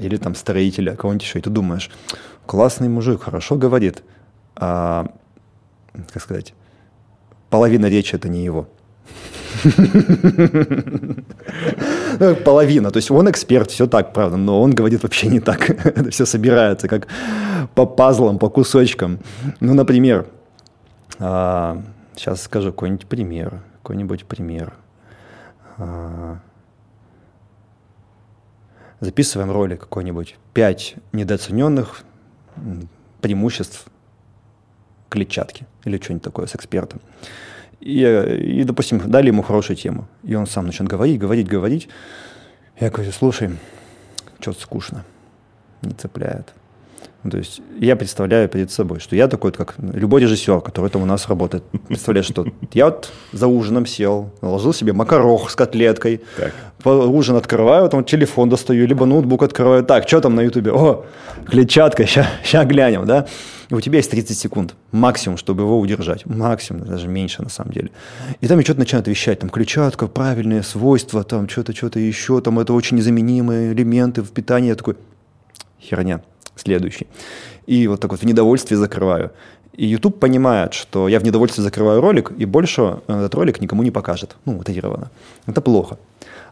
или 0.00 0.16
там 0.16 0.34
строителя, 0.34 0.94
кого-нибудь 0.94 1.26
еще, 1.26 1.38
и 1.38 1.42
ты 1.42 1.50
думаешь, 1.50 1.90
классный 2.46 2.88
мужик, 2.88 3.22
хорошо 3.22 3.56
говорит, 3.56 4.02
а, 4.56 5.06
как 6.12 6.22
сказать, 6.22 6.54
половина 7.50 7.86
речи 7.86 8.14
это 8.14 8.28
не 8.28 8.44
его. 8.44 8.68
Ну, 12.18 12.36
половина. 12.36 12.90
То 12.90 12.98
есть 12.98 13.10
он 13.10 13.30
эксперт, 13.30 13.70
все 13.70 13.86
так, 13.86 14.12
правда, 14.12 14.36
но 14.36 14.60
он 14.60 14.72
говорит 14.72 15.02
вообще 15.02 15.28
не 15.28 15.40
так. 15.40 15.70
Это 15.86 16.10
все 16.10 16.26
собирается 16.26 16.86
как 16.86 17.08
по 17.74 17.86
пазлам, 17.86 18.38
по 18.38 18.50
кусочкам. 18.50 19.18
Ну, 19.60 19.74
например, 19.74 20.26
а, 21.18 21.82
сейчас 22.14 22.42
скажу 22.42 22.70
какой-нибудь 22.70 23.06
пример. 23.06 23.62
Какой-нибудь 23.82 24.26
пример. 24.26 24.74
А, 25.78 26.38
записываем 29.00 29.50
ролик 29.50 29.80
какой-нибудь. 29.80 30.36
Пять 30.52 30.96
недооцененных 31.12 32.02
преимуществ 33.20 33.86
клетчатки 35.08 35.66
или 35.84 35.98
что-нибудь 35.98 36.24
такое 36.24 36.46
с 36.46 36.54
экспертом. 36.54 37.00
И, 37.80 38.00
и, 38.00 38.64
допустим, 38.64 39.10
дали 39.10 39.28
ему 39.28 39.42
хорошую 39.42 39.76
тему. 39.76 40.06
И 40.22 40.34
он 40.34 40.46
сам 40.46 40.66
начнет 40.66 40.88
говорить, 40.88 41.18
говорить, 41.18 41.48
говорить. 41.48 41.88
Я 42.78 42.90
говорю, 42.90 43.12
слушай, 43.12 43.50
что-то 44.40 44.60
скучно, 44.60 45.04
не 45.82 45.92
цепляет. 45.92 46.52
То 47.30 47.38
есть 47.38 47.60
я 47.78 47.94
представляю 47.94 48.48
перед 48.48 48.72
собой, 48.72 48.98
что 48.98 49.14
я 49.14 49.28
такой, 49.28 49.52
как 49.52 49.74
любой 49.78 50.22
режиссер, 50.22 50.60
который 50.60 50.90
там 50.90 51.02
у 51.02 51.06
нас 51.06 51.28
работает, 51.28 51.62
представляю, 51.88 52.24
что 52.24 52.46
я 52.72 52.86
вот 52.86 53.12
за 53.32 53.46
ужином 53.46 53.86
сел, 53.86 54.32
наложил 54.40 54.72
себе 54.72 54.92
макарох 54.92 55.48
с 55.48 55.54
котлеткой, 55.54 56.20
так. 56.36 56.52
ужин 56.84 57.36
открываю, 57.36 57.88
там 57.88 58.02
телефон 58.04 58.48
достаю, 58.48 58.88
либо 58.88 59.06
ноутбук 59.06 59.44
открываю. 59.44 59.84
Так, 59.84 60.08
что 60.08 60.20
там 60.20 60.34
на 60.34 60.40
ютубе? 60.40 60.72
О, 60.72 61.04
клетчатка, 61.46 62.06
сейчас 62.06 62.66
глянем, 62.66 63.06
да? 63.06 63.26
И 63.68 63.74
у 63.74 63.80
тебя 63.80 63.98
есть 63.98 64.10
30 64.10 64.36
секунд 64.36 64.74
максимум, 64.90 65.38
чтобы 65.38 65.62
его 65.62 65.78
удержать. 65.78 66.26
Максимум, 66.26 66.86
даже 66.86 67.06
меньше 67.06 67.42
на 67.42 67.50
самом 67.50 67.72
деле. 67.72 67.90
И 68.40 68.48
там 68.48 68.60
что-то 68.62 68.80
начинают 68.80 69.06
вещать, 69.06 69.38
там 69.38 69.48
клетчатка, 69.48 70.08
правильные 70.08 70.64
свойства, 70.64 71.22
там 71.22 71.48
что-то, 71.48 71.72
что-то 71.72 72.00
еще, 72.00 72.40
там 72.40 72.58
это 72.58 72.72
очень 72.72 72.96
незаменимые 72.96 73.72
элементы 73.72 74.22
в 74.22 74.32
питании. 74.32 74.70
Я 74.70 74.74
такой, 74.74 74.96
херня 75.80 76.20
следующий. 76.62 77.06
И 77.66 77.86
вот 77.86 78.00
так 78.00 78.10
вот 78.10 78.20
в 78.20 78.24
недовольстве 78.24 78.76
закрываю. 78.76 79.30
И 79.72 79.86
YouTube 79.86 80.18
понимает, 80.18 80.74
что 80.74 81.08
я 81.08 81.18
в 81.18 81.24
недовольстве 81.24 81.62
закрываю 81.62 82.00
ролик, 82.00 82.32
и 82.36 82.44
больше 82.44 82.98
этот 83.08 83.34
ролик 83.34 83.60
никому 83.60 83.82
не 83.82 83.90
покажет. 83.90 84.36
Ну, 84.44 84.54
мотивированно. 84.54 85.10
Это 85.46 85.60
плохо. 85.60 85.98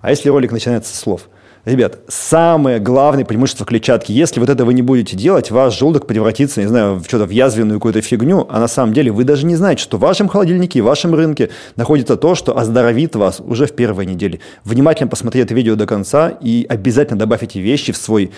А 0.00 0.11
если 0.11 0.30
ролик 0.30 0.52
начинается 0.52 0.94
с 0.94 0.98
слов– 0.98 1.28
Ребят, 1.66 1.98
самое 2.08 2.78
главное 2.78 3.26
преимущество 3.26 3.66
клетчатки, 3.66 4.12
если 4.12 4.40
вот 4.40 4.48
это 4.48 4.64
вы 4.64 4.72
не 4.72 4.80
будете 4.80 5.14
делать, 5.14 5.50
ваш 5.50 5.78
желудок 5.78 6.06
превратится, 6.06 6.62
не 6.62 6.66
знаю, 6.66 6.94
в 6.94 7.04
что-то 7.04 7.26
в 7.26 7.30
язвенную 7.30 7.78
какую-то 7.78 8.00
фигню, 8.00 8.46
а 8.48 8.61
на 8.61 8.66
самом 8.66 8.94
деле 8.94 9.12
вы 9.12 9.24
даже 9.24 9.44
не 9.44 9.56
знаете, 9.56 9.82
что 9.82 9.98
в 9.98 10.00
вашем 10.00 10.26
холодильнике, 10.26 10.80
в 10.80 10.86
вашем 10.86 11.14
рынке 11.14 11.50
находится 11.76 12.16
то, 12.16 12.34
что 12.34 12.56
оздоровит 12.56 13.14
вас 13.14 13.40
уже 13.40 13.66
в 13.66 13.72
первой 13.72 14.06
неделе. 14.06 14.40
Внимательно 14.64 15.08
посмотрите 15.11 15.44
это 15.44 15.54
видео 15.54 15.76
до 15.76 15.84
конца 15.84 16.30
и 16.30 16.64
обязательно 16.66 17.18
добавьте 17.18 17.61
вещи 17.61 17.92
в 17.92 17.98
свой 17.98 18.30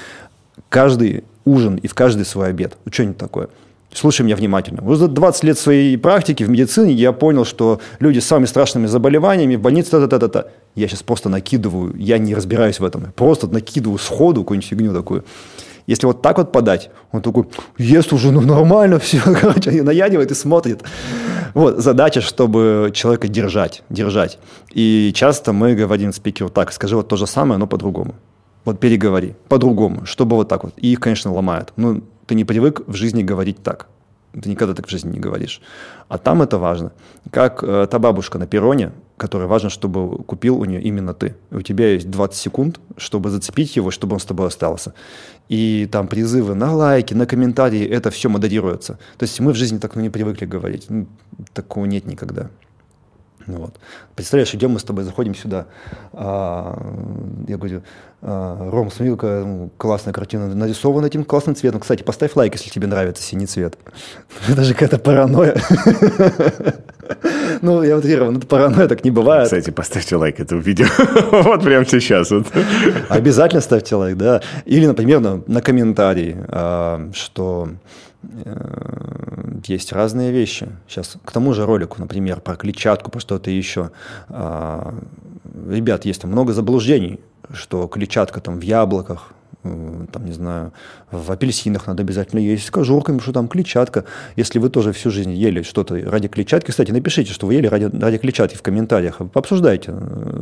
каждый 0.68 1.24
ужин 1.44 1.76
и 1.76 1.86
в 1.86 1.94
каждый 1.94 2.24
свой 2.24 2.48
обед. 2.48 2.76
Что-нибудь 2.90 3.18
такое. 3.18 3.48
Слушай 3.94 4.22
меня 4.22 4.36
внимательно. 4.36 4.82
Уже 4.82 5.00
за 5.00 5.08
20 5.08 5.44
лет 5.44 5.58
своей 5.58 5.98
практики 5.98 6.44
в 6.44 6.50
медицине 6.50 6.92
я 6.94 7.12
понял, 7.12 7.44
что 7.44 7.80
люди 8.00 8.20
с 8.20 8.26
самыми 8.26 8.46
страшными 8.46 8.86
заболеваниями 8.86 9.56
в 9.56 9.60
больнице 9.60 9.90
та-та-та-та. 9.90 10.46
Я 10.74 10.88
сейчас 10.88 11.02
просто 11.02 11.28
накидываю, 11.28 11.94
я 11.98 12.16
не 12.18 12.34
разбираюсь 12.34 12.80
в 12.80 12.84
этом. 12.84 13.12
Просто 13.14 13.48
накидываю 13.48 13.98
сходу 13.98 14.42
какую-нибудь 14.42 14.68
фигню 14.68 14.94
такую. 14.94 15.24
Если 15.86 16.06
вот 16.06 16.22
так 16.22 16.38
вот 16.38 16.52
подать, 16.52 16.90
он 17.10 17.22
такой, 17.22 17.44
ест 17.76 18.12
уже, 18.12 18.30
ну 18.30 18.40
нормально 18.40 18.98
все, 18.98 19.20
короче, 19.40 19.82
наядивает 19.82 20.30
и 20.30 20.34
смотрит. 20.34 20.82
Вот, 21.54 21.78
задача, 21.78 22.22
чтобы 22.22 22.92
человека 22.94 23.28
держать, 23.28 23.82
держать. 23.90 24.38
И 24.72 25.12
часто 25.14 25.52
мы 25.52 25.74
говорим 25.74 26.12
спикеру, 26.12 26.48
так, 26.48 26.72
скажи 26.72 26.96
вот 26.96 27.08
то 27.08 27.16
же 27.16 27.26
самое, 27.26 27.58
но 27.58 27.66
по-другому. 27.66 28.14
Вот 28.64 28.80
переговори 28.80 29.34
по-другому, 29.48 30.06
чтобы 30.06 30.36
вот 30.36 30.48
так 30.48 30.64
вот. 30.64 30.74
И 30.76 30.92
их, 30.92 31.00
конечно, 31.00 31.32
ломает. 31.32 31.72
Ну, 31.76 32.02
ты 32.26 32.34
не 32.34 32.44
привык 32.44 32.82
в 32.86 32.94
жизни 32.94 33.22
говорить 33.22 33.62
так. 33.62 33.88
Ты 34.40 34.48
никогда 34.48 34.74
так 34.74 34.86
в 34.86 34.90
жизни 34.90 35.12
не 35.12 35.20
говоришь. 35.20 35.60
А 36.08 36.16
там 36.16 36.40
это 36.40 36.58
важно. 36.58 36.92
Как 37.30 37.62
э, 37.62 37.86
та 37.90 37.98
бабушка 37.98 38.38
на 38.38 38.46
перроне, 38.46 38.92
которой 39.18 39.46
важно, 39.46 39.68
чтобы 39.68 40.22
купил 40.24 40.58
у 40.58 40.64
нее 40.64 40.80
именно 40.80 41.12
ты. 41.12 41.34
У 41.50 41.60
тебя 41.60 41.92
есть 41.92 42.10
20 42.10 42.36
секунд, 42.36 42.80
чтобы 42.96 43.30
зацепить 43.30 43.76
его, 43.76 43.90
чтобы 43.90 44.14
он 44.14 44.20
с 44.20 44.24
тобой 44.24 44.46
остался. 44.46 44.94
И 45.48 45.86
там 45.92 46.08
призывы 46.08 46.54
на 46.54 46.74
лайки, 46.74 47.14
на 47.14 47.26
комментарии, 47.26 47.86
это 47.86 48.10
все 48.10 48.28
модерируется. 48.28 48.98
То 49.18 49.24
есть 49.24 49.38
мы 49.40 49.52
в 49.52 49.56
жизни 49.56 49.78
так 49.78 49.96
ну, 49.96 50.02
не 50.02 50.10
привыкли 50.10 50.46
говорить. 50.46 50.86
Ну, 50.88 51.06
такого 51.52 51.84
нет 51.84 52.06
никогда. 52.06 52.48
Ну 53.46 53.58
вот. 53.58 53.74
Представляешь, 54.14 54.54
идем 54.54 54.72
мы 54.72 54.78
с 54.78 54.84
тобой, 54.84 55.04
заходим 55.04 55.34
сюда. 55.34 55.66
А, 56.12 56.76
я 57.48 57.56
говорю, 57.56 57.82
а, 58.20 58.70
Ром, 58.70 58.90
смотри, 58.90 59.12
какая 59.14 59.44
ну, 59.44 59.70
классная 59.76 60.12
картина 60.12 60.54
нарисована 60.54 61.06
этим 61.06 61.24
классным 61.24 61.56
цветом. 61.56 61.80
Кстати, 61.80 62.02
поставь 62.02 62.36
лайк, 62.36 62.54
если 62.54 62.70
тебе 62.70 62.86
нравится 62.86 63.22
синий 63.22 63.46
цвет. 63.46 63.78
Это 64.48 64.64
же 64.64 64.74
какая-то 64.74 64.98
паранойя. 64.98 65.56
Ну, 67.60 67.82
я 67.82 67.96
утрирую, 67.98 68.32
ну, 68.32 68.40
паранойя 68.40 68.88
так 68.88 69.04
не 69.04 69.10
бывает. 69.10 69.44
Кстати, 69.44 69.70
поставьте 69.70 70.16
лайк 70.16 70.40
этому 70.40 70.62
видео. 70.62 70.86
Вот 71.30 71.62
прямо 71.62 71.84
сейчас. 71.84 72.32
Обязательно 73.08 73.60
ставьте 73.60 73.96
лайк, 73.96 74.16
да. 74.16 74.40
Или, 74.64 74.86
например, 74.86 75.20
на 75.20 75.60
комментарий, 75.60 76.36
а, 76.48 77.10
что 77.12 77.68
Э, 78.44 79.31
есть 79.66 79.92
разные 79.92 80.32
вещи. 80.32 80.68
Сейчас 80.88 81.16
к 81.24 81.32
тому 81.32 81.54
же 81.54 81.66
ролику, 81.66 82.00
например, 82.00 82.40
про 82.40 82.56
клетчатку, 82.56 83.10
про 83.10 83.20
что-то 83.20 83.50
еще. 83.50 83.90
А, 84.28 84.94
ребят, 85.68 86.04
есть 86.04 86.24
много 86.24 86.52
заблуждений, 86.52 87.20
что 87.52 87.88
клетчатка 87.88 88.40
там 88.40 88.58
в 88.58 88.62
яблоках, 88.62 89.32
там, 89.62 90.24
не 90.24 90.32
знаю, 90.32 90.72
в 91.10 91.30
апельсинах 91.30 91.86
надо 91.86 92.02
обязательно 92.02 92.40
есть 92.40 92.66
с 92.66 92.70
кожурками, 92.70 93.18
что 93.18 93.32
там 93.32 93.46
клетчатка. 93.46 94.04
Если 94.34 94.58
вы 94.58 94.70
тоже 94.70 94.92
всю 94.92 95.10
жизнь 95.10 95.32
ели 95.32 95.62
что-то 95.62 95.94
ради 96.10 96.26
клетчатки, 96.26 96.70
кстати, 96.70 96.90
напишите, 96.90 97.32
что 97.32 97.46
вы 97.46 97.54
ели 97.54 97.68
ради, 97.68 97.84
ради 97.84 98.18
клетчатки 98.18 98.56
в 98.56 98.62
комментариях, 98.62 99.18
пообсуждайте. 99.32 99.94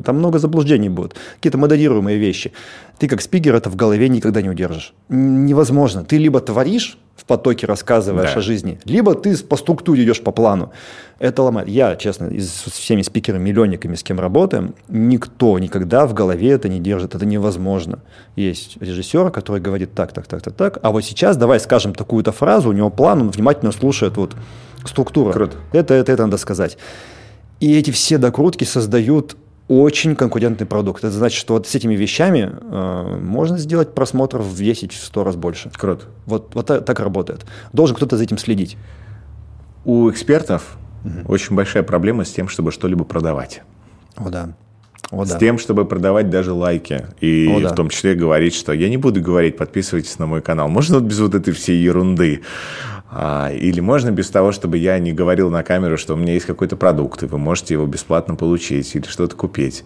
Там 0.04 0.16
много 0.16 0.38
заблуждений 0.38 0.88
будет, 0.88 1.16
какие-то 1.36 1.58
модерируемые 1.58 2.18
вещи. 2.18 2.52
Ты 2.98 3.08
как 3.08 3.20
спикер 3.20 3.54
это 3.54 3.68
в 3.68 3.76
голове 3.76 4.08
никогда 4.08 4.40
не 4.40 4.48
удержишь. 4.48 4.94
Невозможно. 5.08 6.04
Ты 6.04 6.16
либо 6.16 6.40
творишь, 6.40 6.96
в 7.20 7.24
потоке 7.26 7.66
рассказываешь 7.66 8.32
Да. 8.32 8.38
о 8.38 8.42
жизни, 8.42 8.80
либо 8.84 9.14
ты 9.14 9.36
по 9.36 9.56
структуре 9.56 10.04
идешь 10.04 10.22
по 10.22 10.32
плану. 10.32 10.70
Это 11.18 11.42
ломает. 11.42 11.68
Я, 11.68 11.96
честно, 11.96 12.28
из, 12.28 12.50
с 12.50 12.72
всеми 12.72 13.02
спикерами, 13.02 13.42
миллионниками, 13.50 13.94
с 13.94 14.02
кем 14.02 14.18
работаем, 14.18 14.74
никто 14.88 15.58
никогда 15.58 16.06
в 16.06 16.14
голове 16.14 16.50
это 16.50 16.68
не 16.70 16.80
держит. 16.80 17.14
Это 17.14 17.26
невозможно. 17.26 17.98
Есть 18.36 18.78
режиссер, 18.80 19.30
который 19.30 19.60
говорит 19.60 19.92
так, 19.94 20.12
так, 20.12 20.26
так, 20.26 20.40
так, 20.40 20.54
так. 20.54 20.78
А 20.82 20.90
вот 20.90 21.04
сейчас 21.04 21.36
давай 21.36 21.60
скажем 21.60 21.94
такую-то 21.94 22.32
фразу, 22.32 22.70
у 22.70 22.72
него 22.72 22.88
план, 22.88 23.20
он 23.20 23.30
внимательно 23.30 23.72
слушает 23.72 24.16
вот 24.16 24.34
структуру. 24.86 25.30
Круто. 25.32 25.56
Это, 25.72 25.92
это, 25.92 26.12
это 26.12 26.24
надо 26.24 26.38
сказать. 26.38 26.78
И 27.60 27.76
эти 27.76 27.90
все 27.90 28.16
докрутки 28.16 28.64
создают 28.64 29.36
очень 29.70 30.16
конкурентный 30.16 30.66
продукт. 30.66 31.04
Это 31.04 31.12
значит, 31.12 31.38
что 31.38 31.54
вот 31.54 31.68
с 31.68 31.74
этими 31.76 31.94
вещами 31.94 32.50
э, 32.52 33.18
можно 33.22 33.56
сделать 33.56 33.94
просмотров 33.94 34.44
в 34.44 34.60
10-100 34.60 35.22
раз 35.22 35.36
больше. 35.36 35.70
Круто. 35.72 36.06
Вот, 36.26 36.56
вот 36.56 36.66
так, 36.66 36.84
так 36.84 36.98
работает. 36.98 37.46
Должен 37.72 37.94
кто-то 37.94 38.16
за 38.16 38.24
этим 38.24 38.36
следить. 38.36 38.76
У 39.84 40.10
экспертов 40.10 40.76
очень 41.26 41.54
большая 41.54 41.84
проблема 41.84 42.24
с 42.24 42.32
тем, 42.32 42.48
чтобы 42.48 42.72
что-либо 42.72 43.04
продавать. 43.04 43.62
О, 44.16 44.28
да. 44.28 44.54
О, 45.12 45.24
С 45.24 45.30
да. 45.30 45.38
тем, 45.38 45.56
чтобы 45.58 45.84
продавать 45.84 46.30
даже 46.30 46.52
лайки. 46.52 47.06
И 47.20 47.48
О, 47.48 47.60
да. 47.60 47.68
в 47.68 47.74
том 47.76 47.90
числе 47.90 48.14
говорить, 48.14 48.54
что 48.56 48.72
я 48.72 48.88
не 48.88 48.96
буду 48.96 49.22
говорить, 49.22 49.56
подписывайтесь 49.56 50.18
на 50.18 50.26
мой 50.26 50.42
канал. 50.42 50.68
Можно 50.68 50.96
вот 50.96 51.04
без 51.04 51.20
вот 51.20 51.36
этой 51.36 51.54
всей 51.54 51.80
ерунды? 51.80 52.42
А, 53.12 53.50
или 53.50 53.80
можно 53.80 54.10
без 54.10 54.30
того, 54.30 54.52
чтобы 54.52 54.78
я 54.78 54.98
не 54.98 55.12
говорил 55.12 55.50
на 55.50 55.64
камеру, 55.64 55.96
что 55.96 56.14
у 56.14 56.16
меня 56.16 56.34
есть 56.34 56.46
какой-то 56.46 56.76
продукт, 56.76 57.22
и 57.22 57.26
вы 57.26 57.38
можете 57.38 57.74
его 57.74 57.86
бесплатно 57.86 58.36
получить 58.36 58.94
или 58.94 59.06
что-то 59.06 59.34
купить. 59.34 59.84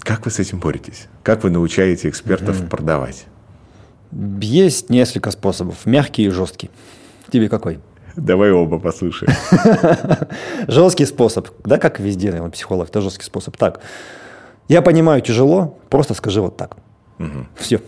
Как 0.00 0.24
вы 0.24 0.30
с 0.30 0.38
этим 0.38 0.58
боретесь? 0.58 1.06
Как 1.22 1.44
вы 1.44 1.50
научаете 1.50 2.08
экспертов 2.08 2.68
продавать? 2.68 3.26
Есть 4.40 4.90
несколько 4.90 5.30
способов. 5.30 5.86
Мягкий 5.86 6.24
и 6.24 6.30
жесткий. 6.30 6.70
Тебе 7.30 7.48
какой? 7.48 7.78
Давай 8.16 8.50
оба 8.50 8.80
послушаем. 8.80 9.32
Жесткий 10.68 11.06
способ. 11.06 11.48
Да, 11.64 11.78
как 11.78 12.00
везде, 12.00 12.30
наверное, 12.30 12.50
психолог, 12.50 12.88
это 12.88 13.00
жесткий 13.00 13.24
способ. 13.24 13.56
Так, 13.56 13.80
я 14.68 14.82
понимаю, 14.82 15.20
тяжело, 15.22 15.78
просто 15.88 16.14
скажи 16.14 16.40
вот 16.40 16.56
так. 16.56 16.76
Все. 17.56 17.80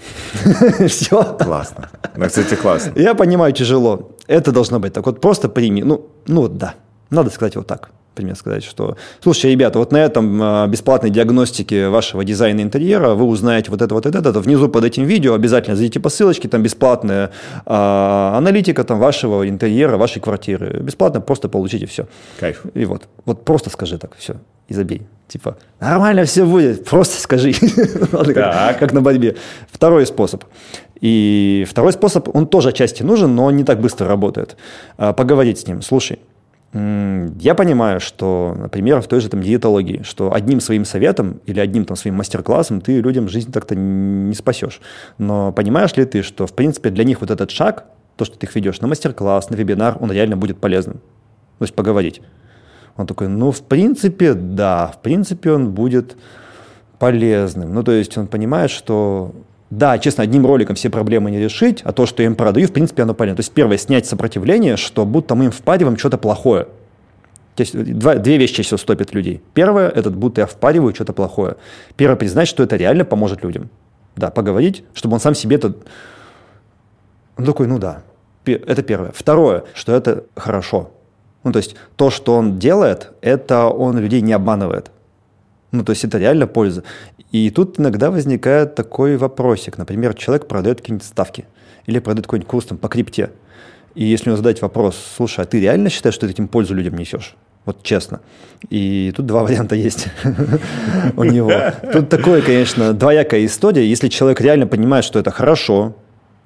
Все. 0.87 1.37
Классно. 1.41 1.91
Ну, 2.17 2.27
кстати, 2.27 2.55
классно. 2.55 2.93
Я 2.97 3.15
понимаю, 3.15 3.53
тяжело. 3.53 4.12
Это 4.27 4.53
должно 4.53 4.79
быть 4.79 4.93
так. 4.93 5.07
Вот 5.07 5.21
просто 5.21 5.49
прими. 5.49 5.83
Ну, 5.83 6.07
ну 6.27 6.43
вот 6.43 6.57
да. 6.57 6.75
Надо 7.11 7.31
сказать 7.31 7.57
вот 7.57 7.67
так. 7.67 7.91
Например, 8.15 8.37
сказать, 8.37 8.63
что, 8.63 8.99
слушайте, 9.23 9.49
ребята, 9.51 9.79
вот 9.79 9.91
на 9.91 9.97
этом 9.97 10.39
а, 10.43 10.67
бесплатной 10.67 11.09
диагностике 11.09 11.89
вашего 11.89 12.25
дизайна 12.25 12.61
интерьера 12.61 13.15
вы 13.15 13.25
узнаете 13.25 13.71
вот 13.71 13.81
это, 13.81 13.95
вот 13.95 14.05
это, 14.05 14.19
это. 14.19 14.39
Внизу 14.41 14.69
под 14.69 14.85
этим 14.85 15.05
видео 15.05 15.33
обязательно 15.33 15.77
зайдите 15.77 15.99
по 15.99 16.11
ссылочке, 16.11 16.47
там 16.47 16.63
бесплатная 16.63 17.31
а, 17.65 18.35
аналитика 18.37 18.85
там 18.85 18.99
вашего 18.99 19.49
интерьера, 19.49 19.97
вашей 19.97 20.21
квартиры. 20.21 20.81
Бесплатно 20.81 21.23
просто 21.23 21.49
получите 21.49 21.87
все. 21.87 22.07
Кайф. 22.39 22.67
И 22.75 22.85
вот, 22.85 23.05
вот 23.25 23.47
просто 23.47 23.71
скажи 23.71 23.97
так, 23.97 24.15
все, 24.19 24.37
и 24.69 24.75
забей. 24.75 25.07
Типа, 25.29 25.57
нормально 25.81 26.27
все 26.27 26.45
будет, 26.45 26.85
просто 26.85 27.19
скажи. 27.19 27.55
Как 28.35 28.93
на 28.93 29.01
борьбе. 29.01 29.37
Второй 29.71 30.05
способ. 30.05 30.45
И 31.03 31.67
второй 31.69 31.93
способ, 31.93 32.35
он 32.35 32.47
тоже 32.47 32.69
отчасти 32.69 33.03
нужен, 33.03 33.35
но 33.35 33.47
он 33.47 33.57
не 33.57 33.65
так 33.65 33.81
быстро 33.81 34.07
работает. 34.07 34.57
А, 34.97 35.13
Поговорить 35.13 35.59
с 35.59 35.67
ним. 35.67 35.83
Слушай, 35.83 36.21
я 36.73 37.55
понимаю, 37.55 38.01
что, 38.01 38.57
например, 38.57 39.03
в 39.03 39.07
той 39.07 39.21
же 39.21 39.29
там 39.29 39.43
диетологии, 39.43 40.03
что 40.05 40.33
одним 40.33 40.61
своим 40.61 40.87
советом 40.87 41.41
или 41.45 41.61
одним 41.61 41.85
там 41.85 41.97
своим 41.97 42.15
мастер-классом 42.15 42.81
ты 42.81 43.01
людям 43.01 43.29
жизнь 43.29 43.53
так-то 43.53 43.75
не 43.75 44.35
спасешь. 44.35 44.81
Но 45.19 45.53
понимаешь 45.53 45.95
ли 45.97 46.07
ты, 46.07 46.23
что, 46.23 46.47
в 46.47 46.55
принципе, 46.55 46.89
для 46.89 47.05
них 47.05 47.21
вот 47.21 47.31
этот 47.31 47.51
шаг, 47.51 47.85
то, 48.17 48.25
что 48.25 48.39
ты 48.39 48.47
их 48.47 48.55
ведешь 48.55 48.81
на 48.81 48.87
мастер-класс, 48.87 49.51
на 49.51 49.57
вебинар, 49.57 49.99
он 50.01 50.13
реально 50.13 50.37
будет 50.37 50.59
полезным? 50.59 51.01
То 51.59 51.65
есть 51.65 51.75
поговорить. 51.75 52.23
Он 52.97 53.07
такой, 53.07 53.29
ну, 53.29 53.51
в 53.51 53.63
принципе, 53.63 54.35
да, 54.35 54.87
в 54.87 55.03
принципе, 55.03 55.53
он 55.53 55.73
будет 55.73 56.17
полезным. 56.99 57.75
Ну, 57.75 57.83
то 57.83 57.93
есть 57.93 58.17
он 58.17 58.29
понимает, 58.29 58.71
что 58.71 59.35
да, 59.73 59.99
честно, 59.99 60.23
одним 60.23 60.45
роликом 60.45 60.77
все 60.77 60.91
проблемы 60.91 61.31
не 61.31 61.39
решить, 61.39 61.81
а 61.83 61.93
то, 61.93 62.05
что 62.05 62.23
я 62.23 62.27
им 62.27 62.35
продаю, 62.35 62.69
в 62.69 62.73
принципе, 62.73 63.05
оно 63.05 63.15
полезно. 63.15 63.37
То 63.37 63.41
есть 63.41 63.53
первое, 63.53 63.79
снять 63.79 64.05
сопротивление, 64.05 64.77
что 64.77 65.07
будто 65.07 65.35
мы 65.35 65.47
им 65.47 65.51
впариваем 65.51 65.97
что-то 65.97 66.19
плохое. 66.19 66.65
То 67.55 67.63
есть 67.63 67.83
два, 67.99 68.17
две 68.17 68.37
вещи 68.37 68.57
чаще 68.57 68.67
всего 68.67 68.77
стопят 68.77 69.15
людей. 69.15 69.41
Первое, 69.55 69.89
это 69.89 70.11
будто 70.11 70.43
я 70.43 70.47
впариваю 70.47 70.95
что-то 70.95 71.15
плохое. 71.15 71.57
Первое, 71.97 72.17
признать, 72.17 72.49
что 72.49 72.63
это 72.63 72.77
реально 72.77 73.07
поможет 73.07 73.43
людям. 73.43 73.71
Да, 74.15 74.31
поговорить, 74.31 74.85
чтобы 74.93 75.15
он 75.15 75.21
сам 75.21 75.35
себе 75.35 75.57
это... 75.57 75.75
Он 77.39 77.47
такой, 77.47 77.67
ну 77.67 77.79
да, 77.79 78.03
это 78.45 78.83
первое. 78.83 79.13
Второе, 79.13 79.65
что 79.73 79.95
это 79.95 80.27
хорошо. 80.37 80.91
Ну, 81.45 81.53
то 81.53 81.57
есть 81.57 81.77
то, 81.97 82.11
что 82.11 82.35
он 82.35 82.59
делает, 82.59 83.13
это 83.23 83.69
он 83.69 83.99
людей 83.99 84.21
не 84.21 84.35
обманывает. 84.35 84.91
Ну, 85.73 85.85
то 85.85 85.91
есть 85.91 86.05
это 86.05 86.19
реально 86.19 86.47
польза. 86.47 86.85
И 87.33 87.51
тут 87.51 87.81
иногда 87.81 88.11
возникает 88.11 88.75
такой 88.75 89.17
вопросик. 89.17 89.79
Например, 89.79 90.15
человек 90.15 90.47
продает 90.47 90.81
какие-нибудь 90.81 91.07
ставки 91.07 91.47
или 91.87 91.99
продает 91.99 92.27
какой-нибудь 92.27 92.49
курс 92.49 92.67
там, 92.67 92.79
по 92.79 92.89
крипте. 92.89 93.31
И 93.95 94.05
если 94.05 94.29
ему 94.29 94.37
задать 94.37 94.63
вопрос, 94.63 94.97
слушай, 95.17 95.41
а 95.41 95.47
ты 95.47 95.61
реально 95.61 95.89
считаешь, 95.89 96.15
что 96.15 96.27
ты 96.27 96.33
этим 96.33 96.49
пользу 96.49 96.75
людям 96.75 96.97
несешь? 96.97 97.37
Вот 97.65 97.83
честно. 97.83 98.21
И 98.71 99.13
тут 99.17 99.27
два 99.27 99.43
варианта 99.45 99.75
есть 99.75 100.09
у 101.17 101.25
него. 101.25 101.53
Тут 101.93 102.09
такое, 102.09 102.43
конечно, 102.43 102.93
двоякая 102.93 103.45
история. 103.47 103.87
Если 103.87 104.09
человек 104.09 104.41
реально 104.41 104.67
понимает, 104.67 105.05
что 105.05 105.19
это 105.19 105.31
хорошо, 105.31 105.97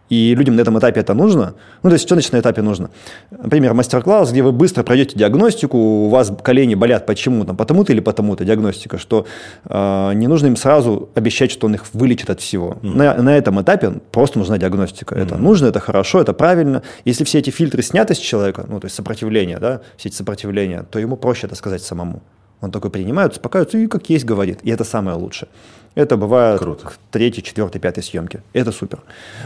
и 0.09 0.35
людям 0.35 0.57
на 0.57 0.61
этом 0.61 0.79
этапе 0.79 1.01
это 1.01 1.15
нужно. 1.15 1.55
Ну, 1.83 1.91
то 1.91 1.95
есть, 1.95 2.05
что 2.05 2.15
значит 2.15 2.33
на 2.33 2.41
этапе 2.41 2.63
нужно? 2.63 2.91
Например, 3.31 3.75
мастер-класс, 3.75 4.31
где 4.31 4.43
вы 4.43 4.53
быстро 4.53 4.83
пройдете 4.83 5.19
диагностику, 5.19 5.77
у 5.77 6.09
вас 6.09 6.33
колени 6.43 6.75
болят 6.75 7.07
почему? 7.07 7.45
Там, 7.45 7.57
потому-то 7.57 7.93
или 7.93 8.01
потому-то 8.01 8.45
диагностика, 8.45 8.99
что 8.99 9.27
э, 9.65 10.13
не 10.15 10.29
нужно 10.29 10.47
им 10.47 10.57
сразу 10.57 11.09
обещать, 11.15 11.51
что 11.51 11.67
он 11.67 11.75
их 11.75 11.85
вылечит 11.93 12.31
от 12.31 12.41
всего. 12.41 12.79
На, 12.83 13.15
на 13.21 13.37
этом 13.37 13.61
этапе 13.61 13.93
просто 14.13 14.39
нужна 14.39 14.59
диагностика. 14.59 15.15
Это 15.15 15.37
нужно, 15.37 15.67
это 15.67 15.81
хорошо, 15.81 16.21
это 16.21 16.33
правильно. 16.33 16.83
Если 17.05 17.25
все 17.25 17.39
эти 17.39 17.51
фильтры 17.51 17.83
сняты 17.83 18.15
с 18.15 18.19
человека, 18.19 18.65
ну, 18.69 18.81
то 18.81 18.87
есть 18.87 18.95
сопротивление, 18.95 19.59
да, 19.59 19.81
все 19.97 20.09
эти 20.09 20.17
сопротивления, 20.17 20.85
то 20.91 20.99
ему 20.99 21.17
проще 21.17 21.47
это 21.47 21.57
сказать 21.57 21.83
самому. 21.83 22.23
Он 22.61 22.71
такой 22.71 22.91
принимает, 22.91 23.33
успокаивается 23.33 23.79
и 23.79 23.87
как 23.87 24.09
есть 24.09 24.25
говорит. 24.25 24.61
И 24.63 24.71
это 24.71 24.85
самое 24.85 25.17
лучшее. 25.17 25.49
Это 25.97 26.19
бывает 26.19 26.61
Круто. 26.61 26.87
к 26.87 26.99
третьей, 27.11 27.43
четвертой, 27.43 27.81
пятой 27.81 28.03
съемке. 28.03 28.43
Это 28.53 28.71
супер. 28.71 29.01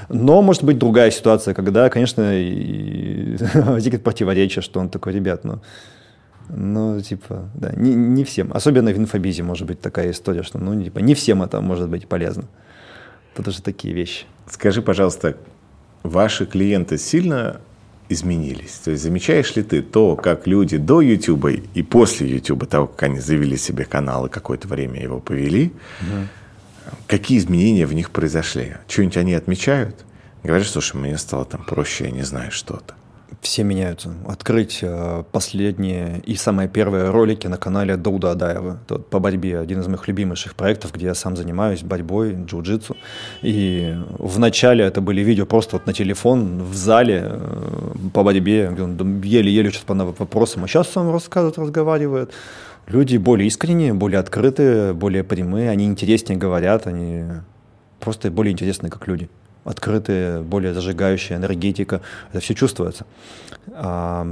Но 0.08 0.42
может 0.42 0.64
быть 0.64 0.78
другая 0.78 1.12
ситуация, 1.12 1.54
когда, 1.54 1.88
конечно, 1.88 2.24
возникнет 3.54 4.02
противоречие, 4.02 4.60
что 4.60 4.80
он 4.80 4.88
такой, 4.88 5.12
ребят, 5.12 5.44
ну, 5.44 5.60
ну, 6.48 7.00
типа, 7.00 7.48
да, 7.54 7.72
не, 7.76 7.94
не 7.94 8.24
всем. 8.24 8.50
Особенно 8.52 8.90
в 8.90 8.98
инфобизе 8.98 9.44
может 9.44 9.68
быть 9.68 9.80
такая 9.80 10.10
история, 10.10 10.42
что, 10.42 10.58
ну, 10.58 10.82
типа, 10.82 10.98
не 10.98 11.14
всем 11.14 11.40
это 11.44 11.60
может 11.60 11.88
быть 11.88 12.08
полезно. 12.08 12.44
Тут 13.36 13.46
уже 13.46 13.62
такие 13.62 13.94
вещи. 13.94 14.24
Скажи, 14.48 14.82
пожалуйста, 14.82 15.36
ваши 16.02 16.46
клиенты 16.46 16.98
сильно 16.98 17.60
изменились? 18.10 18.72
То 18.84 18.90
есть 18.90 19.02
замечаешь 19.02 19.56
ли 19.56 19.62
ты 19.62 19.80
то, 19.80 20.16
как 20.16 20.46
люди 20.46 20.76
до 20.76 21.00
YouTube 21.00 21.46
и 21.74 21.82
после 21.82 22.28
YouTube, 22.28 22.66
того, 22.68 22.86
как 22.86 23.04
они 23.04 23.20
завели 23.20 23.56
себе 23.56 23.84
канал 23.84 24.26
и 24.26 24.30
какое-то 24.30 24.68
время 24.68 25.00
его 25.00 25.20
повели, 25.20 25.72
какие 27.06 27.38
изменения 27.38 27.86
в 27.86 27.94
них 27.94 28.10
произошли? 28.10 28.74
Что-нибудь 28.88 29.16
они 29.16 29.34
отмечают? 29.34 29.96
Говорят, 30.42 30.66
слушай, 30.66 30.96
мне 30.96 31.16
стало 31.16 31.44
там 31.44 31.64
проще, 31.64 32.04
я 32.04 32.10
не 32.10 32.22
знаю 32.22 32.50
что-то. 32.50 32.94
Все 33.40 33.64
меняются. 33.64 34.12
Открыть 34.28 34.80
э, 34.82 35.24
последние 35.32 36.20
и 36.26 36.34
самые 36.34 36.68
первые 36.68 37.08
ролики 37.10 37.46
на 37.46 37.56
канале 37.56 37.96
Дауда 37.96 38.32
Адаева. 38.32 38.80
Это 38.84 38.94
вот 38.94 39.08
по 39.08 39.18
борьбе 39.18 39.58
один 39.58 39.80
из 39.80 39.86
моих 39.86 40.06
любимейших 40.08 40.54
проектов, 40.54 40.92
где 40.92 41.06
я 41.06 41.14
сам 41.14 41.36
занимаюсь 41.36 41.82
борьбой, 41.82 42.34
джиу-джитсу. 42.34 42.96
И 43.40 43.96
в 44.18 44.38
начале 44.38 44.84
это 44.84 45.00
были 45.00 45.22
видео 45.22 45.46
просто 45.46 45.76
вот 45.76 45.86
на 45.86 45.94
телефон 45.94 46.64
в 46.64 46.74
зале 46.74 47.22
э, 47.30 47.92
по 48.12 48.22
борьбе, 48.22 48.68
где 48.72 48.82
он 48.82 49.22
еле-еле 49.22 49.70
что-то 49.70 49.86
по 49.86 50.04
вопросам. 50.04 50.64
А 50.64 50.68
сейчас 50.68 50.90
сам 50.90 51.10
рассказывает, 51.10 51.56
разговаривает. 51.56 52.32
Люди 52.88 53.16
более 53.16 53.46
искренние, 53.46 53.94
более 53.94 54.18
открытые, 54.18 54.92
более 54.92 55.24
прямые, 55.24 55.70
они 55.70 55.86
интереснее 55.86 56.38
говорят, 56.38 56.86
они 56.86 57.24
просто 58.00 58.30
более 58.30 58.52
интересные 58.52 58.90
как 58.90 59.08
люди 59.08 59.30
открытые, 59.64 60.42
более 60.42 60.74
зажигающие, 60.74 61.38
энергетика. 61.38 62.00
Это 62.30 62.40
все 62.40 62.54
чувствуется. 62.54 63.06
А, 63.72 64.26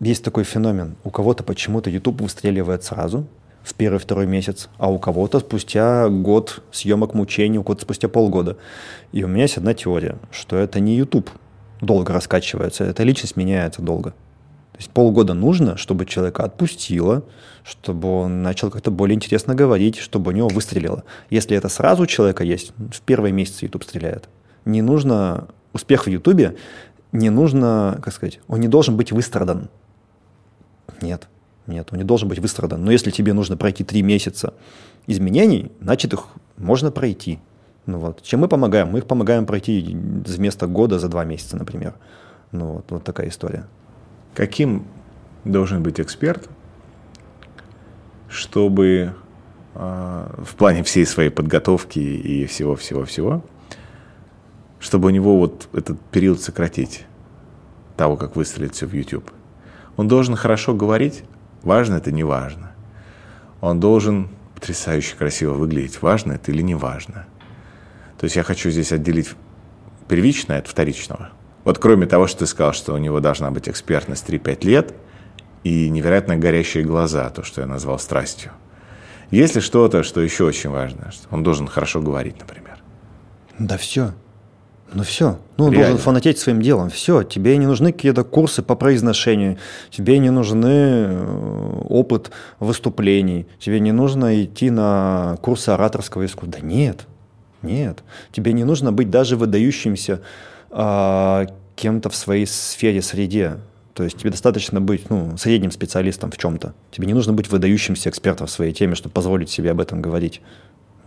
Есть 0.00 0.24
такой 0.24 0.44
феномен. 0.44 0.96
У 1.04 1.10
кого-то 1.10 1.42
почему-то 1.44 1.90
YouTube 1.90 2.20
выстреливает 2.20 2.84
сразу, 2.84 3.26
в 3.62 3.74
первый-второй 3.74 4.26
месяц, 4.26 4.68
а 4.78 4.90
у 4.90 4.98
кого-то 4.98 5.40
спустя 5.40 6.08
год 6.08 6.62
съемок 6.72 7.14
мучений, 7.14 7.58
у 7.58 7.62
кого-то 7.62 7.82
спустя 7.82 8.08
полгода. 8.08 8.56
И 9.12 9.22
у 9.22 9.28
меня 9.28 9.42
есть 9.42 9.58
одна 9.58 9.74
теория, 9.74 10.16
что 10.30 10.56
это 10.56 10.80
не 10.80 10.96
YouTube 10.96 11.30
долго 11.80 12.12
раскачивается, 12.12 12.84
эта 12.84 13.02
личность 13.02 13.36
меняется 13.36 13.82
долго. 13.82 14.14
Есть 14.80 14.92
полгода 14.92 15.34
нужно, 15.34 15.76
чтобы 15.76 16.06
человека 16.06 16.42
отпустило, 16.42 17.22
чтобы 17.64 18.08
он 18.08 18.42
начал 18.42 18.70
как-то 18.70 18.90
более 18.90 19.14
интересно 19.14 19.54
говорить, 19.54 19.98
чтобы 19.98 20.30
у 20.30 20.34
него 20.34 20.48
выстрелило. 20.48 21.04
Если 21.28 21.54
это 21.54 21.68
сразу 21.68 22.04
у 22.04 22.06
человека 22.06 22.44
есть, 22.44 22.72
в 22.78 23.02
первые 23.02 23.30
месяцы 23.30 23.66
YouTube 23.66 23.84
стреляет. 23.84 24.30
Не 24.64 24.80
нужно 24.80 25.48
успех 25.74 26.06
в 26.06 26.06
YouTube 26.08 26.56
не 27.12 27.28
нужно, 27.28 27.98
как 28.02 28.14
сказать, 28.14 28.40
он 28.48 28.60
не 28.60 28.68
должен 28.68 28.96
быть 28.96 29.12
выстрадан. 29.12 29.68
Нет, 31.02 31.28
нет, 31.66 31.88
он 31.92 31.98
не 31.98 32.04
должен 32.04 32.30
быть 32.30 32.38
выстрадан. 32.38 32.82
Но 32.82 32.90
если 32.90 33.10
тебе 33.10 33.34
нужно 33.34 33.58
пройти 33.58 33.84
три 33.84 34.00
месяца 34.00 34.54
изменений, 35.06 35.72
значит 35.82 36.14
их 36.14 36.26
можно 36.56 36.90
пройти. 36.90 37.38
Ну 37.84 37.98
вот. 37.98 38.22
Чем 38.22 38.40
мы 38.40 38.48
помогаем? 38.48 38.88
Мы 38.88 39.00
их 39.00 39.06
помогаем 39.06 39.44
пройти 39.44 39.94
вместо 39.94 40.66
года 40.66 40.98
за 40.98 41.08
два 41.08 41.24
месяца, 41.24 41.58
например. 41.58 41.94
Ну 42.52 42.74
вот, 42.74 42.84
вот 42.90 43.04
такая 43.04 43.28
история. 43.28 43.66
Каким 44.34 44.84
должен 45.44 45.82
быть 45.82 46.00
эксперт, 46.00 46.48
чтобы 48.28 49.12
э, 49.74 50.34
в 50.44 50.54
плане 50.54 50.82
всей 50.82 51.04
своей 51.06 51.30
подготовки 51.30 51.98
и 51.98 52.46
всего-всего-всего, 52.46 53.44
чтобы 54.78 55.08
у 55.08 55.10
него 55.10 55.38
вот 55.38 55.68
этот 55.72 56.00
период 56.00 56.40
сократить 56.40 57.06
того, 57.96 58.16
как 58.16 58.36
выстрелить 58.36 58.74
все 58.74 58.86
в 58.86 58.92
YouTube. 58.94 59.30
Он 59.96 60.08
должен 60.08 60.36
хорошо 60.36 60.74
говорить, 60.74 61.24
важно 61.62 61.96
это, 61.96 62.12
не 62.12 62.24
важно. 62.24 62.72
Он 63.60 63.80
должен 63.80 64.28
потрясающе 64.54 65.16
красиво 65.16 65.52
выглядеть, 65.52 66.00
важно 66.00 66.32
это 66.32 66.50
или 66.50 66.62
не 66.62 66.74
важно. 66.74 67.26
То 68.18 68.24
есть 68.24 68.36
я 68.36 68.42
хочу 68.42 68.70
здесь 68.70 68.92
отделить 68.92 69.34
первичное 70.08 70.58
от 70.58 70.66
вторичного. 70.66 71.30
Вот 71.64 71.78
кроме 71.78 72.06
того, 72.06 72.26
что 72.26 72.40
ты 72.40 72.46
сказал, 72.46 72.72
что 72.72 72.94
у 72.94 72.98
него 72.98 73.20
должна 73.20 73.50
быть 73.50 73.68
экспертность 73.68 74.28
3-5 74.28 74.64
лет 74.64 74.94
и 75.62 75.88
невероятно 75.90 76.36
горящие 76.36 76.84
глаза, 76.84 77.28
то, 77.30 77.42
что 77.42 77.60
я 77.60 77.66
назвал 77.66 77.98
страстью. 77.98 78.52
Есть 79.30 79.54
ли 79.54 79.60
что-то, 79.60 80.02
что 80.02 80.20
еще 80.20 80.44
очень 80.44 80.70
важно? 80.70 81.10
Он 81.30 81.42
должен 81.42 81.68
хорошо 81.68 82.00
говорить, 82.00 82.40
например. 82.40 82.78
Да 83.58 83.76
все. 83.76 84.12
Ну 84.92 85.04
все, 85.04 85.38
ну 85.56 85.66
он 85.66 85.72
должен 85.72 85.98
фанатеть 85.98 86.38
своим 86.38 86.60
делом. 86.60 86.90
Все, 86.90 87.22
тебе 87.22 87.56
не 87.56 87.66
нужны 87.66 87.92
какие-то 87.92 88.24
курсы 88.24 88.60
по 88.60 88.74
произношению, 88.74 89.58
тебе 89.90 90.18
не 90.18 90.30
нужны 90.30 90.66
э, 90.66 91.82
опыт 91.88 92.32
выступлений, 92.58 93.46
тебе 93.60 93.78
не 93.78 93.92
нужно 93.92 94.42
идти 94.42 94.68
на 94.68 95.38
курсы 95.42 95.68
ораторского 95.68 96.26
искусства. 96.26 96.60
Да 96.60 96.66
нет, 96.66 97.06
нет. 97.62 98.02
Тебе 98.32 98.52
не 98.52 98.64
нужно 98.64 98.90
быть 98.90 99.10
даже 99.10 99.36
выдающимся 99.36 100.22
а, 100.70 101.46
кем-то 101.76 102.10
в 102.10 102.16
своей 102.16 102.46
сфере, 102.46 103.02
среде. 103.02 103.58
То 103.94 104.04
есть 104.04 104.18
тебе 104.18 104.30
достаточно 104.30 104.80
быть 104.80 105.10
ну, 105.10 105.36
средним 105.36 105.70
специалистом 105.70 106.30
в 106.30 106.38
чем-то. 106.38 106.74
Тебе 106.90 107.06
не 107.06 107.14
нужно 107.14 107.32
быть 107.32 107.50
выдающимся 107.50 108.08
экспертом 108.08 108.46
в 108.46 108.50
своей 108.50 108.72
теме, 108.72 108.94
чтобы 108.94 109.12
позволить 109.12 109.50
себе 109.50 109.72
об 109.72 109.80
этом 109.80 110.00
говорить. 110.00 110.40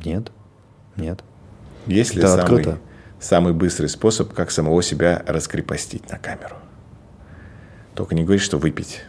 Нет, 0.04 0.32
нет. 0.96 1.24
Есть 1.88 2.14
ли 2.14 2.20
Это 2.20 2.30
самый... 2.30 2.42
открыто 2.42 2.80
самый 3.24 3.54
быстрый 3.54 3.88
способ, 3.88 4.34
как 4.34 4.52
самого 4.52 4.84
себя 4.84 5.24
раскрепостить 5.26 6.10
на 6.10 6.18
камеру. 6.18 6.56
Только 7.96 8.16
не 8.16 8.24
говори, 8.24 8.40
что 8.40 8.58
выпить. 8.58 9.02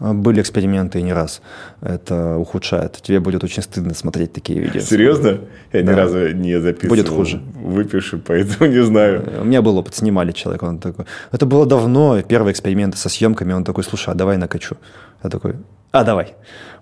Были 0.00 0.40
эксперименты 0.40 1.00
и 1.00 1.02
не 1.02 1.12
раз. 1.12 1.42
Это 1.80 2.36
ухудшает. 2.36 2.98
Тебе 3.02 3.20
будет 3.20 3.42
очень 3.44 3.62
стыдно 3.62 3.94
смотреть 3.94 4.32
такие 4.32 4.60
видео. 4.60 4.80
Серьезно? 4.80 5.40
Я 5.72 5.82
да. 5.82 5.92
ни 5.92 5.96
разу 5.96 6.34
не 6.34 6.60
записывал. 6.60 6.96
Будет 6.96 7.08
хуже. 7.08 7.42
Выпишу, 7.54 8.18
поэтому 8.18 8.70
не 8.70 8.82
знаю. 8.84 9.40
У 9.40 9.44
меня 9.44 9.60
был 9.60 9.76
опыт, 9.76 9.94
снимали 9.94 10.32
человека. 10.32 10.64
Он 10.64 10.78
такой... 10.78 11.04
Это 11.32 11.46
было 11.46 11.66
давно, 11.66 12.22
первые 12.22 12.52
эксперименты 12.52 12.96
со 12.96 13.08
съемками. 13.08 13.52
Он 13.52 13.64
такой, 13.64 13.84
слушай, 13.84 14.10
а 14.10 14.14
давай 14.14 14.36
накачу. 14.36 14.76
Я 15.24 15.30
такой, 15.30 15.56
а 15.90 16.04
давай. 16.04 16.34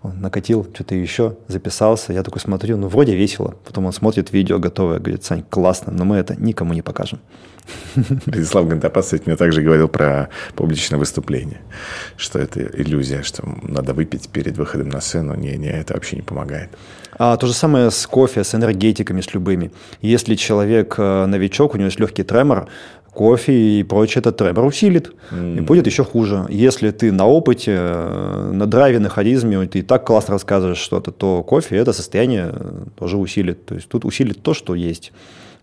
Он 0.03 0.21
накатил 0.21 0.67
что-то 0.75 0.95
еще, 0.95 1.37
записался. 1.49 2.13
Я 2.13 2.23
такой 2.23 2.41
смотрю, 2.41 2.77
ну 2.77 2.89
вроде 2.89 3.17
весело. 3.17 3.55
Потом 3.65 3.87
он 3.87 3.93
смотрит 3.93 4.33
видео 4.33 4.59
готовое, 4.59 4.99
говорит, 4.99 5.25
Сань, 5.25 5.43
классно, 5.43 5.93
но 5.93 6.05
мы 6.05 6.17
это 6.17 6.41
никому 6.41 6.75
не 6.75 6.83
покажем. 6.83 7.21
Владислав 8.27 8.69
Гантапас 8.69 9.13
мне 9.25 9.37
также 9.37 9.63
говорил 9.63 9.89
про 9.89 10.29
публичное 10.55 10.99
выступление, 10.99 11.61
что 12.17 12.39
это 12.39 12.61
иллюзия, 12.61 13.23
что 13.23 13.43
надо 13.63 13.95
выпить 13.95 14.29
перед 14.29 14.57
выходом 14.57 14.89
на 14.89 15.01
сцену. 15.01 15.35
Не, 15.35 15.57
не, 15.57 15.71
это 15.71 15.95
вообще 15.95 16.17
не 16.17 16.23
помогает. 16.23 16.71
А 17.19 17.37
то 17.37 17.47
же 17.47 17.55
самое 17.55 17.91
с 17.91 18.07
кофе, 18.07 18.45
с 18.45 18.55
энергетиками, 18.55 19.21
с 19.21 19.33
любыми. 19.35 19.73
Если 20.03 20.35
человек 20.35 20.97
э, 20.99 21.27
новичок, 21.27 21.75
у 21.75 21.79
него 21.79 21.87
есть 21.87 21.99
легкий 21.99 22.23
тремор, 22.23 22.69
кофе 23.17 23.53
и 23.53 23.83
прочее 23.83 24.21
этот 24.21 24.37
тремор 24.37 24.65
усилит. 24.65 25.13
Mm. 25.33 25.57
И 25.57 25.61
будет 25.61 25.87
еще 25.87 26.05
хуже. 26.05 26.47
Если 26.51 26.91
ты 26.91 27.13
на 27.13 27.27
опыте, 27.27 27.73
э, 27.77 28.51
на 28.53 28.67
драйве, 28.67 28.99
на 28.99 29.09
харизме, 29.09 29.67
ты 29.67 29.79
и 29.79 29.83
так 29.83 30.07
классно 30.07 30.35
рассказываешь 30.35 30.79
что-то, 30.79 31.11
то 31.11 31.43
кофе 31.43 31.77
это 31.77 31.93
состояние 31.93 32.55
тоже 32.99 33.17
усилит. 33.17 33.65
То 33.67 33.75
есть 33.75 33.89
тут 33.89 34.05
усилит 34.05 34.43
то, 34.43 34.55
что 34.55 34.75
есть. 34.75 35.13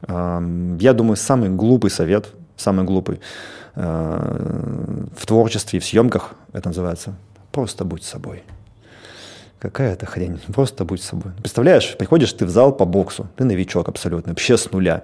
Я 0.07 0.93
думаю, 0.93 1.15
самый 1.15 1.49
глупый 1.49 1.89
совет, 1.89 2.33
самый 2.57 2.85
глупый 2.85 3.19
э, 3.75 5.07
в 5.15 5.25
творчестве 5.25 5.79
в 5.79 5.85
съемках, 5.85 6.35
это 6.51 6.69
называется, 6.69 7.13
просто 7.51 7.85
будь 7.85 8.03
собой. 8.03 8.43
Какая 9.59 9.93
это 9.93 10.05
хрень, 10.05 10.39
просто 10.53 10.83
будь 10.83 11.01
собой. 11.01 11.31
Представляешь, 11.37 11.95
приходишь 11.97 12.33
ты 12.33 12.45
в 12.45 12.49
зал 12.49 12.75
по 12.75 12.83
боксу, 12.85 13.27
ты 13.37 13.45
новичок 13.45 13.87
абсолютно, 13.87 14.31
вообще 14.31 14.57
с 14.57 14.69
нуля. 14.71 15.03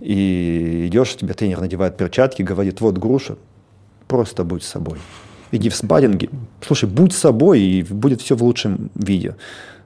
И 0.00 0.86
идешь, 0.86 1.16
тебе 1.16 1.34
тренер 1.34 1.60
надевает 1.60 1.96
перчатки, 1.96 2.42
говорит, 2.42 2.80
вот 2.80 2.98
груша, 2.98 3.36
просто 4.06 4.44
будь 4.44 4.62
собой. 4.62 4.98
Иди 5.50 5.70
в 5.70 5.74
спарринги, 5.74 6.30
слушай, 6.60 6.88
будь 6.88 7.12
собой, 7.12 7.60
и 7.60 7.82
будет 7.82 8.20
все 8.20 8.36
в 8.36 8.42
лучшем 8.42 8.90
виде. 8.94 9.36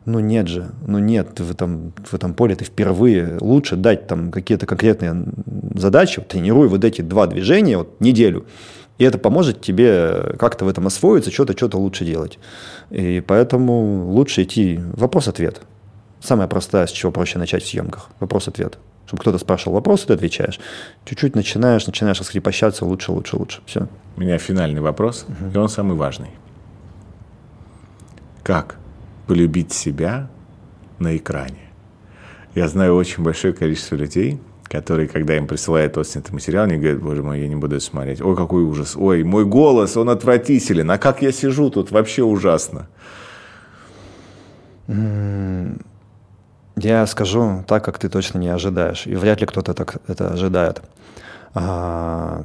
Ну 0.04 0.18
нет 0.18 0.48
же, 0.48 0.72
ну 0.84 0.98
нет, 0.98 1.38
в 1.38 1.50
этом, 1.50 1.92
в 2.04 2.12
этом 2.12 2.34
поле 2.34 2.56
ты 2.56 2.64
впервые. 2.64 3.38
Лучше 3.40 3.76
дать 3.76 4.08
там 4.08 4.32
какие-то 4.32 4.66
конкретные 4.66 5.24
задачи, 5.74 6.20
тренируй 6.20 6.68
вот 6.68 6.84
эти 6.84 7.02
два 7.02 7.28
движения 7.28 7.78
вот, 7.78 8.00
неделю, 8.00 8.44
и 8.98 9.04
это 9.04 9.18
поможет 9.18 9.60
тебе 9.60 10.34
как-то 10.38 10.64
в 10.64 10.68
этом 10.68 10.86
освоиться, 10.86 11.30
что-то, 11.30 11.56
что-то 11.56 11.78
лучше 11.78 12.04
делать. 12.04 12.38
И 12.90 13.22
поэтому 13.26 14.10
лучше 14.10 14.42
идти 14.42 14.80
вопрос-ответ. 14.94 15.60
Самая 16.20 16.48
простая, 16.48 16.86
с 16.86 16.90
чего 16.90 17.10
проще 17.10 17.38
начать 17.38 17.62
в 17.62 17.68
съемках. 17.68 18.10
Вопрос-ответ. 18.20 18.78
Чтобы 19.12 19.20
кто-то 19.20 19.38
спрашивал 19.38 19.74
вопрос, 19.74 20.04
и 20.04 20.06
ты 20.06 20.14
отвечаешь. 20.14 20.58
Чуть-чуть 21.04 21.36
начинаешь, 21.36 21.86
начинаешь 21.86 22.18
раскрепощаться, 22.18 22.86
лучше, 22.86 23.12
лучше, 23.12 23.36
лучше. 23.36 23.60
Все. 23.66 23.86
У 24.16 24.22
меня 24.22 24.38
финальный 24.38 24.80
вопрос, 24.80 25.26
угу. 25.28 25.50
и 25.52 25.58
он 25.58 25.68
самый 25.68 25.98
важный. 25.98 26.30
Как 28.42 28.76
полюбить 29.26 29.70
себя 29.70 30.30
на 30.98 31.14
экране? 31.14 31.58
Я 32.54 32.68
знаю 32.68 32.96
очень 32.96 33.22
большое 33.22 33.52
количество 33.52 33.96
людей, 33.96 34.40
которые, 34.64 35.08
когда 35.08 35.36
им 35.36 35.46
присылают 35.46 35.98
отснятый 35.98 36.32
материал, 36.32 36.64
они 36.64 36.78
говорят, 36.78 37.02
боже 37.02 37.22
мой, 37.22 37.38
я 37.38 37.48
не 37.48 37.56
буду 37.56 37.76
это 37.76 37.84
смотреть. 37.84 38.22
Ой, 38.22 38.34
какой 38.34 38.62
ужас. 38.62 38.96
Ой, 38.96 39.24
мой 39.24 39.44
голос, 39.44 39.94
он 39.98 40.08
отвратителен. 40.08 40.90
А 40.90 40.96
как 40.96 41.20
я 41.20 41.32
сижу 41.32 41.68
тут, 41.68 41.90
вообще 41.90 42.22
ужасно. 42.22 42.88
Я 46.76 47.06
скажу 47.06 47.64
так, 47.66 47.84
как 47.84 47.98
ты 47.98 48.08
точно 48.08 48.38
не 48.38 48.48
ожидаешь. 48.48 49.06
И 49.06 49.14
вряд 49.14 49.40
ли 49.40 49.46
кто-то 49.46 49.74
так 49.74 49.96
это 50.08 50.32
ожидает. 50.32 50.82
А, 51.54 52.44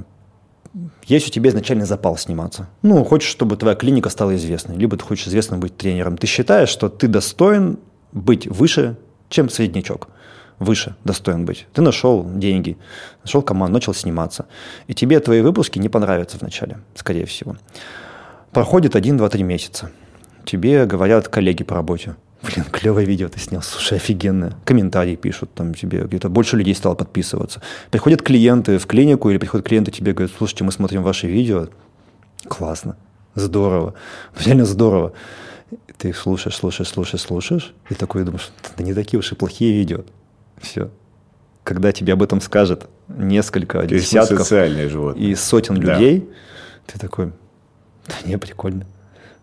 есть 1.06 1.28
у 1.28 1.32
тебя 1.32 1.50
изначальный 1.50 1.86
запал 1.86 2.18
сниматься. 2.18 2.68
Ну, 2.82 3.04
хочешь, 3.06 3.30
чтобы 3.30 3.56
твоя 3.56 3.76
клиника 3.76 4.10
стала 4.10 4.36
известной, 4.36 4.76
либо 4.76 4.98
ты 4.98 5.04
хочешь 5.04 5.28
известным 5.28 5.60
быть 5.60 5.78
тренером. 5.78 6.18
Ты 6.18 6.28
считаешь, 6.28 6.70
что 6.70 6.90
ты 6.90 7.08
достоин 7.08 7.80
быть 8.12 8.48
выше, 8.48 8.98
чем 9.30 9.50
среднячок. 9.50 10.10
Выше 10.60 10.96
достоин 11.04 11.46
быть. 11.46 11.68
Ты 11.74 11.82
нашел 11.82 12.26
деньги, 12.28 12.78
нашел 13.24 13.44
команду, 13.44 13.76
начал 13.76 13.94
сниматься. 13.94 14.48
И 14.88 14.94
тебе 14.94 15.20
твои 15.20 15.42
выпуски 15.42 15.80
не 15.80 15.88
понравятся 15.88 16.38
вначале, 16.40 16.80
скорее 16.96 17.26
всего. 17.26 17.58
Проходит 18.52 18.96
один, 18.96 19.18
два, 19.18 19.30
три 19.30 19.44
месяца. 19.44 19.92
Тебе 20.46 20.86
говорят 20.86 21.28
коллеги 21.28 21.64
по 21.64 21.76
работе– 21.76 22.16
Блин, 22.42 22.66
клевое 22.72 23.06
видео 23.06 23.30
ты 23.30 23.40
снял, 23.40 23.62
слушай, 23.64 23.98
офигенное. 23.98 24.54
Комментарии 24.64 25.16
пишут 25.16 25.54
там 25.54 25.74
тебе, 25.74 26.02
где-то 26.02 26.30
больше 26.30 26.56
людей 26.56 26.76
стало 26.76 26.94
подписываться. 26.96 27.62
Приходят 27.90 28.22
клиенты 28.22 28.78
в 28.78 28.86
клинику 28.86 29.30
или 29.30 29.38
приходят 29.38 29.66
клиенты 29.66 29.92
тебе 29.92 30.14
говорят, 30.14 30.32
слушайте, 30.38 30.64
мы 30.64 30.72
смотрим 30.72 31.02
ваши 31.02 31.28
видео. 31.28 31.68
Классно, 32.48 32.96
здорово, 33.34 33.96
реально 34.40 34.66
здорово. 34.66 35.14
Ты 35.98 36.10
их 36.10 36.18
слушаешь, 36.18 36.56
слушаешь, 36.56 36.90
слушаешь, 36.90 37.24
слушаешь, 37.24 37.74
и 37.90 37.96
такой 37.96 38.24
думаешь, 38.24 38.52
это 38.64 38.84
не 38.84 38.94
такие 38.94 39.20
уж 39.20 39.32
и 39.32 39.36
плохие 39.36 39.74
видео. 39.74 40.04
Все. 40.62 40.92
Когда 41.64 41.92
тебе 41.92 42.14
об 42.14 42.22
этом 42.22 42.40
скажет 42.40 42.88
несколько, 43.08 43.80
То 43.82 43.88
десятков 43.88 44.52
и 45.18 45.36
сотен 45.36 45.76
да. 45.82 45.94
людей, 45.94 46.30
ты 46.86 47.00
такой, 47.00 47.32
да 48.08 48.16
не, 48.26 48.38
прикольно, 48.38 48.86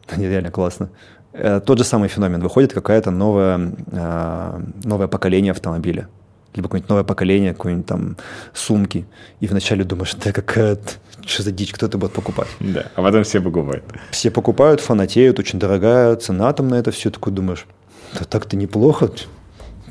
да 0.09 0.17
не, 0.17 0.29
реально 0.29 0.51
классно. 0.51 0.91
Э, 1.35 1.61
тот 1.61 1.79
же 1.79 1.85
самый 1.85 2.09
феномен. 2.09 2.41
Выходит 2.41 2.73
какое-то 2.73 3.11
новое, 3.11 3.73
э, 3.91 4.61
новое 4.85 5.09
поколение 5.09 5.51
автомобиля. 5.51 6.09
Либо 6.55 6.69
какое-нибудь 6.69 6.89
новое 6.89 7.05
поколение 7.05 7.53
какой-нибудь 7.53 7.87
там 7.87 8.17
сумки. 8.53 9.05
И 9.41 9.49
вначале 9.49 9.83
думаешь, 9.83 10.15
да 10.15 10.33
какая 10.33 10.79
что 11.27 11.43
за 11.43 11.51
дичь, 11.51 11.73
кто 11.73 11.87
это 11.87 11.99
будет 11.99 12.13
покупать? 12.13 12.49
Да, 12.61 12.87
а 12.95 13.03
потом 13.03 13.25
все 13.25 13.41
покупают. 13.41 13.85
Все 14.13 14.31
покупают, 14.31 14.81
фанатеют, 14.81 15.39
очень 15.39 15.59
дорогая 15.59 16.15
цена 16.17 16.53
там 16.53 16.69
на 16.69 16.77
это 16.77 16.93
все. 16.93 17.11
Такой 17.11 17.33
думаешь, 17.33 17.67
да 18.13 18.25
так-то 18.25 18.57
неплохо, 18.57 19.11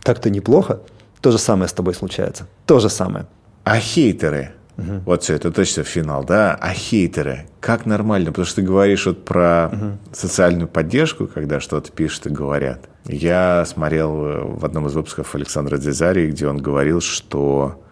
так-то 0.01 0.29
неплохо. 0.29 0.79
То 1.19 1.31
же 1.31 1.37
самое 1.37 1.67
с 1.67 1.73
тобой 1.73 1.93
случается. 1.93 2.47
То 2.65 2.79
же 2.79 2.89
самое. 2.89 3.25
А 3.65 3.79
хейтеры, 3.79 4.51
Угу. 4.78 5.01
Вот 5.05 5.24
все, 5.24 5.36
это 5.36 5.51
точно 5.51 5.84
финал, 5.84 6.24
да? 6.24 6.57
А 6.59 6.74
хейтеры, 6.74 7.45
как 7.59 7.86
нормально? 7.86 8.32
Потому 8.32 8.45
что 8.45 8.57
ты 8.57 8.61
говоришь 8.63 9.05
вот 9.05 9.24
про 9.24 9.69
угу. 9.71 9.97
социальную 10.11 10.67
поддержку, 10.67 11.28
когда 11.28 11.59
что-то 11.59 11.91
пишут 11.91 12.28
и 12.28 12.30
говорят. 12.30 12.89
Я 13.05 13.65
смотрел 13.65 14.26
э, 14.26 14.41
в 14.43 14.65
одном 14.65 14.88
из 14.88 14.93
выпусков 14.93 15.36
Александра 15.36 15.78
Дезарии, 15.78 16.32
где 16.32 16.47
он 16.47 16.57
говорил, 16.57 17.01
что 17.01 17.84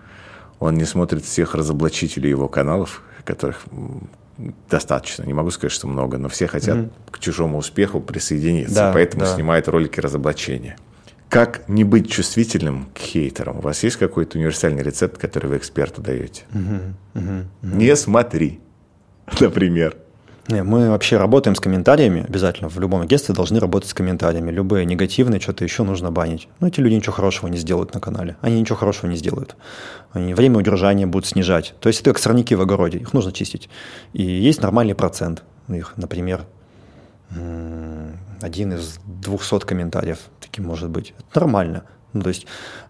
он 0.60 0.76
не 0.76 0.86
смотрит 0.86 1.24
всех 1.24 1.54
разоблачителей 1.56 2.30
его 2.30 2.48
каналов, 2.48 3.04
которых 3.26 3.66
достаточно, 4.70 5.24
не 5.24 5.34
могу 5.34 5.52
сказать, 5.52 5.72
что 5.72 5.88
много, 5.88 6.18
но 6.18 6.30
все 6.30 6.48
хотят 6.48 6.78
mm 6.78 6.92
к 7.12 7.20
чужому 7.20 7.58
успеху 7.58 8.00
присоединиться, 8.00 8.74
да, 8.74 8.92
поэтому 8.94 9.26
да. 9.26 9.36
снимают 9.36 9.68
ролики 9.68 10.00
разоблачения. 10.00 10.78
Как 11.32 11.70
не 11.70 11.86
быть 11.86 12.12
чувствительным 12.12 12.90
к 12.94 12.98
хейтерам? 13.00 13.60
У 13.60 13.62
вас 13.62 13.84
есть 13.84 13.96
какой-то 13.96 14.38
универсальный 14.38 14.84
рецепт, 14.84 15.18
который 15.18 15.46
вы 15.48 15.58
эксперту 15.58 16.02
даете? 16.02 16.44
Угу, 16.54 17.22
угу, 17.22 17.34
угу. 17.64 17.76
Не 17.78 17.96
смотри, 17.96 18.60
например. 19.40 19.96
Мы 20.50 20.90
вообще 20.90 21.16
работаем 21.16 21.56
с 21.56 21.62
комментариями 21.62 22.26
обязательно. 22.28 22.68
В 22.68 22.78
любом 22.82 23.00
агентстве 23.00 23.34
должны 23.34 23.62
работать 23.62 23.90
с 23.90 23.94
комментариями. 23.94 24.52
Любые 24.52 24.86
негативные, 24.86 25.40
что-то 25.40 25.64
еще 25.64 25.84
нужно 25.84 26.12
банить. 26.12 26.50
Но 26.60 26.68
эти 26.68 26.82
люди 26.82 26.96
ничего 26.96 27.14
хорошего 27.14 27.48
не 27.48 27.58
сделают 27.58 27.94
на 27.94 28.02
канале. 28.02 28.36
Они 28.42 28.60
ничего 28.60 28.76
хорошего 28.76 29.10
не 29.10 29.16
сделают. 29.16 29.56
Они 30.12 30.34
время 30.34 30.58
удержания 30.58 31.08
будут 31.08 31.28
снижать. 31.28 31.76
То 31.80 31.88
есть 31.88 32.02
это 32.02 32.12
как 32.12 32.22
сорняки 32.22 32.56
в 32.56 32.62
огороде. 32.62 32.98
Их 32.98 33.14
нужно 33.14 33.32
чистить. 33.32 33.70
И 34.12 34.22
есть 34.22 34.62
нормальный 34.62 34.96
процент 34.96 35.44
их. 35.70 35.94
Например, 35.96 36.46
один 38.42 38.74
из 38.74 39.00
200 39.06 39.60
комментариев 39.60 40.20
таким 40.52 40.66
может 40.66 40.90
быть. 40.90 41.14
Это 41.30 41.40
нормально. 41.40 41.84
Ну, 42.14 42.24
то 42.24 42.28
есть, 42.28 42.46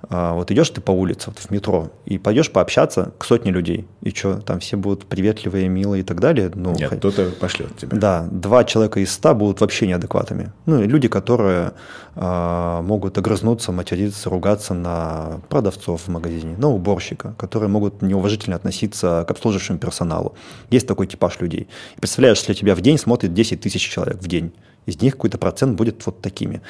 а, 0.10 0.34
вот 0.34 0.50
идешь 0.50 0.72
ты 0.72 0.82
по 0.82 0.90
улице, 0.90 1.30
вот 1.30 1.38
в 1.38 1.52
метро, 1.52 1.92
и 2.06 2.18
пойдешь 2.18 2.52
пообщаться 2.52 3.14
к 3.20 3.26
сотне 3.26 3.52
людей, 3.52 3.88
и 4.02 4.10
что, 4.10 4.42
там 4.42 4.60
все 4.60 4.78
будут 4.78 5.06
приветливые, 5.06 5.70
милые 5.70 6.02
и 6.02 6.04
так 6.04 6.20
далее. 6.20 6.52
Ну, 6.56 6.74
Нет, 6.74 6.90
кто-то 6.98 7.30
пошлет 7.40 7.78
тебя. 7.78 7.96
Да, 7.96 8.28
два 8.32 8.64
человека 8.64 9.00
из 9.00 9.12
ста 9.12 9.36
будут 9.36 9.62
вообще 9.62 9.86
неадекватами. 9.86 10.52
Ну, 10.66 10.82
и 10.82 10.88
люди, 10.88 11.08
которые 11.08 11.74
а, 12.16 12.82
могут 12.82 13.20
огрызнуться, 13.20 13.72
материться, 13.72 14.28
ругаться 14.32 14.74
на 14.74 15.40
продавцов 15.50 16.02
в 16.02 16.08
магазине, 16.08 16.56
на 16.58 16.70
уборщика, 16.70 17.36
которые 17.38 17.70
могут 17.70 18.02
неуважительно 18.02 18.56
относиться 18.56 19.24
к 19.28 19.30
обслуживающему 19.30 19.78
персоналу. 19.78 20.34
Есть 20.72 20.88
такой 20.88 21.06
типаж 21.06 21.40
людей. 21.42 21.68
И 21.96 22.00
представляешь, 22.00 22.40
если 22.40 22.56
тебя 22.56 22.74
в 22.74 22.82
день 22.82 22.98
смотрит 22.98 23.36
10 23.36 23.62
тысяч 23.62 23.88
человек 23.88 24.18
в 24.18 24.28
день, 24.28 24.52
из 24.86 25.02
них 25.02 25.14
какой-то 25.14 25.38
процент 25.38 25.78
будет 25.78 26.04
вот 26.06 26.22
такими. 26.22 26.62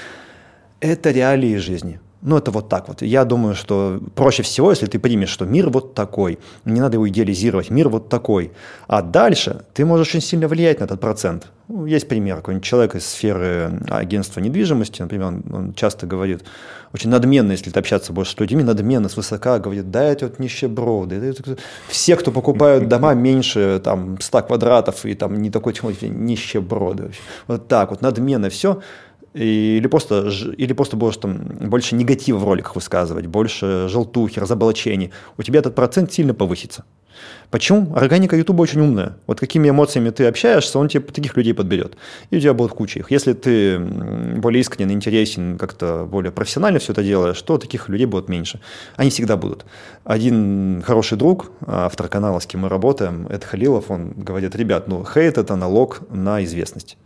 Это 0.82 1.12
реалии 1.12 1.58
жизни. 1.58 2.00
Ну, 2.24 2.38
это 2.38 2.52
вот 2.52 2.70
так 2.70 2.88
вот. 2.88 3.02
Я 3.02 3.26
думаю, 3.26 3.56
что 3.56 4.00
проще 4.14 4.44
всего, 4.44 4.70
если 4.70 4.86
ты 4.86 5.00
примешь, 5.00 5.30
что 5.30 5.46
мир 5.46 5.70
вот 5.72 5.96
такой, 5.96 6.38
не 6.66 6.80
надо 6.80 6.96
его 6.96 7.10
идеализировать, 7.10 7.72
мир 7.72 7.90
вот 7.90 8.10
такой. 8.10 8.52
А 8.88 9.02
дальше 9.02 9.64
ты 9.74 9.86
можешь 9.86 10.10
очень 10.10 10.22
сильно 10.22 10.48
влиять 10.48 10.80
на 10.80 10.84
этот 10.84 11.02
процент. 11.02 11.48
Ну, 11.68 11.86
есть 11.88 12.08
пример, 12.08 12.38
какой-нибудь 12.38 12.66
человек 12.66 12.96
из 12.96 13.08
сферы 13.08 13.72
агентства 13.90 14.40
недвижимости, 14.40 15.02
например, 15.02 15.28
он, 15.28 15.44
он 15.52 15.74
часто 15.74 16.06
говорит, 16.06 16.44
очень 16.94 17.10
надменно, 17.10 17.54
если 17.54 17.72
ты 17.72 17.80
общаться 17.80 18.14
больше 18.14 18.34
с 18.34 18.40
людьми, 18.40 18.62
надменно, 18.62 19.10
свысока 19.10 19.58
говорит, 19.58 19.90
да, 19.90 20.04
это 20.04 20.26
вот 20.26 20.38
нищеброды. 20.38 21.16
Это, 21.16 21.58
все, 21.88 22.16
кто 22.18 22.32
покупают 22.32 22.88
дома 22.88 23.14
меньше 23.16 23.82
там 23.84 24.20
100 24.20 24.44
квадратов 24.44 25.06
и 25.06 25.16
там 25.16 25.42
не 25.42 25.50
такой 25.50 25.74
технологии, 25.74 26.08
нищеброды. 26.08 27.12
Вот 27.48 27.68
так 27.68 27.90
вот, 27.90 28.02
надменно 28.02 28.50
все 28.50 28.82
или 29.34 29.88
просто, 29.88 30.30
или 30.58 30.74
просто 30.74 30.98
будешь 30.98 31.18
там 31.18 31.38
больше 31.38 31.96
негатива 31.96 32.38
в 32.38 32.44
роликах 32.44 32.76
высказывать, 32.76 33.28
больше 33.28 33.88
желтухи, 33.90 34.40
разоблачений, 34.40 35.12
у 35.38 35.44
тебя 35.44 35.60
этот 35.60 35.76
процент 35.76 36.12
сильно 36.12 36.34
повысится. 36.34 36.84
Почему? 37.50 37.94
Органика 37.96 38.36
Ютуба 38.36 38.62
очень 38.62 38.80
умная. 38.80 39.18
Вот 39.28 39.40
какими 39.40 39.70
эмоциями 39.70 40.10
ты 40.10 40.26
общаешься, 40.26 40.80
он 40.80 40.88
тебе 40.88 41.02
таких 41.02 41.36
людей 41.38 41.54
подберет. 41.54 41.98
И 42.30 42.38
у 42.38 42.40
тебя 42.40 42.54
будет 42.54 42.72
куча 42.72 43.00
их. 43.00 43.12
Если 43.12 43.34
ты 43.34 43.78
более 43.78 44.62
искренне, 44.62 44.94
интересен, 44.94 45.58
как-то 45.58 46.08
более 46.10 46.32
профессионально 46.32 46.80
все 46.80 46.94
это 46.94 47.04
делаешь, 47.04 47.42
то 47.42 47.58
таких 47.58 47.90
людей 47.90 48.06
будет 48.06 48.30
меньше. 48.30 48.60
Они 48.96 49.10
всегда 49.10 49.38
будут. 49.38 49.66
Один 50.04 50.82
хороший 50.82 51.18
друг, 51.18 51.52
автор 51.68 52.08
канала, 52.08 52.40
с 52.40 52.46
кем 52.46 52.62
мы 52.62 52.70
работаем, 52.70 53.28
это 53.28 53.46
Халилов, 53.46 53.92
он 53.92 54.14
говорит, 54.16 54.56
ребят, 54.56 54.88
ну 54.88 55.06
хейт– 55.06 55.38
это 55.38 55.56
налог 55.56 56.02
на 56.10 56.44
известность 56.44 56.98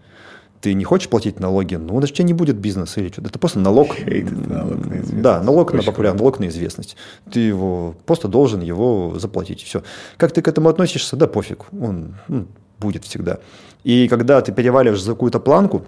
ты 0.65 0.73
не 0.73 0.83
хочешь 0.83 1.09
платить 1.09 1.39
налоги, 1.39 1.75
ну, 1.75 1.99
значит, 1.99 2.15
у 2.15 2.17
тебя 2.17 2.25
не 2.25 2.33
будет 2.33 2.55
бизнеса 2.55 2.99
или 2.99 3.09
что-то. 3.09 3.27
Это 3.27 3.37
просто 3.37 3.59
налог. 3.59 3.95
налог 4.47 4.85
на 4.87 4.93
известность. 4.95 5.21
Да, 5.21 5.43
налог 5.43 5.67
Очень 5.67 5.77
на 5.77 5.83
популярность, 5.83 6.19
налог 6.19 6.39
на 6.39 6.47
известность. 6.47 6.97
Ты 7.31 7.39
его 7.41 7.93
просто 8.07 8.27
должен 8.27 8.61
его 8.61 9.13
заплатить. 9.19 9.61
Все. 9.61 9.83
Как 10.17 10.31
ты 10.31 10.41
к 10.41 10.47
этому 10.47 10.69
относишься, 10.69 11.15
да 11.15 11.27
пофиг. 11.27 11.65
Он 11.79 12.15
ну, 12.27 12.47
будет 12.79 13.05
всегда. 13.05 13.37
И 13.83 14.07
когда 14.07 14.41
ты 14.41 14.51
переваливаешь 14.51 15.03
за 15.03 15.11
какую-то 15.11 15.39
планку, 15.39 15.85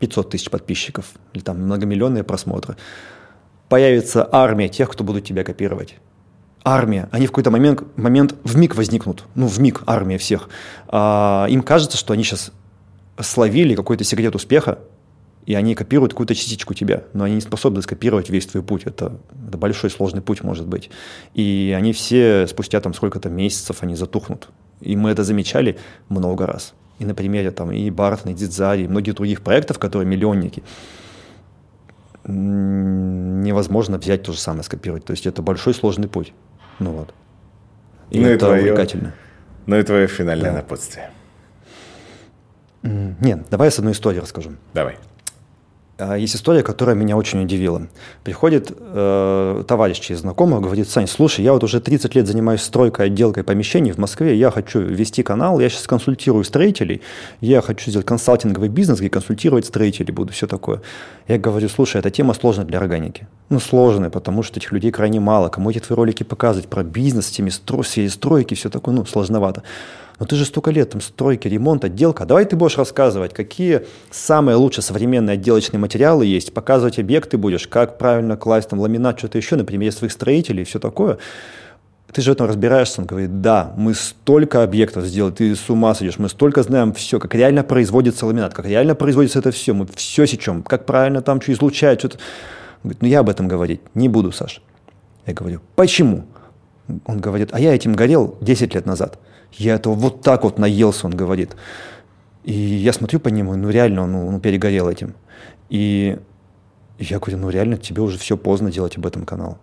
500 0.00 0.30
тысяч 0.30 0.50
подписчиков 0.50 1.12
или 1.32 1.42
там 1.44 1.58
многомиллионные 1.58 2.24
просмотры, 2.24 2.76
появится 3.68 4.28
армия 4.32 4.68
тех, 4.68 4.90
кто 4.90 5.04
будут 5.04 5.24
тебя 5.24 5.44
копировать 5.44 5.94
армия, 6.64 7.08
они 7.12 7.26
в 7.26 7.30
какой-то 7.30 7.50
момент, 7.50 7.82
момент 7.96 8.34
в 8.44 8.56
миг 8.56 8.74
возникнут, 8.74 9.24
ну, 9.34 9.46
в 9.46 9.58
миг 9.60 9.82
армия 9.86 10.18
всех. 10.18 10.48
А, 10.88 11.46
им 11.48 11.62
кажется, 11.62 11.96
что 11.96 12.12
они 12.12 12.24
сейчас 12.24 12.52
словили 13.20 13.74
какой-то 13.74 14.04
секрет 14.04 14.34
успеха, 14.34 14.78
и 15.46 15.54
они 15.54 15.74
копируют 15.74 16.12
какую-то 16.12 16.34
частичку 16.34 16.74
тебя, 16.74 17.04
но 17.14 17.24
они 17.24 17.36
не 17.36 17.40
способны 17.40 17.80
скопировать 17.80 18.28
весь 18.28 18.46
твой 18.46 18.62
путь. 18.62 18.82
Это, 18.84 19.18
это 19.48 19.56
большой 19.56 19.88
сложный 19.88 20.20
путь 20.20 20.42
может 20.42 20.66
быть. 20.66 20.90
И 21.32 21.74
они 21.74 21.94
все 21.94 22.46
спустя 22.46 22.80
там 22.80 22.92
сколько-то 22.92 23.30
месяцев 23.30 23.78
они 23.80 23.94
затухнут. 23.94 24.50
И 24.82 24.94
мы 24.94 25.10
это 25.10 25.24
замечали 25.24 25.78
много 26.10 26.46
раз. 26.46 26.74
И 26.98 27.06
на 27.06 27.14
примере 27.14 27.50
там 27.50 27.72
и 27.72 27.90
Бартона, 27.90 28.32
и 28.32 28.34
Дидзари, 28.34 28.82
и 28.82 28.88
многих 28.88 29.14
других 29.14 29.40
проектов, 29.40 29.78
которые 29.78 30.06
миллионники, 30.06 30.62
невозможно 32.26 33.96
взять 33.96 34.24
то 34.24 34.32
же 34.32 34.38
самое, 34.38 34.64
скопировать. 34.64 35.06
То 35.06 35.12
есть 35.12 35.26
это 35.26 35.40
большой 35.40 35.72
сложный 35.72 36.08
путь. 36.08 36.34
Ну 36.78 36.92
вот. 36.92 37.14
И 38.10 38.20
ну 38.20 38.26
это 38.26 38.34
и 38.34 38.38
твое, 38.38 38.62
увлекательно. 38.64 39.14
Ну 39.64 39.78
и 39.78 39.82
твое 39.82 40.06
финальное 40.08 40.50
да. 40.50 40.56
напутствие. 40.58 41.10
Нет, 42.82 43.46
давай 43.50 43.66
я 43.66 43.70
с 43.70 43.78
одной 43.78 43.92
историей 43.92 44.20
расскажу. 44.20 44.52
Давай. 44.74 44.96
А, 45.98 46.14
есть 46.16 46.36
история, 46.36 46.62
которая 46.62 46.94
меня 46.94 47.16
очень 47.16 47.42
удивила. 47.42 47.88
Приходит 48.22 48.70
э, 48.70 49.64
товарищ 49.66 49.98
через 49.98 50.20
знакомого, 50.20 50.60
говорит, 50.60 50.88
Сань, 50.88 51.08
слушай, 51.08 51.44
я 51.44 51.52
вот 51.52 51.64
уже 51.64 51.80
30 51.80 52.14
лет 52.14 52.26
занимаюсь 52.26 52.62
стройкой, 52.62 53.06
отделкой 53.06 53.42
помещений 53.42 53.90
в 53.90 53.98
Москве, 53.98 54.36
я 54.36 54.52
хочу 54.52 54.80
вести 54.80 55.24
канал, 55.24 55.58
я 55.58 55.68
сейчас 55.68 55.88
консультирую 55.88 56.44
строителей, 56.44 57.02
я 57.40 57.60
хочу 57.62 57.90
сделать 57.90 58.06
консалтинговый 58.06 58.68
бизнес, 58.68 59.00
где 59.00 59.10
консультировать 59.10 59.66
строителей 59.66 60.12
буду, 60.12 60.32
все 60.32 60.46
такое. 60.46 60.82
Я 61.26 61.36
говорю, 61.36 61.68
слушай, 61.68 61.96
эта 61.96 62.10
тема 62.10 62.32
сложная 62.32 62.64
для 62.64 62.78
органики. 62.78 63.26
Ну, 63.48 63.58
сложная, 63.58 64.10
потому 64.10 64.44
что 64.44 64.60
этих 64.60 64.70
людей 64.70 64.92
крайне 64.92 65.18
мало. 65.18 65.48
Кому 65.48 65.70
эти 65.70 65.80
твои 65.80 65.96
ролики 65.96 66.22
показывать 66.22 66.68
про 66.68 66.84
бизнес, 66.84 67.26
с 67.26 67.30
теми 67.30 67.50
стро... 67.50 67.82
всей 67.82 68.08
стройки, 68.08 68.54
все 68.54 68.70
такое, 68.70 68.94
ну, 68.94 69.04
сложновато 69.04 69.64
но 70.18 70.26
ты 70.26 70.36
же 70.36 70.44
столько 70.44 70.70
лет, 70.70 70.90
там, 70.90 71.00
стройки, 71.00 71.46
ремонт, 71.46 71.84
отделка, 71.84 72.24
давай 72.24 72.44
ты 72.44 72.56
будешь 72.56 72.76
рассказывать, 72.76 73.32
какие 73.32 73.86
самые 74.10 74.56
лучшие 74.56 74.82
современные 74.82 75.34
отделочные 75.34 75.78
материалы 75.78 76.26
есть, 76.26 76.52
показывать 76.52 76.98
объекты 76.98 77.38
будешь, 77.38 77.68
как 77.68 77.98
правильно 77.98 78.36
класть 78.36 78.68
там 78.68 78.80
ламинат, 78.80 79.18
что-то 79.18 79.38
еще, 79.38 79.56
например, 79.56 79.92
своих 79.92 80.12
строителей 80.12 80.62
и 80.62 80.64
все 80.64 80.78
такое. 80.78 81.18
Ты 82.12 82.22
же 82.22 82.30
в 82.30 82.34
этом 82.34 82.46
разбираешься, 82.46 83.02
он 83.02 83.06
говорит, 83.06 83.42
да, 83.42 83.74
мы 83.76 83.94
столько 83.94 84.62
объектов 84.62 85.04
сделали, 85.04 85.32
ты 85.32 85.54
с 85.54 85.68
ума 85.68 85.94
сойдешь, 85.94 86.18
мы 86.18 86.30
столько 86.30 86.62
знаем 86.62 86.94
все, 86.94 87.20
как 87.20 87.34
реально 87.34 87.62
производится 87.62 88.24
ламинат, 88.24 88.54
как 88.54 88.64
реально 88.66 88.94
производится 88.94 89.38
это 89.40 89.50
все, 89.50 89.74
мы 89.74 89.86
все 89.94 90.26
сечем, 90.26 90.62
как 90.62 90.86
правильно 90.86 91.20
там 91.20 91.40
что 91.40 91.52
излучать, 91.52 92.00
что-то. 92.00 92.18
Говорит, 92.82 93.02
ну 93.02 93.08
я 93.08 93.20
об 93.20 93.28
этом 93.28 93.46
говорить 93.46 93.80
не 93.94 94.08
буду, 94.08 94.32
Саш. 94.32 94.62
Я 95.26 95.34
говорю, 95.34 95.60
почему? 95.76 96.24
Он 97.04 97.20
говорит, 97.20 97.50
а 97.52 97.60
я 97.60 97.74
этим 97.74 97.92
горел 97.92 98.38
10 98.40 98.74
лет 98.74 98.86
назад. 98.86 99.18
Я 99.52 99.74
этого 99.74 99.94
вот 99.94 100.22
так 100.22 100.44
вот 100.44 100.58
наелся, 100.58 101.06
он 101.06 101.16
говорит. 101.16 101.56
И 102.44 102.52
я 102.52 102.92
смотрю 102.92 103.20
по 103.20 103.28
нему, 103.28 103.54
ну 103.56 103.68
реально 103.70 104.02
он, 104.02 104.14
он 104.14 104.40
перегорел 104.40 104.88
этим. 104.88 105.14
И 105.68 106.18
я 106.98 107.18
говорю, 107.18 107.38
ну 107.38 107.50
реально 107.50 107.76
тебе 107.76 108.02
уже 108.02 108.18
все 108.18 108.36
поздно 108.36 108.70
делать 108.70 108.96
об 108.96 109.06
этом 109.06 109.24
канал. 109.24 109.58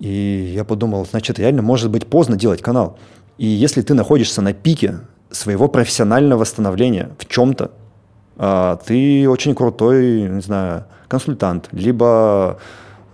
И 0.00 0.52
я 0.54 0.64
подумал, 0.64 1.04
значит, 1.06 1.38
реально 1.38 1.62
может 1.62 1.90
быть 1.90 2.06
поздно 2.06 2.36
делать 2.36 2.62
канал. 2.62 2.98
И 3.36 3.46
если 3.46 3.82
ты 3.82 3.94
находишься 3.94 4.42
на 4.42 4.52
пике 4.52 5.00
своего 5.30 5.68
профессионального 5.68 6.44
становления 6.44 7.10
в 7.18 7.26
чем-то, 7.26 7.70
а, 8.36 8.76
ты 8.84 9.28
очень 9.28 9.54
крутой, 9.54 10.22
не 10.22 10.40
знаю, 10.40 10.84
консультант, 11.08 11.68
либо 11.72 12.58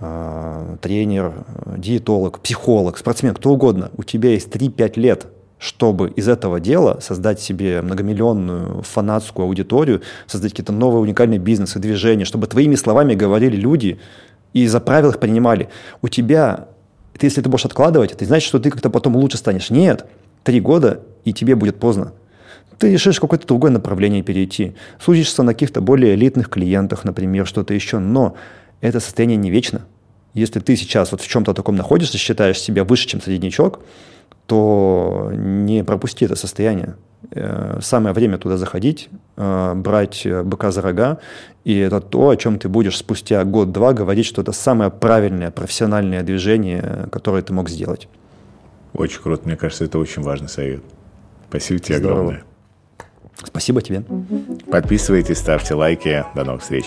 а, 0.00 0.76
тренер, 0.80 1.44
диетолог, 1.76 2.40
психолог, 2.40 2.98
спортсмен, 2.98 3.34
кто 3.34 3.50
угодно. 3.50 3.90
У 3.96 4.02
тебя 4.02 4.30
есть 4.30 4.48
3-5 4.48 5.00
лет 5.00 5.26
чтобы 5.58 6.10
из 6.10 6.28
этого 6.28 6.60
дела 6.60 6.98
создать 7.00 7.40
себе 7.40 7.80
многомиллионную 7.82 8.82
фанатскую 8.82 9.46
аудиторию, 9.46 10.02
создать 10.26 10.52
какие-то 10.52 10.72
новые 10.72 11.00
уникальные 11.00 11.38
бизнесы, 11.38 11.78
движения, 11.78 12.24
чтобы 12.24 12.46
твоими 12.46 12.74
словами 12.74 13.14
говорили 13.14 13.56
люди 13.56 13.98
и 14.52 14.66
за 14.66 14.80
правил 14.80 15.10
их 15.10 15.20
принимали. 15.20 15.68
У 16.02 16.08
тебя 16.08 16.68
Это 17.14 17.26
если 17.26 17.42
ты 17.42 17.48
будешь 17.48 17.64
откладывать, 17.64 18.12
это 18.12 18.24
значит, 18.24 18.48
что 18.48 18.58
ты 18.58 18.70
как-то 18.70 18.90
потом 18.90 19.16
лучше 19.16 19.38
станешь. 19.38 19.70
Нет, 19.70 20.06
три 20.42 20.60
года, 20.60 21.02
и 21.24 21.32
тебе 21.32 21.54
будет 21.54 21.78
поздно. 21.78 22.12
Ты 22.78 22.90
решишь 22.92 23.20
какое-то 23.20 23.46
другое 23.46 23.70
направление 23.70 24.22
перейти. 24.22 24.74
Случишься 25.00 25.44
на 25.44 25.52
каких-то 25.52 25.80
более 25.80 26.14
элитных 26.16 26.50
клиентах, 26.50 27.04
например, 27.04 27.46
что-то 27.46 27.72
еще. 27.72 28.00
Но 28.00 28.34
это 28.80 28.98
состояние 28.98 29.36
не 29.36 29.50
вечно. 29.50 29.82
Если 30.34 30.58
ты 30.58 30.76
сейчас 30.76 31.12
вот 31.12 31.20
в 31.20 31.28
чем-то 31.28 31.54
таком 31.54 31.76
находишься, 31.76 32.18
считаешь 32.18 32.58
себя 32.58 32.82
выше, 32.82 33.06
чем 33.06 33.22
среднячок, 33.22 33.80
то 34.46 35.30
не 35.34 35.84
пропусти 35.84 36.24
это 36.24 36.36
состояние. 36.36 36.96
Э, 37.30 37.78
самое 37.80 38.14
время 38.14 38.38
туда 38.38 38.56
заходить, 38.56 39.08
э, 39.36 39.72
брать 39.74 40.26
быка 40.44 40.70
за 40.70 40.82
рога, 40.82 41.18
и 41.64 41.78
это 41.78 42.00
то, 42.00 42.28
о 42.28 42.36
чем 42.36 42.58
ты 42.58 42.68
будешь 42.68 42.96
спустя 42.98 43.44
год-два 43.44 43.92
говорить, 43.92 44.26
что 44.26 44.42
это 44.42 44.52
самое 44.52 44.90
правильное 44.90 45.50
профессиональное 45.50 46.22
движение, 46.22 47.08
которое 47.10 47.42
ты 47.42 47.52
мог 47.52 47.70
сделать. 47.70 48.08
Очень 48.92 49.22
круто, 49.22 49.42
мне 49.46 49.56
кажется, 49.56 49.84
это 49.84 49.98
очень 49.98 50.22
важный 50.22 50.48
совет. 50.48 50.82
Спасибо 51.48 51.80
тебе 51.80 51.98
Здорово. 51.98 52.20
огромное. 52.20 52.44
Спасибо 53.42 53.82
тебе. 53.82 54.04
Подписывайтесь, 54.70 55.38
ставьте 55.38 55.74
лайки. 55.74 56.24
До 56.34 56.44
новых 56.44 56.62
встреч. 56.62 56.86